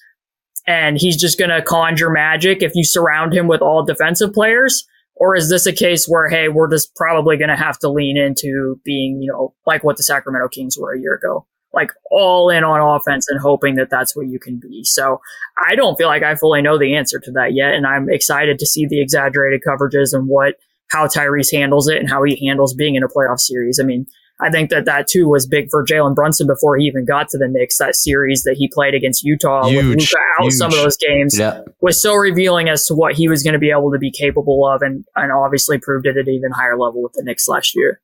and 0.65 0.97
he's 0.97 1.19
just 1.19 1.37
going 1.37 1.51
to 1.51 1.61
conjure 1.61 2.09
magic 2.09 2.61
if 2.61 2.71
you 2.75 2.83
surround 2.83 3.33
him 3.33 3.47
with 3.47 3.61
all 3.61 3.83
defensive 3.83 4.33
players? 4.33 4.87
Or 5.15 5.35
is 5.35 5.49
this 5.49 5.67
a 5.67 5.73
case 5.73 6.07
where, 6.07 6.27
hey, 6.29 6.47
we're 6.49 6.69
just 6.69 6.95
probably 6.95 7.37
going 7.37 7.49
to 7.49 7.55
have 7.55 7.77
to 7.79 7.89
lean 7.89 8.17
into 8.17 8.79
being, 8.83 9.21
you 9.21 9.31
know, 9.31 9.53
like 9.67 9.83
what 9.83 9.97
the 9.97 10.03
Sacramento 10.03 10.47
Kings 10.47 10.77
were 10.77 10.93
a 10.93 10.99
year 10.99 11.13
ago, 11.13 11.45
like 11.73 11.91
all 12.11 12.49
in 12.49 12.63
on 12.63 12.79
offense 12.79 13.27
and 13.27 13.39
hoping 13.39 13.75
that 13.75 13.89
that's 13.89 14.15
where 14.15 14.25
you 14.25 14.39
can 14.39 14.59
be. 14.59 14.83
So 14.83 15.19
I 15.67 15.75
don't 15.75 15.95
feel 15.95 16.07
like 16.07 16.23
I 16.23 16.35
fully 16.35 16.61
know 16.61 16.77
the 16.77 16.95
answer 16.95 17.19
to 17.19 17.31
that 17.31 17.53
yet. 17.53 17.73
And 17.73 17.87
I'm 17.87 18.09
excited 18.09 18.59
to 18.59 18.65
see 18.65 18.85
the 18.85 19.01
exaggerated 19.01 19.61
coverages 19.67 20.13
and 20.13 20.27
what, 20.27 20.55
how 20.91 21.07
Tyrese 21.07 21.51
handles 21.51 21.87
it 21.87 21.97
and 21.97 22.09
how 22.09 22.23
he 22.23 22.45
handles 22.45 22.75
being 22.75 22.95
in 22.95 23.03
a 23.03 23.07
playoff 23.07 23.39
series. 23.39 23.79
I 23.79 23.83
mean, 23.83 24.05
I 24.39 24.49
think 24.49 24.71
that 24.71 24.85
that 24.85 25.07
too 25.07 25.27
was 25.27 25.47
big 25.47 25.69
for 25.69 25.85
Jalen 25.85 26.15
Brunson 26.15 26.47
before 26.47 26.75
he 26.77 26.85
even 26.85 27.05
got 27.05 27.29
to 27.29 27.37
the 27.37 27.47
Knicks. 27.47 27.77
That 27.77 27.95
series 27.95 28.43
that 28.43 28.55
he 28.57 28.67
played 28.67 28.93
against 28.93 29.23
Utah 29.23 29.67
with 29.67 29.85
Luka 29.85 30.17
out 30.41 30.51
some 30.51 30.71
of 30.71 30.77
those 30.77 30.97
games 30.97 31.37
Yeah. 31.37 31.61
was 31.81 32.01
so 32.01 32.15
revealing 32.15 32.67
as 32.67 32.85
to 32.87 32.95
what 32.95 33.13
he 33.13 33.29
was 33.29 33.41
going 33.43 33.53
to 33.53 33.59
be 33.59 33.71
able 33.71 33.91
to 33.91 33.99
be 33.99 34.11
capable 34.11 34.67
of, 34.67 34.81
and 34.81 35.05
and 35.15 35.31
obviously 35.31 35.77
proved 35.77 36.07
it 36.07 36.17
at 36.17 36.27
an 36.27 36.33
even 36.33 36.51
higher 36.51 36.77
level 36.77 37.01
with 37.01 37.13
the 37.13 37.23
Knicks 37.23 37.47
last 37.47 37.75
year. 37.75 38.01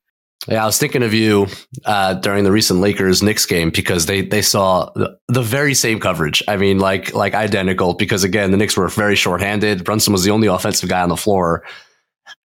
Yeah, 0.48 0.62
I 0.62 0.66
was 0.66 0.78
thinking 0.78 1.02
of 1.02 1.12
you 1.12 1.46
uh, 1.84 2.14
during 2.14 2.44
the 2.44 2.50
recent 2.52 2.80
Lakers 2.80 3.22
Knicks 3.22 3.44
game 3.44 3.70
because 3.70 4.06
they 4.06 4.22
they 4.22 4.40
saw 4.40 4.90
the, 4.94 5.18
the 5.28 5.42
very 5.42 5.74
same 5.74 6.00
coverage. 6.00 6.42
I 6.48 6.56
mean, 6.56 6.78
like 6.78 7.12
like 7.14 7.34
identical. 7.34 7.92
Because 7.94 8.24
again, 8.24 8.50
the 8.50 8.56
Knicks 8.56 8.76
were 8.76 8.88
very 8.88 9.16
shorthanded. 9.16 9.84
Brunson 9.84 10.12
was 10.14 10.24
the 10.24 10.30
only 10.30 10.48
offensive 10.48 10.88
guy 10.88 11.02
on 11.02 11.10
the 11.10 11.16
floor, 11.16 11.62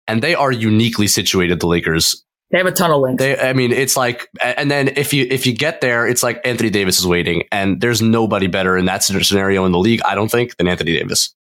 and 0.06 0.22
they 0.22 0.34
are 0.34 0.52
uniquely 0.52 1.06
situated. 1.06 1.60
The 1.60 1.66
Lakers. 1.66 2.24
They 2.50 2.58
have 2.58 2.66
a 2.66 2.72
ton 2.72 2.90
of 2.90 3.00
length. 3.00 3.18
They, 3.18 3.38
I 3.38 3.52
mean, 3.52 3.72
it's 3.72 3.94
like, 3.96 4.26
and 4.42 4.70
then 4.70 4.88
if 4.96 5.12
you 5.12 5.26
if 5.30 5.46
you 5.46 5.54
get 5.54 5.80
there, 5.80 6.06
it's 6.06 6.22
like 6.22 6.40
Anthony 6.46 6.70
Davis 6.70 6.98
is 6.98 7.06
waiting, 7.06 7.44
and 7.52 7.80
there's 7.80 8.00
nobody 8.02 8.46
better 8.48 8.76
in 8.76 8.84
that 8.86 9.02
scenario 9.02 9.64
in 9.64 9.72
the 9.72 9.78
league. 9.78 10.00
I 10.04 10.14
don't 10.14 10.30
think 10.30 10.56
than 10.56 10.68
Anthony 10.68 10.92
Davis. 10.96 11.34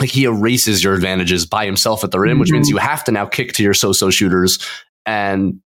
Like 0.00 0.10
he 0.10 0.24
erases 0.24 0.82
your 0.82 0.94
advantages 0.94 1.46
by 1.46 1.66
himself 1.66 2.02
at 2.04 2.10
the 2.12 2.20
rim, 2.20 2.38
which 2.40 2.50
Mhm. 2.50 2.54
means 2.54 2.68
you 2.68 2.76
have 2.78 3.02
to 3.04 3.12
now 3.12 3.26
kick 3.26 3.52
to 3.54 3.62
your 3.64 3.74
so-so 3.74 4.10
shooters, 4.10 4.58
and 5.06 5.60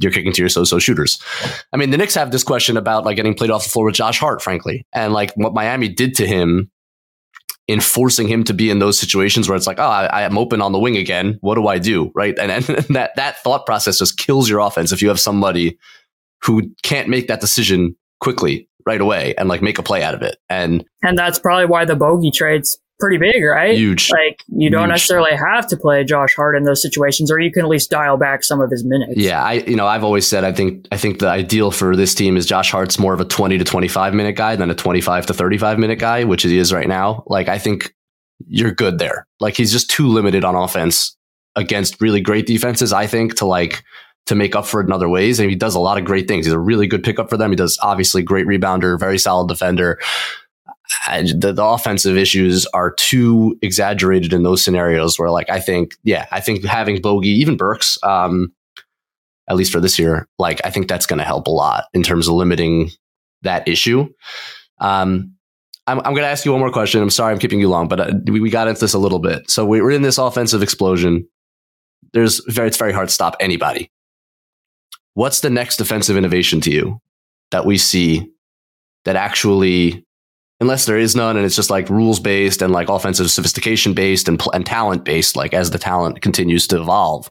you're 0.00 0.12
kicking 0.12 0.32
to 0.32 0.42
your 0.42 0.48
so-so 0.48 0.78
shooters. 0.78 1.22
I 1.72 1.76
mean, 1.76 1.90
the 1.90 1.96
Knicks 1.96 2.14
have 2.14 2.30
this 2.30 2.44
question 2.44 2.76
about 2.76 3.04
like 3.04 3.16
getting 3.16 3.34
played 3.34 3.50
off 3.50 3.64
the 3.64 3.70
floor 3.70 3.86
with 3.86 3.94
Josh 3.94 4.18
Hart, 4.18 4.42
frankly, 4.42 4.86
and 4.92 5.12
like 5.12 5.32
what 5.34 5.54
Miami 5.54 5.88
did 5.88 6.14
to 6.16 6.26
him 6.26 6.70
in 7.66 7.80
forcing 7.80 8.26
him 8.26 8.44
to 8.44 8.54
be 8.54 8.70
in 8.70 8.78
those 8.78 8.98
situations 8.98 9.48
where 9.48 9.56
it's 9.56 9.66
like, 9.66 9.78
oh, 9.78 9.82
I, 9.82 10.06
I 10.06 10.22
am 10.22 10.38
open 10.38 10.62
on 10.62 10.72
the 10.72 10.78
wing 10.78 10.96
again. 10.96 11.38
What 11.42 11.56
do 11.56 11.66
I 11.68 11.78
do? 11.78 12.10
Right, 12.14 12.38
and, 12.38 12.50
and 12.50 12.64
that 12.90 13.14
that 13.16 13.42
thought 13.42 13.66
process 13.66 13.98
just 13.98 14.18
kills 14.18 14.48
your 14.48 14.60
offense 14.60 14.92
if 14.92 15.02
you 15.02 15.08
have 15.08 15.20
somebody 15.20 15.78
who 16.42 16.70
can't 16.82 17.08
make 17.08 17.28
that 17.28 17.40
decision 17.40 17.96
quickly 18.20 18.68
right 18.86 19.00
away 19.00 19.34
and 19.36 19.48
like 19.48 19.60
make 19.60 19.78
a 19.78 19.82
play 19.82 20.02
out 20.02 20.14
of 20.14 20.22
it. 20.22 20.38
And 20.48 20.84
and 21.02 21.18
that's 21.18 21.38
probably 21.38 21.66
why 21.66 21.84
the 21.84 21.96
bogey 21.96 22.30
trade's 22.30 22.78
pretty 22.98 23.18
big, 23.18 23.42
right? 23.44 23.76
huge. 23.76 24.10
Like 24.10 24.42
you 24.48 24.70
don't 24.70 24.82
Huge. 24.84 24.90
necessarily 24.90 25.34
have 25.36 25.66
to 25.68 25.76
play 25.76 26.04
Josh 26.04 26.34
Hart 26.34 26.56
in 26.56 26.64
those 26.64 26.82
situations, 26.82 27.30
or 27.30 27.38
you 27.40 27.50
can 27.52 27.62
at 27.62 27.68
least 27.68 27.90
dial 27.90 28.16
back 28.16 28.44
some 28.44 28.60
of 28.60 28.70
his 28.70 28.84
minutes. 28.84 29.12
Yeah, 29.16 29.42
I 29.42 29.54
you 29.54 29.76
know 29.76 29.86
I've 29.86 30.04
always 30.04 30.26
said 30.26 30.44
I 30.44 30.52
think 30.52 30.86
I 30.92 30.96
think 30.96 31.18
the 31.18 31.28
ideal 31.28 31.70
for 31.70 31.94
this 31.96 32.14
team 32.14 32.36
is 32.36 32.46
Josh 32.46 32.70
Hart's 32.70 32.98
more 32.98 33.14
of 33.14 33.20
a 33.20 33.24
twenty 33.24 33.58
to 33.58 33.64
twenty 33.64 33.88
five 33.88 34.14
minute 34.14 34.36
guy 34.36 34.56
than 34.56 34.70
a 34.70 34.74
twenty 34.74 35.00
five 35.00 35.26
to 35.26 35.34
thirty 35.34 35.58
five 35.58 35.78
minute 35.78 35.98
guy, 35.98 36.24
which 36.24 36.42
he 36.42 36.58
is 36.58 36.72
right 36.72 36.88
now. 36.88 37.24
Like 37.26 37.48
I 37.48 37.58
think 37.58 37.94
you're 38.46 38.72
good 38.72 38.98
there. 38.98 39.26
Like 39.40 39.56
he's 39.56 39.72
just 39.72 39.90
too 39.90 40.08
limited 40.08 40.44
on 40.44 40.54
offense 40.54 41.16
against 41.56 42.00
really 42.00 42.20
great 42.20 42.46
defenses. 42.46 42.92
I 42.92 43.06
think 43.06 43.36
to 43.36 43.46
like 43.46 43.82
to 44.26 44.34
make 44.34 44.54
up 44.54 44.66
for 44.66 44.80
it 44.80 44.84
in 44.84 44.92
other 44.92 45.08
ways, 45.08 45.40
and 45.40 45.48
he 45.48 45.56
does 45.56 45.74
a 45.74 45.80
lot 45.80 45.98
of 45.98 46.04
great 46.04 46.28
things. 46.28 46.46
He's 46.46 46.52
a 46.52 46.58
really 46.58 46.86
good 46.86 47.02
pickup 47.02 47.30
for 47.30 47.36
them. 47.36 47.50
He 47.50 47.56
does 47.56 47.78
obviously 47.82 48.22
great 48.22 48.46
rebounder, 48.46 48.98
very 48.98 49.18
solid 49.18 49.48
defender. 49.48 49.98
The, 51.08 51.52
the 51.52 51.64
offensive 51.64 52.16
issues 52.16 52.66
are 52.74 52.92
too 52.92 53.58
exaggerated 53.62 54.32
in 54.32 54.42
those 54.42 54.62
scenarios 54.62 55.18
where 55.18 55.30
like 55.30 55.50
I 55.50 55.60
think 55.60 55.92
yeah 56.04 56.26
I 56.30 56.40
think 56.40 56.64
having 56.64 57.00
Bogey 57.00 57.28
even 57.30 57.56
Burks 57.56 57.98
um 58.02 58.52
at 59.48 59.56
least 59.56 59.72
for 59.72 59.80
this 59.80 59.98
year, 59.98 60.28
like 60.38 60.60
I 60.64 60.70
think 60.70 60.88
that's 60.88 61.06
going 61.06 61.18
to 61.20 61.24
help 61.24 61.46
a 61.46 61.50
lot 61.50 61.84
in 61.94 62.02
terms 62.02 62.28
of 62.28 62.34
limiting 62.34 62.90
that 63.42 63.66
issue. 63.66 64.06
Um, 64.78 65.32
I'm, 65.86 65.98
I'm 66.00 66.12
going 66.12 66.16
to 66.16 66.26
ask 66.28 66.44
you 66.44 66.52
one 66.52 66.60
more 66.60 66.70
question. 66.70 67.00
I'm 67.00 67.08
sorry 67.08 67.32
I'm 67.32 67.38
keeping 67.38 67.58
you 67.58 67.70
long, 67.70 67.88
but 67.88 67.98
uh, 67.98 68.12
we, 68.26 68.40
we 68.40 68.50
got 68.50 68.68
into 68.68 68.80
this 68.82 68.92
a 68.92 68.98
little 68.98 69.20
bit. 69.20 69.50
So 69.50 69.64
we- 69.64 69.80
we're 69.80 69.92
in 69.92 70.02
this 70.02 70.18
offensive 70.18 70.62
explosion. 70.62 71.26
There's 72.12 72.42
very, 72.46 72.68
it's 72.68 72.76
very 72.76 72.92
hard 72.92 73.08
to 73.08 73.14
stop 73.14 73.36
anybody. 73.40 73.90
What's 75.14 75.40
the 75.40 75.48
next 75.48 75.78
defensive 75.78 76.18
innovation 76.18 76.60
to 76.60 76.70
you 76.70 77.00
that 77.50 77.64
we 77.64 77.78
see 77.78 78.30
that 79.06 79.16
actually, 79.16 80.04
unless 80.60 80.86
there 80.86 80.98
is 80.98 81.14
none, 81.14 81.36
and 81.36 81.46
it's 81.46 81.56
just 81.56 81.70
like 81.70 81.88
rules 81.88 82.20
based 82.20 82.62
and 82.62 82.72
like 82.72 82.88
offensive 82.88 83.30
sophistication 83.30 83.94
based 83.94 84.28
and, 84.28 84.40
and 84.52 84.66
talent 84.66 85.04
based, 85.04 85.36
like 85.36 85.54
as 85.54 85.70
the 85.70 85.78
talent 85.78 86.20
continues 86.20 86.66
to 86.68 86.80
evolve, 86.80 87.28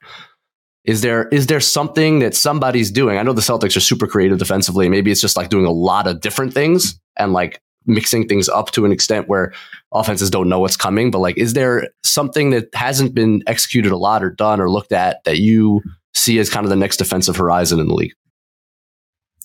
is 0.85 1.01
there 1.01 1.27
is 1.29 1.47
there 1.47 1.59
something 1.59 2.19
that 2.19 2.33
somebody's 2.33 2.89
doing? 2.89 3.17
I 3.17 3.23
know 3.23 3.33
the 3.33 3.41
Celtics 3.41 3.75
are 3.75 3.81
super 3.81 4.07
creative 4.07 4.39
defensively. 4.39 4.87
Maybe 4.87 5.11
it's 5.11 5.21
just 5.21 5.35
like 5.35 5.49
doing 5.49 5.65
a 5.65 5.71
lot 5.71 6.07
of 6.07 6.21
different 6.21 6.53
things 6.53 6.99
and 7.17 7.33
like 7.33 7.61
mixing 7.85 8.27
things 8.27 8.47
up 8.49 8.71
to 8.71 8.85
an 8.85 8.91
extent 8.91 9.27
where 9.27 9.53
offenses 9.93 10.29
don't 10.29 10.49
know 10.49 10.59
what's 10.59 10.77
coming. 10.77 11.11
But 11.11 11.19
like, 11.19 11.37
is 11.37 11.53
there 11.53 11.89
something 12.03 12.51
that 12.51 12.73
hasn't 12.73 13.13
been 13.13 13.43
executed 13.47 13.91
a 13.91 13.97
lot 13.97 14.23
or 14.23 14.29
done 14.29 14.61
or 14.61 14.69
looked 14.69 14.93
at 14.93 15.23
that 15.25 15.39
you 15.39 15.81
see 16.13 16.39
as 16.39 16.49
kind 16.49 16.65
of 16.65 16.69
the 16.69 16.75
next 16.75 16.97
defensive 16.97 17.35
horizon 17.35 17.79
in 17.79 17.87
the 17.87 17.93
league? 17.93 18.13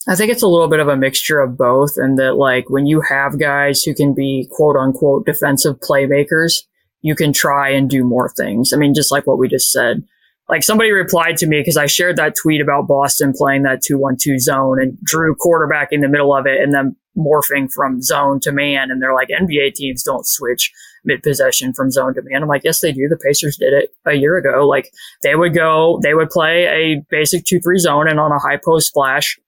I 0.08 0.16
think 0.16 0.32
it's 0.32 0.42
a 0.42 0.48
little 0.48 0.68
bit 0.68 0.80
of 0.80 0.88
a 0.88 0.96
mixture 0.96 1.40
of 1.40 1.56
both, 1.56 1.96
and 1.96 2.18
that 2.18 2.34
like 2.34 2.68
when 2.68 2.86
you 2.86 3.00
have 3.02 3.38
guys 3.38 3.82
who 3.82 3.94
can 3.94 4.14
be 4.14 4.48
quote 4.50 4.76
unquote 4.76 5.26
defensive 5.26 5.78
playmakers, 5.78 6.62
you 7.02 7.14
can 7.14 7.32
try 7.32 7.70
and 7.70 7.88
do 7.88 8.04
more 8.04 8.28
things. 8.28 8.72
I 8.72 8.76
mean, 8.76 8.94
just 8.94 9.12
like 9.12 9.26
what 9.26 9.38
we 9.38 9.48
just 9.48 9.70
said. 9.70 10.02
Like 10.48 10.64
somebody 10.64 10.90
replied 10.90 11.36
to 11.38 11.46
me 11.46 11.60
because 11.60 11.76
I 11.76 11.86
shared 11.86 12.16
that 12.16 12.34
tweet 12.34 12.60
about 12.60 12.88
Boston 12.88 13.32
playing 13.32 13.62
that 13.62 13.80
2-1-2 13.88 14.38
zone 14.38 14.82
and 14.82 14.98
Jrue 15.10 15.36
quarterback 15.38 15.88
in 15.92 16.00
the 16.00 16.08
middle 16.08 16.36
of 16.36 16.46
it 16.46 16.60
and 16.60 16.74
then 16.74 16.96
morphing 17.16 17.70
from 17.72 18.02
zone 18.02 18.40
to 18.40 18.52
man. 18.52 18.90
And 18.90 19.00
they're 19.00 19.14
like, 19.14 19.28
NBA 19.28 19.74
teams 19.74 20.02
don't 20.02 20.26
switch 20.26 20.72
mid 21.04 21.22
possession 21.22 21.72
from 21.72 21.90
zone 21.90 22.14
to 22.14 22.22
man. 22.24 22.42
I'm 22.42 22.48
like, 22.48 22.64
yes, 22.64 22.80
they 22.80 22.92
do. 22.92 23.08
The 23.08 23.16
Pacers 23.16 23.56
did 23.56 23.72
it 23.72 23.94
a 24.04 24.14
year 24.14 24.36
ago. 24.36 24.66
Like 24.66 24.90
they 25.22 25.36
would 25.36 25.54
go, 25.54 26.00
they 26.02 26.14
would 26.14 26.30
play 26.30 26.66
a 26.66 27.02
basic 27.08 27.44
2-3 27.44 27.78
zone 27.78 28.08
and 28.08 28.20
on 28.20 28.32
a 28.32 28.38
high 28.38 28.58
post 28.62 28.92
flash, 28.92 29.38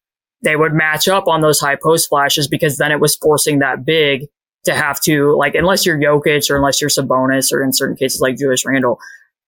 they 0.45 0.57
would 0.57 0.75
match 0.75 1.09
up 1.09 1.27
on 1.27 1.41
those 1.41 1.59
high 1.59 1.77
post 1.77 2.09
flashes 2.09 2.47
because 2.47 2.77
then 2.77 2.93
it 2.93 3.01
was 3.01 3.17
forcing 3.17 3.59
that 3.59 3.85
big 3.85 4.27
to 4.65 4.75
have 4.75 5.01
to 5.01 5.37
like 5.37 5.55
unless 5.55 5.85
you're 5.85 5.99
Jokic 5.99 6.49
or 6.51 6.57
unless 6.57 6.81
you're 6.81 6.91
Sabonis 6.91 7.53
or 7.53 7.63
in 7.63 7.73
certain 7.73 7.97
cases 7.97 8.21
like 8.21 8.37
Julius 8.37 8.65
Randle, 8.65 8.99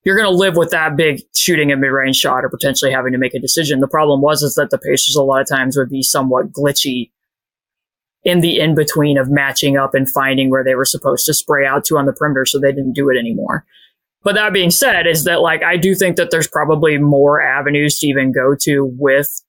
you're 0.05 0.16
going 0.16 0.30
to 0.30 0.36
live 0.36 0.57
with 0.57 0.70
that 0.70 0.97
big 0.97 1.20
shooting 1.34 1.72
a 1.72 1.76
mid 1.76 1.90
range 1.90 2.16
shot 2.16 2.44
or 2.44 2.49
potentially 2.49 2.92
having 2.92 3.12
to 3.12 3.18
make 3.18 3.34
a 3.34 3.40
decision. 3.40 3.80
The 3.80 3.88
problem 3.88 4.20
was 4.20 4.42
is 4.42 4.55
that 4.55 4.70
the 4.70 4.78
Pacers 4.78 5.16
a 5.16 5.22
lot 5.22 5.40
of 5.40 5.49
times 5.49 5.76
would 5.76 5.90
be 5.90 6.03
somewhat 6.03 6.53
glitchy 6.53 7.11
in 8.24 8.40
the 8.40 8.59
in 8.59 8.74
between 8.74 9.18
of 9.18 9.30
matching 9.30 9.76
up 9.76 9.94
and 9.94 10.11
finding 10.11 10.51
where 10.51 10.64
they 10.64 10.74
were 10.74 10.84
supposed 10.84 11.26
to 11.26 11.34
spray 11.34 11.66
out 11.66 11.84
to 11.84 11.97
on 11.97 12.07
the 12.07 12.12
perimeter, 12.12 12.44
so 12.44 12.59
they 12.59 12.72
didn't 12.72 12.92
do 12.92 13.09
it 13.09 13.18
anymore. 13.18 13.64
But 14.22 14.34
that 14.34 14.53
being 14.53 14.72
said, 14.72 15.07
is 15.07 15.24
that 15.24 15.40
like 15.40 15.62
I 15.62 15.76
do 15.76 15.94
think 15.94 16.16
that 16.16 16.30
there's 16.30 16.49
probably 16.49 16.99
more 16.99 17.40
avenues 17.40 17.99
to 18.01 18.09
even 18.09 18.32
go 18.32 18.57
to 18.62 18.92
with 18.99 19.42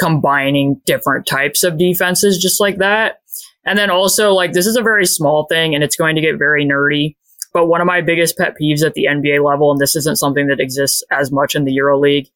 combining 0.00 0.80
different 0.86 1.26
types 1.26 1.62
of 1.62 1.78
defenses 1.78 2.38
just 2.38 2.60
like 2.60 2.78
that. 2.78 3.20
And 3.64 3.78
then 3.78 3.90
also 3.90 4.32
like 4.32 4.52
this 4.52 4.66
is 4.66 4.76
a 4.76 4.82
very 4.82 5.06
small 5.06 5.46
thing 5.46 5.74
and 5.74 5.84
it's 5.84 5.96
going 5.96 6.16
to 6.16 6.22
get 6.22 6.38
very 6.38 6.64
nerdy. 6.64 7.16
But 7.52 7.66
one 7.66 7.80
of 7.80 7.86
my 7.86 8.00
biggest 8.00 8.38
pet 8.38 8.54
peeves 8.60 8.84
at 8.84 8.94
the 8.94 9.06
NBA 9.06 9.44
level, 9.44 9.70
and 9.70 9.80
this 9.80 9.96
isn't 9.96 10.18
something 10.18 10.46
that 10.46 10.60
exists 10.60 11.02
as 11.10 11.32
much 11.32 11.54
in 11.54 11.64
the 11.64 11.76
EuroLeague, 11.76 12.28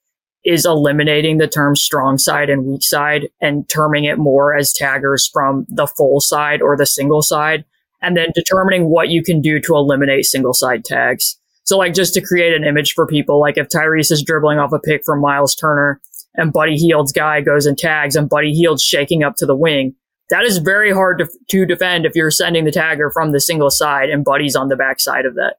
is 0.45 0.67
eliminating 0.67 1.39
the 1.39 1.49
term 1.49 1.75
strong 1.77 2.19
side 2.19 2.51
and 2.51 2.67
weak 2.67 2.83
side 2.83 3.29
and 3.41 3.69
terming 3.69 4.05
it 4.05 4.19
more 4.19 4.55
as 4.55 4.73
taggers 4.73 5.29
from 5.33 5.67
the 5.69 5.87
full 5.87 6.21
side 6.21 6.61
or 6.61 6.77
the 6.77 6.85
single 6.85 7.23
side, 7.23 7.65
and 8.03 8.17
then 8.17 8.29
determining 8.35 8.91
what 8.91 9.09
you 9.09 9.23
can 9.23 9.41
do 9.41 9.59
to 9.61 9.75
eliminate 9.75 10.25
single 10.25 10.53
side 10.53 10.85
tags. 10.85 11.39
So 11.63 11.79
like 11.79 11.95
just 11.95 12.13
to 12.15 12.21
create 12.21 12.53
an 12.53 12.65
image 12.65 12.93
for 12.93 13.07
people, 13.07 13.41
like 13.41 13.57
if 13.57 13.69
Tyrese 13.69 14.13
is 14.13 14.23
dribbling 14.23 14.59
off 14.59 14.73
a 14.73 14.79
pick 14.79 15.03
from 15.07 15.21
Miles 15.21 15.55
Turner 15.55 16.01
and 16.35 16.53
Buddy 16.53 16.77
Hield's 16.77 17.13
guy 17.13 17.41
goes 17.41 17.67
and 17.67 17.79
tags 17.79 18.17
and 18.17 18.29
Buddy 18.29 18.53
Hield's 18.53 18.83
shaking 18.83 19.23
up 19.23 19.37
to 19.37 19.47
the 19.47 19.57
wing, 19.57 19.95
that 20.31 20.45
is 20.45 20.59
very 20.59 20.93
hard 20.93 21.19
to, 21.19 21.29
to 21.51 21.67
defend 21.67 22.07
if 22.07 22.15
you're 22.15 22.31
sending 22.31 22.65
the 22.65 22.71
tagger 22.71 23.13
from 23.13 23.33
the 23.33 23.41
single 23.41 23.71
side 23.71 24.09
and 24.09 24.25
Buddy's 24.25 24.57
on 24.57 24.69
the 24.69 24.77
back 24.77 25.01
side 25.01 25.27
of 25.27 25.35
that. 25.35 25.57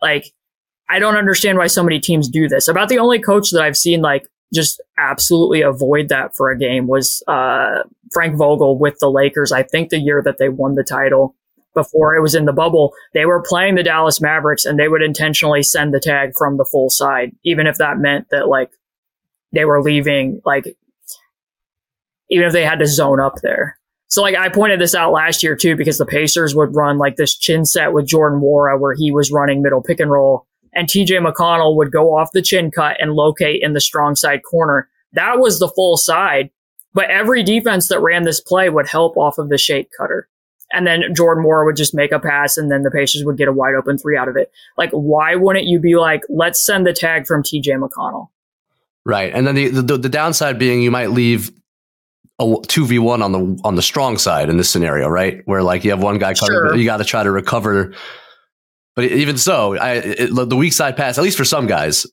Like, 0.00 0.32
I 0.88 0.98
don't 0.98 1.16
understand 1.16 1.58
why 1.58 1.66
so 1.66 1.82
many 1.82 2.00
teams 2.00 2.28
do 2.28 2.48
this. 2.48 2.68
About 2.68 2.88
the 2.88 2.98
only 2.98 3.20
coach 3.20 3.50
that 3.50 3.62
I've 3.62 3.76
seen 3.76 4.02
like 4.02 4.26
just 4.54 4.80
absolutely 4.98 5.60
avoid 5.62 6.08
that 6.08 6.34
for 6.36 6.50
a 6.50 6.58
game 6.58 6.86
was 6.86 7.22
uh, 7.26 7.82
Frank 8.12 8.36
Vogel 8.36 8.78
with 8.78 8.98
the 9.00 9.10
Lakers. 9.10 9.52
I 9.52 9.62
think 9.62 9.90
the 9.90 9.98
year 9.98 10.22
that 10.24 10.38
they 10.38 10.48
won 10.48 10.74
the 10.74 10.84
title 10.84 11.34
before 11.74 12.14
it 12.14 12.22
was 12.22 12.34
in 12.34 12.46
the 12.46 12.52
bubble, 12.52 12.94
they 13.12 13.26
were 13.26 13.42
playing 13.42 13.74
the 13.74 13.82
Dallas 13.82 14.20
Mavericks 14.20 14.64
and 14.64 14.78
they 14.78 14.88
would 14.88 15.02
intentionally 15.02 15.62
send 15.62 15.92
the 15.92 16.00
tag 16.00 16.30
from 16.38 16.56
the 16.56 16.64
full 16.64 16.88
side, 16.88 17.32
even 17.44 17.66
if 17.66 17.76
that 17.76 17.98
meant 17.98 18.28
that 18.30 18.48
like 18.48 18.70
they 19.56 19.64
were 19.64 19.82
leaving, 19.82 20.40
like 20.44 20.76
even 22.30 22.46
if 22.46 22.52
they 22.52 22.64
had 22.64 22.78
to 22.78 22.86
zone 22.86 23.20
up 23.20 23.36
there. 23.42 23.78
So 24.08 24.22
like 24.22 24.36
I 24.36 24.48
pointed 24.48 24.80
this 24.80 24.94
out 24.94 25.12
last 25.12 25.42
year 25.42 25.56
too, 25.56 25.76
because 25.76 25.98
the 25.98 26.06
Pacers 26.06 26.54
would 26.54 26.74
run 26.74 26.98
like 26.98 27.16
this 27.16 27.36
chin 27.36 27.64
set 27.64 27.92
with 27.92 28.06
Jordan 28.06 28.40
Nwora 28.40 28.78
where 28.78 28.94
he 28.94 29.10
was 29.10 29.32
running 29.32 29.62
middle 29.62 29.82
pick 29.82 30.00
and 30.00 30.10
roll 30.10 30.46
and 30.76 30.88
TJ 30.88 31.26
McConnell 31.26 31.76
would 31.76 31.90
go 31.90 32.16
off 32.16 32.32
the 32.32 32.42
chin 32.42 32.70
cut 32.70 32.96
and 33.00 33.14
locate 33.14 33.62
in 33.62 33.72
the 33.72 33.80
strong 33.80 34.14
side 34.14 34.42
corner. 34.48 34.88
That 35.12 35.38
was 35.38 35.58
the 35.58 35.72
full 35.74 35.96
side. 35.96 36.50
But 36.92 37.10
every 37.10 37.42
defense 37.42 37.88
that 37.88 38.00
ran 38.00 38.24
this 38.24 38.40
play 38.40 38.68
would 38.68 38.86
help 38.86 39.16
off 39.16 39.38
of 39.38 39.48
the 39.48 39.58
shake 39.58 39.88
cutter. 39.98 40.28
And 40.72 40.86
then 40.86 41.14
Jordan 41.14 41.44
Nwora 41.44 41.64
would 41.64 41.76
just 41.76 41.94
make 41.94 42.12
a 42.12 42.18
pass 42.18 42.56
and 42.56 42.70
then 42.70 42.82
the 42.82 42.90
Pacers 42.90 43.24
would 43.24 43.36
get 43.38 43.48
a 43.48 43.52
wide 43.52 43.74
open 43.74 43.98
three 43.98 44.16
out 44.16 44.28
of 44.28 44.36
it. 44.36 44.50
Like, 44.76 44.90
why 44.90 45.34
wouldn't 45.34 45.66
you 45.66 45.78
be 45.78 45.96
like, 45.96 46.22
let's 46.28 46.64
send 46.64 46.86
the 46.86 46.92
tag 46.92 47.26
from 47.26 47.42
TJ 47.42 47.78
McConnell? 47.78 48.28
Right. 49.06 49.32
And 49.32 49.46
then 49.46 49.54
the, 49.54 49.68
the, 49.68 49.96
the 49.98 50.08
downside 50.08 50.58
being 50.58 50.82
you 50.82 50.90
might 50.90 51.10
leave 51.10 51.50
a 52.38 52.56
two 52.66 52.84
v 52.84 52.98
one 52.98 53.22
on 53.22 53.32
the 53.32 53.60
on 53.64 53.76
the 53.76 53.82
strong 53.82 54.18
side 54.18 54.50
in 54.50 54.58
this 54.58 54.68
scenario, 54.68 55.08
right? 55.08 55.40
Where 55.46 55.62
like 55.62 55.84
you 55.84 55.90
have 55.90 56.02
one 56.02 56.18
guy 56.18 56.34
covered, 56.34 56.70
sure. 56.70 56.76
you 56.76 56.84
got 56.84 56.98
to 56.98 57.04
try 57.04 57.22
to 57.22 57.30
recover 57.30 57.94
but 58.96 59.04
even 59.04 59.36
so, 59.36 59.76
I, 59.76 59.92
it, 59.92 60.34
the 60.34 60.56
weak 60.56 60.72
side 60.72 60.96
pass, 60.96 61.18
at 61.18 61.24
least 61.24 61.36
for 61.36 61.44
some 61.44 61.66
guys, 61.66 62.06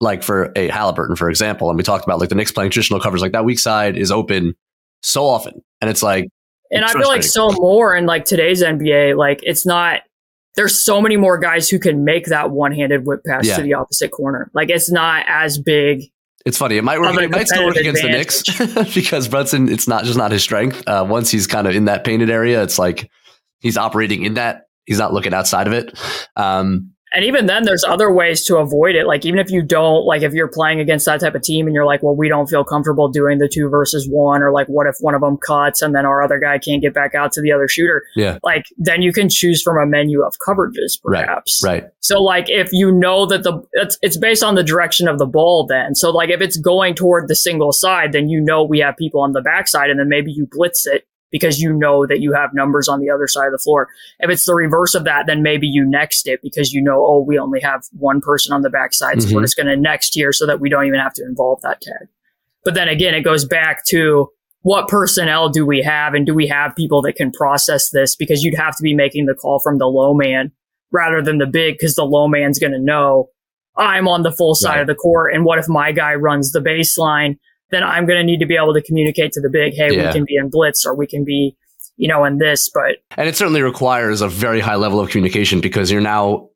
like 0.00 0.22
for 0.22 0.52
a 0.54 0.68
Halliburton, 0.68 1.16
for 1.16 1.28
example, 1.28 1.68
and 1.68 1.76
we 1.76 1.82
talked 1.82 2.04
about 2.04 2.20
like 2.20 2.28
the 2.28 2.36
Knicks 2.36 2.52
playing 2.52 2.70
traditional 2.70 3.00
covers, 3.00 3.20
like 3.20 3.32
that 3.32 3.44
weak 3.44 3.58
side 3.58 3.98
is 3.98 4.12
open 4.12 4.54
so 5.02 5.26
often, 5.26 5.60
and 5.80 5.90
it's 5.90 6.02
like. 6.02 6.28
And 6.70 6.84
I 6.84 6.92
feel 6.92 7.08
like 7.08 7.24
so 7.24 7.50
more 7.50 7.96
in 7.96 8.06
like 8.06 8.24
today's 8.24 8.62
NBA, 8.62 9.16
like 9.16 9.40
it's 9.42 9.66
not. 9.66 10.02
There's 10.54 10.84
so 10.84 11.00
many 11.00 11.16
more 11.16 11.38
guys 11.38 11.68
who 11.68 11.78
can 11.78 12.04
make 12.04 12.26
that 12.26 12.50
one-handed 12.50 13.06
whip 13.06 13.22
pass 13.24 13.46
yeah. 13.46 13.56
to 13.56 13.62
the 13.62 13.74
opposite 13.74 14.10
corner. 14.10 14.50
Like 14.54 14.70
it's 14.70 14.90
not 14.90 15.24
as 15.28 15.58
big. 15.58 16.04
It's 16.46 16.56
funny. 16.56 16.76
It 16.76 16.84
might 16.84 17.00
work. 17.00 17.14
It 17.20 17.30
might 17.30 17.48
still 17.48 17.66
work 17.66 17.76
against 17.76 18.02
advantage. 18.02 18.44
the 18.46 18.64
Knicks 18.66 18.94
because 18.94 19.28
Brunson. 19.28 19.68
It's 19.68 19.88
not 19.88 20.04
just 20.04 20.16
not 20.16 20.30
his 20.30 20.42
strength. 20.42 20.82
Uh, 20.86 21.04
once 21.08 21.30
he's 21.30 21.46
kind 21.46 21.66
of 21.66 21.74
in 21.74 21.86
that 21.86 22.04
painted 22.04 22.30
area, 22.30 22.62
it's 22.62 22.78
like 22.78 23.10
he's 23.60 23.76
operating 23.76 24.24
in 24.24 24.34
that 24.34 24.62
he's 24.86 24.98
not 24.98 25.12
looking 25.12 25.34
outside 25.34 25.66
of 25.66 25.72
it. 25.72 25.98
Um, 26.36 26.92
and 27.12 27.24
even 27.24 27.46
then, 27.46 27.64
there's 27.64 27.84
other 27.84 28.12
ways 28.12 28.44
to 28.46 28.56
avoid 28.56 28.94
it. 28.94 29.06
Like 29.06 29.24
even 29.24 29.38
if 29.38 29.50
you 29.50 29.62
don't, 29.62 30.04
like 30.04 30.22
if 30.22 30.32
you're 30.32 30.48
playing 30.48 30.80
against 30.80 31.06
that 31.06 31.20
type 31.20 31.34
of 31.34 31.42
team 31.42 31.66
and 31.66 31.74
you're 31.74 31.86
like, 31.86 32.02
well, 32.02 32.14
we 32.14 32.28
don't 32.28 32.48
feel 32.48 32.64
comfortable 32.64 33.08
doing 33.08 33.38
the 33.38 33.48
two 33.48 33.68
versus 33.68 34.06
one, 34.08 34.42
or 34.42 34.52
like 34.52 34.66
what 34.66 34.86
if 34.86 34.96
one 35.00 35.14
of 35.14 35.20
them 35.20 35.36
cuts 35.38 35.80
and 35.80 35.94
then 35.94 36.04
our 36.04 36.22
other 36.22 36.38
guy 36.38 36.58
can't 36.58 36.82
get 36.82 36.92
back 36.92 37.14
out 37.14 37.32
to 37.32 37.40
the 37.40 37.52
other 37.52 37.68
shooter? 37.68 38.04
Yeah. 38.14 38.38
Like 38.42 38.66
then 38.76 39.02
you 39.02 39.12
can 39.12 39.28
choose 39.28 39.62
from 39.62 39.78
a 39.78 39.86
menu 39.86 40.22
of 40.22 40.34
coverages, 40.46 41.00
perhaps. 41.02 41.62
Right. 41.64 41.82
right. 41.84 41.92
So 42.00 42.22
like 42.22 42.50
if 42.50 42.72
you 42.72 42.92
know 42.92 43.26
that 43.26 43.42
the 43.42 43.62
it's 43.72 43.98
it's 44.02 44.16
based 44.16 44.42
on 44.42 44.54
the 44.54 44.64
direction 44.64 45.08
of 45.08 45.18
the 45.18 45.26
ball, 45.26 45.66
then 45.66 45.94
so 45.94 46.10
like 46.10 46.30
if 46.30 46.40
it's 46.40 46.56
going 46.58 46.94
toward 46.94 47.28
the 47.28 47.36
single 47.36 47.72
side, 47.72 48.12
then 48.12 48.28
you 48.28 48.40
know 48.40 48.62
we 48.62 48.80
have 48.80 48.96
people 48.96 49.20
on 49.22 49.32
the 49.32 49.42
backside, 49.42 49.90
and 49.90 49.98
then 49.98 50.08
maybe 50.08 50.30
you 50.30 50.46
blitz 50.50 50.86
it 50.86 51.06
because 51.30 51.60
you 51.60 51.72
know 51.72 52.06
that 52.06 52.20
you 52.20 52.32
have 52.32 52.54
numbers 52.54 52.88
on 52.88 53.00
the 53.00 53.10
other 53.10 53.26
side 53.26 53.46
of 53.46 53.52
the 53.52 53.58
floor. 53.58 53.88
If 54.20 54.30
it's 54.30 54.46
the 54.46 54.54
reverse 54.54 54.94
of 54.94 55.04
that, 55.04 55.26
then 55.26 55.42
maybe 55.42 55.66
you 55.66 55.84
next 55.84 56.26
it 56.26 56.40
because 56.42 56.72
you 56.72 56.82
know, 56.82 57.04
oh, 57.06 57.24
we 57.26 57.38
only 57.38 57.60
have 57.60 57.84
one 57.92 58.20
person 58.20 58.52
on 58.52 58.62
the 58.62 58.70
backside. 58.70 59.20
So 59.20 59.28
mm-hmm. 59.28 59.36
we're 59.36 59.42
just 59.42 59.56
going 59.56 59.66
to 59.66 59.76
next 59.76 60.14
here 60.14 60.32
so 60.32 60.46
that 60.46 60.60
we 60.60 60.68
don't 60.68 60.86
even 60.86 61.00
have 61.00 61.14
to 61.14 61.24
involve 61.24 61.60
that 61.62 61.80
tag. 61.80 62.08
But 62.64 62.74
then 62.74 62.88
again, 62.88 63.14
it 63.14 63.22
goes 63.22 63.44
back 63.44 63.84
to 63.86 64.30
what 64.62 64.88
personnel 64.88 65.48
do 65.48 65.64
we 65.64 65.82
have 65.82 66.14
and 66.14 66.26
do 66.26 66.34
we 66.34 66.46
have 66.48 66.74
people 66.74 67.02
that 67.02 67.14
can 67.14 67.30
process 67.30 67.90
this? 67.90 68.16
Because 68.16 68.42
you'd 68.42 68.58
have 68.58 68.76
to 68.76 68.82
be 68.82 68.94
making 68.94 69.26
the 69.26 69.34
call 69.34 69.60
from 69.60 69.78
the 69.78 69.86
low 69.86 70.14
man 70.14 70.52
rather 70.90 71.22
than 71.22 71.38
the 71.38 71.46
big 71.46 71.74
because 71.74 71.94
the 71.94 72.04
low 72.04 72.28
man's 72.28 72.58
going 72.58 72.72
to 72.72 72.78
know 72.78 73.30
I'm 73.76 74.08
on 74.08 74.22
the 74.22 74.32
full 74.32 74.54
side 74.54 74.74
right. 74.74 74.80
of 74.80 74.86
the 74.88 74.94
court. 74.94 75.32
And 75.32 75.44
what 75.44 75.58
if 75.58 75.68
my 75.68 75.92
guy 75.92 76.14
runs 76.14 76.52
the 76.52 76.60
baseline? 76.60 77.38
Then 77.70 77.82
I'm 77.82 78.06
going 78.06 78.18
to 78.18 78.24
need 78.24 78.40
to 78.40 78.46
be 78.46 78.56
able 78.56 78.74
to 78.74 78.82
communicate 78.82 79.32
to 79.32 79.40
the 79.40 79.50
big, 79.50 79.74
hey, 79.74 79.94
yeah. 79.94 80.06
we 80.06 80.12
can 80.12 80.24
be 80.24 80.36
in 80.36 80.48
blitz 80.50 80.86
or 80.86 80.94
we 80.94 81.06
can 81.06 81.24
be, 81.24 81.56
you 81.96 82.08
know, 82.08 82.24
in 82.24 82.38
this. 82.38 82.70
But 82.72 82.96
and 83.16 83.28
it 83.28 83.36
certainly 83.36 83.62
requires 83.62 84.20
a 84.20 84.28
very 84.28 84.60
high 84.60 84.76
level 84.76 85.00
of 85.00 85.10
communication 85.10 85.60
because 85.60 85.90
you're 85.90 86.00
now 86.00 86.48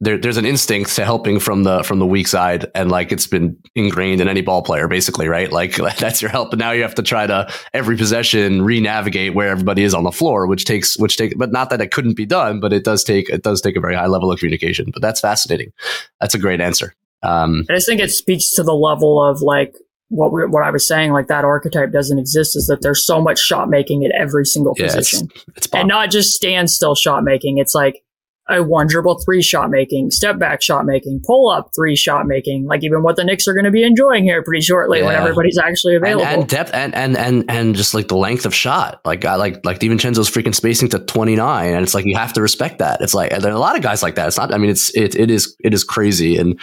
there, 0.00 0.16
there's 0.16 0.36
an 0.36 0.44
instinct 0.44 0.94
to 0.94 1.04
helping 1.04 1.40
from 1.40 1.64
the 1.64 1.82
from 1.82 1.98
the 1.98 2.06
weak 2.06 2.28
side, 2.28 2.66
and 2.74 2.90
like 2.90 3.10
it's 3.10 3.26
been 3.26 3.56
ingrained 3.74 4.20
in 4.20 4.28
any 4.28 4.42
ball 4.42 4.62
player, 4.62 4.86
basically, 4.86 5.26
right? 5.26 5.50
Like 5.50 5.76
that's 5.98 6.22
your 6.22 6.30
help, 6.30 6.50
but 6.50 6.58
now 6.58 6.70
you 6.70 6.82
have 6.82 6.94
to 6.96 7.02
try 7.02 7.26
to 7.26 7.52
every 7.74 7.96
possession 7.96 8.62
re-navigate 8.62 9.34
where 9.34 9.48
everybody 9.48 9.82
is 9.82 9.94
on 9.94 10.04
the 10.04 10.12
floor, 10.12 10.46
which 10.46 10.64
takes 10.64 10.98
which 10.98 11.16
take, 11.16 11.36
but 11.36 11.50
not 11.50 11.70
that 11.70 11.80
it 11.80 11.90
couldn't 11.90 12.16
be 12.16 12.26
done, 12.26 12.60
but 12.60 12.72
it 12.72 12.84
does 12.84 13.02
take 13.02 13.28
it 13.28 13.42
does 13.42 13.60
take 13.60 13.76
a 13.76 13.80
very 13.80 13.96
high 13.96 14.06
level 14.06 14.30
of 14.30 14.38
communication. 14.38 14.90
But 14.92 15.02
that's 15.02 15.20
fascinating. 15.20 15.72
That's 16.20 16.34
a 16.34 16.38
great 16.38 16.60
answer. 16.60 16.94
Um, 17.24 17.64
I 17.68 17.74
just 17.74 17.88
think 17.88 18.00
it 18.00 18.12
speaks 18.12 18.52
to 18.52 18.62
the 18.62 18.74
level 18.74 19.20
of 19.20 19.42
like 19.42 19.74
what 20.08 20.32
we, 20.32 20.46
what 20.46 20.64
I 20.64 20.70
was 20.70 20.86
saying, 20.86 21.12
like 21.12 21.28
that 21.28 21.44
archetype 21.44 21.92
doesn't 21.92 22.18
exist, 22.18 22.56
is 22.56 22.66
that 22.66 22.82
there's 22.82 23.04
so 23.04 23.20
much 23.20 23.38
shot 23.38 23.68
making 23.68 24.04
at 24.04 24.12
every 24.12 24.44
single 24.44 24.74
yeah, 24.76 24.86
position, 24.86 25.28
it's, 25.34 25.66
it's 25.66 25.74
and 25.74 25.88
not 25.88 26.10
just 26.10 26.34
standstill 26.34 26.94
shot 26.94 27.24
making. 27.24 27.58
It's 27.58 27.74
like 27.74 28.02
a 28.48 28.62
one 28.62 28.86
dribble 28.86 29.20
three 29.24 29.42
shot 29.42 29.70
making, 29.70 30.10
step 30.10 30.38
back 30.38 30.62
shot 30.62 30.86
making, 30.86 31.20
pull 31.26 31.50
up 31.50 31.70
three 31.76 31.94
shot 31.94 32.26
making, 32.26 32.64
like 32.64 32.82
even 32.82 33.02
what 33.02 33.16
the 33.16 33.24
Knicks 33.24 33.46
are 33.46 33.52
going 33.52 33.66
to 33.66 33.70
be 33.70 33.82
enjoying 33.82 34.24
here 34.24 34.42
pretty 34.42 34.62
shortly 34.62 35.00
yeah. 35.00 35.06
when 35.06 35.14
everybody's 35.14 35.58
actually 35.58 35.96
available. 35.96 36.24
And, 36.24 36.40
and, 36.40 36.48
depth 36.48 36.70
and, 36.72 36.94
and 36.94 37.16
and 37.16 37.44
and 37.50 37.74
just 37.74 37.92
like 37.92 38.08
the 38.08 38.16
length 38.16 38.46
of 38.46 38.54
shot. 38.54 39.00
Like 39.04 39.24
I 39.24 39.34
like 39.34 39.64
like 39.64 39.78
DiVincenzo's 39.78 40.30
freaking 40.30 40.54
spacing 40.54 40.88
to 40.90 40.98
29 40.98 41.74
and 41.74 41.82
it's 41.82 41.94
like 41.94 42.06
you 42.06 42.16
have 42.16 42.32
to 42.34 42.42
respect 42.42 42.78
that. 42.78 43.02
It's 43.02 43.14
like 43.14 43.30
there 43.30 43.52
are 43.52 43.56
a 43.56 43.60
lot 43.60 43.76
of 43.76 43.82
guys 43.82 44.02
like 44.02 44.14
that. 44.14 44.28
It's 44.28 44.38
not 44.38 44.54
I 44.54 44.58
mean 44.58 44.70
it's 44.70 44.94
it 44.96 45.14
it 45.14 45.30
is 45.30 45.54
it 45.60 45.74
is 45.74 45.84
crazy 45.84 46.38
and 46.38 46.58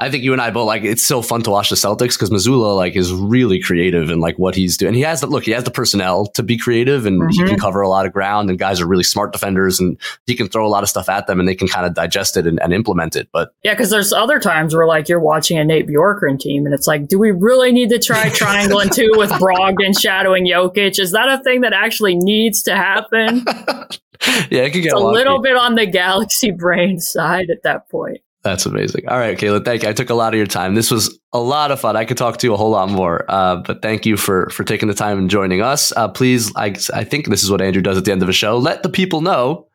I 0.00 0.10
think 0.10 0.24
you 0.24 0.32
and 0.32 0.40
I 0.40 0.50
both 0.50 0.66
like 0.66 0.82
it's 0.82 1.04
so 1.04 1.20
fun 1.20 1.42
to 1.42 1.50
watch 1.50 1.68
the 1.68 1.76
Celtics 1.76 2.14
because 2.14 2.30
Mazzulla 2.30 2.74
like 2.74 2.96
is 2.96 3.12
really 3.12 3.60
creative 3.60 4.08
in 4.08 4.18
like 4.18 4.38
what 4.38 4.54
he's 4.54 4.78
doing. 4.78 4.94
He 4.94 5.02
has 5.02 5.20
the 5.20 5.26
look, 5.26 5.44
he 5.44 5.50
has 5.50 5.64
the 5.64 5.70
personnel 5.70 6.24
to 6.28 6.42
be 6.42 6.56
creative 6.56 7.04
and 7.04 7.20
mm-hmm. 7.20 7.28
he 7.28 7.38
can 7.38 7.46
mm-hmm. 7.48 7.56
cover 7.56 7.82
a 7.82 7.88
lot 7.88 8.06
of 8.06 8.12
ground 8.12 8.48
and 8.48 8.58
guys 8.58 8.80
are 8.80 8.86
really 8.86 9.04
smart 9.04 9.32
defenders 9.32 9.78
and 9.78 9.98
he 10.26 10.34
can 10.34 10.48
throw 10.48 10.66
a 10.66 10.68
lot 10.68 10.82
of 10.82 10.88
stuff 10.88 11.10
at 11.10 11.26
them 11.26 11.38
and 11.38 11.46
they 11.46 11.54
can 11.54 11.68
kind 11.68 11.84
of 11.84 11.92
digest 11.92 12.38
it 12.38 12.46
and, 12.46 12.58
and 12.62 12.72
implement 12.72 13.14
it. 13.14 13.28
But 13.30 13.52
yeah, 13.62 13.74
because 13.74 13.90
there's 13.90 14.10
other 14.10 14.40
times 14.40 14.74
where 14.74 14.86
like 14.86 15.06
you're 15.06 15.20
watching 15.20 15.58
a 15.58 15.64
Nate 15.64 15.86
Bjorkgren 15.86 16.40
team 16.40 16.64
and 16.64 16.74
it's 16.74 16.86
like, 16.86 17.06
do 17.06 17.18
we 17.18 17.30
really 17.30 17.70
need 17.70 17.90
to 17.90 17.98
try 17.98 18.28
triangle 18.34 18.80
and 18.80 18.90
two 18.90 19.10
with 19.16 19.30
Brogdon 19.32 20.00
shadowing 20.00 20.46
Jokic? 20.46 20.98
Is 20.98 21.12
that 21.12 21.28
a 21.28 21.42
thing 21.42 21.60
that 21.60 21.74
actually 21.74 22.14
needs 22.14 22.62
to 22.62 22.74
happen? 22.74 23.44
yeah, 24.50 24.62
it 24.62 24.72
could 24.72 24.82
get 24.82 24.92
it's 24.92 24.94
a 24.94 24.98
little 24.98 25.42
bit 25.42 25.56
on 25.56 25.74
the 25.74 25.84
galaxy 25.84 26.52
brain 26.52 26.98
side 26.98 27.50
at 27.50 27.64
that 27.64 27.90
point. 27.90 28.22
That's 28.42 28.64
amazing. 28.64 29.06
All 29.06 29.18
right, 29.18 29.36
Caleb, 29.36 29.66
thank 29.66 29.82
you. 29.82 29.88
I 29.90 29.92
took 29.92 30.08
a 30.08 30.14
lot 30.14 30.32
of 30.32 30.38
your 30.38 30.46
time. 30.46 30.74
This 30.74 30.90
was 30.90 31.18
a 31.32 31.38
lot 31.38 31.70
of 31.70 31.80
fun. 31.80 31.94
I 31.94 32.06
could 32.06 32.16
talk 32.16 32.38
to 32.38 32.46
you 32.46 32.54
a 32.54 32.56
whole 32.56 32.70
lot 32.70 32.88
more, 32.88 33.24
uh, 33.28 33.56
but 33.56 33.82
thank 33.82 34.06
you 34.06 34.16
for 34.16 34.48
for 34.50 34.64
taking 34.64 34.88
the 34.88 34.94
time 34.94 35.18
and 35.18 35.28
joining 35.28 35.60
us. 35.60 35.92
Uh, 35.94 36.08
please, 36.08 36.50
I, 36.56 36.74
I 36.94 37.04
think 37.04 37.26
this 37.26 37.42
is 37.42 37.50
what 37.50 37.60
Andrew 37.60 37.82
does 37.82 37.98
at 37.98 38.06
the 38.06 38.12
end 38.12 38.22
of 38.22 38.30
a 38.30 38.32
show. 38.32 38.56
Let 38.56 38.82
the 38.82 38.88
people 38.88 39.20
know 39.20 39.66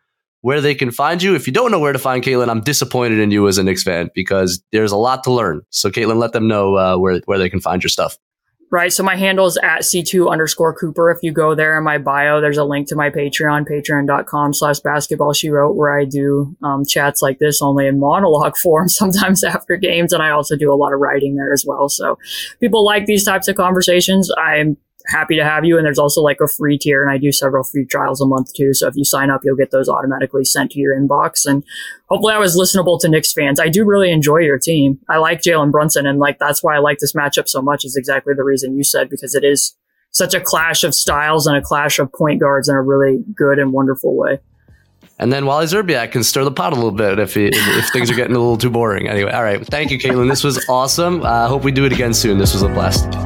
where 0.41 0.61
they 0.61 0.73
can 0.73 0.89
find 0.89 1.21
you. 1.21 1.35
If 1.35 1.45
you 1.45 1.53
don't 1.53 1.69
know 1.69 1.79
where 1.79 1.93
to 1.93 1.99
find 1.99 2.23
Caitlin, 2.23 2.49
I'm 2.49 2.61
disappointed 2.61 3.19
in 3.19 3.29
you 3.29 3.47
as 3.47 3.59
a 3.59 3.63
Knicks 3.63 3.83
fan 3.83 4.09
because 4.15 4.63
there's 4.71 4.91
a 4.91 4.97
lot 4.97 5.23
to 5.25 5.31
learn. 5.31 5.61
So, 5.69 5.91
Caitlin, 5.91 6.17
let 6.17 6.33
them 6.33 6.47
know 6.47 6.75
uh, 6.75 6.97
where 6.97 7.21
where 7.25 7.37
they 7.37 7.49
can 7.49 7.59
find 7.59 7.83
your 7.83 7.89
stuff 7.89 8.17
right? 8.75 8.91
So 8.91 9.03
my 9.03 9.15
handle 9.15 9.45
is 9.45 9.57
at 9.63 9.83
C2 9.83 10.29
underscore 10.29 10.73
Cooper. 10.73 11.09
If 11.09 11.19
you 11.23 11.31
go 11.31 11.55
there 11.55 11.77
in 11.77 11.85
my 11.85 11.97
bio, 11.97 12.41
there's 12.41 12.57
a 12.57 12.65
link 12.65 12.89
to 12.89 12.95
my 12.95 13.09
Patreon, 13.09 13.65
patreon.com 13.65 14.53
slash 14.53 14.79
basketball 14.81 15.31
she 15.31 15.49
wrote, 15.49 15.77
where 15.77 15.97
I 15.97 16.03
do 16.03 16.53
um, 16.61 16.83
chats 16.85 17.21
like 17.21 17.39
this 17.39 17.61
only 17.61 17.87
in 17.87 17.99
monologue 17.99 18.57
form, 18.63 18.89
sometimes 18.89 19.45
after 19.45 19.77
games. 19.77 20.11
And 20.11 20.21
I 20.21 20.31
also 20.31 20.57
do 20.57 20.73
a 20.73 20.75
lot 20.75 20.91
of 20.91 20.99
writing 20.99 21.35
there 21.35 21.53
as 21.53 21.65
well. 21.65 21.87
So 21.87 22.19
people 22.59 22.83
like 22.83 23.05
these 23.05 23.23
types 23.23 23.47
of 23.47 23.55
conversations. 23.55 24.29
I'm 24.37 24.75
happy 25.07 25.35
to 25.37 25.43
have 25.43 25.65
you. 25.65 25.77
And 25.77 25.85
there's 25.85 25.99
also 25.99 26.21
like 26.21 26.39
a 26.41 26.47
free 26.47 26.77
tier, 26.77 27.01
and 27.01 27.11
I 27.11 27.17
do 27.17 27.31
several 27.31 27.63
free 27.63 27.85
trials 27.85 28.21
a 28.21 28.25
month 28.25 28.53
too. 28.53 28.73
So 28.73 28.87
if 28.87 28.95
you 28.95 29.05
sign 29.05 29.29
up, 29.29 29.41
you'll 29.43 29.55
get 29.55 29.71
those 29.71 29.89
automatically 29.89 30.45
sent 30.45 30.71
to 30.71 30.79
your 30.79 30.99
inbox. 30.99 31.45
And 31.45 31.63
hopefully, 32.09 32.33
I 32.33 32.39
was 32.39 32.57
listenable 32.57 32.99
to 33.01 33.09
Knicks 33.09 33.33
fans. 33.33 33.59
I 33.59 33.69
do 33.69 33.85
really 33.85 34.11
enjoy 34.11 34.37
your 34.37 34.59
team. 34.59 34.99
I 35.09 35.17
like 35.17 35.41
Jalen 35.41 35.71
Brunson, 35.71 36.05
and 36.05 36.19
like 36.19 36.39
that's 36.39 36.63
why 36.63 36.75
I 36.75 36.79
like 36.79 36.99
this 36.99 37.13
matchup 37.13 37.47
so 37.47 37.61
much. 37.61 37.85
Is 37.85 37.95
exactly 37.95 38.33
the 38.35 38.43
reason 38.43 38.77
you 38.77 38.83
said 38.83 39.09
because 39.09 39.35
it 39.35 39.43
is 39.43 39.75
such 40.11 40.33
a 40.33 40.39
clash 40.39 40.83
of 40.83 40.95
styles 40.95 41.45
and 41.45 41.57
a 41.57 41.61
clash 41.61 41.99
of 41.99 42.11
point 42.13 42.39
guards 42.39 42.69
in 42.69 42.75
a 42.75 42.81
really 42.81 43.23
good 43.35 43.59
and 43.59 43.73
wonderful 43.73 44.15
way. 44.15 44.39
And 45.19 45.31
then 45.31 45.45
Wally 45.45 45.65
Szczerbiak 45.65 46.11
can 46.11 46.23
stir 46.23 46.43
the 46.43 46.51
pot 46.51 46.73
a 46.73 46.75
little 46.75 46.91
bit 46.91 47.19
if, 47.19 47.33
he, 47.33 47.47
if 47.47 47.89
things 47.91 48.11
are 48.11 48.15
getting 48.15 48.35
a 48.35 48.39
little 48.39 48.57
too 48.57 48.69
boring. 48.69 49.07
Anyway, 49.07 49.31
all 49.31 49.43
right. 49.43 49.65
Thank 49.65 49.91
you, 49.91 49.97
Caitlin. 49.97 50.29
This 50.29 50.43
was 50.43 50.67
awesome. 50.67 51.23
I 51.23 51.43
uh, 51.43 51.47
hope 51.47 51.63
we 51.63 51.71
do 51.71 51.85
it 51.85 51.93
again 51.93 52.13
soon. 52.13 52.37
This 52.37 52.53
was 52.53 52.63
a 52.63 52.69
blast. 52.69 53.24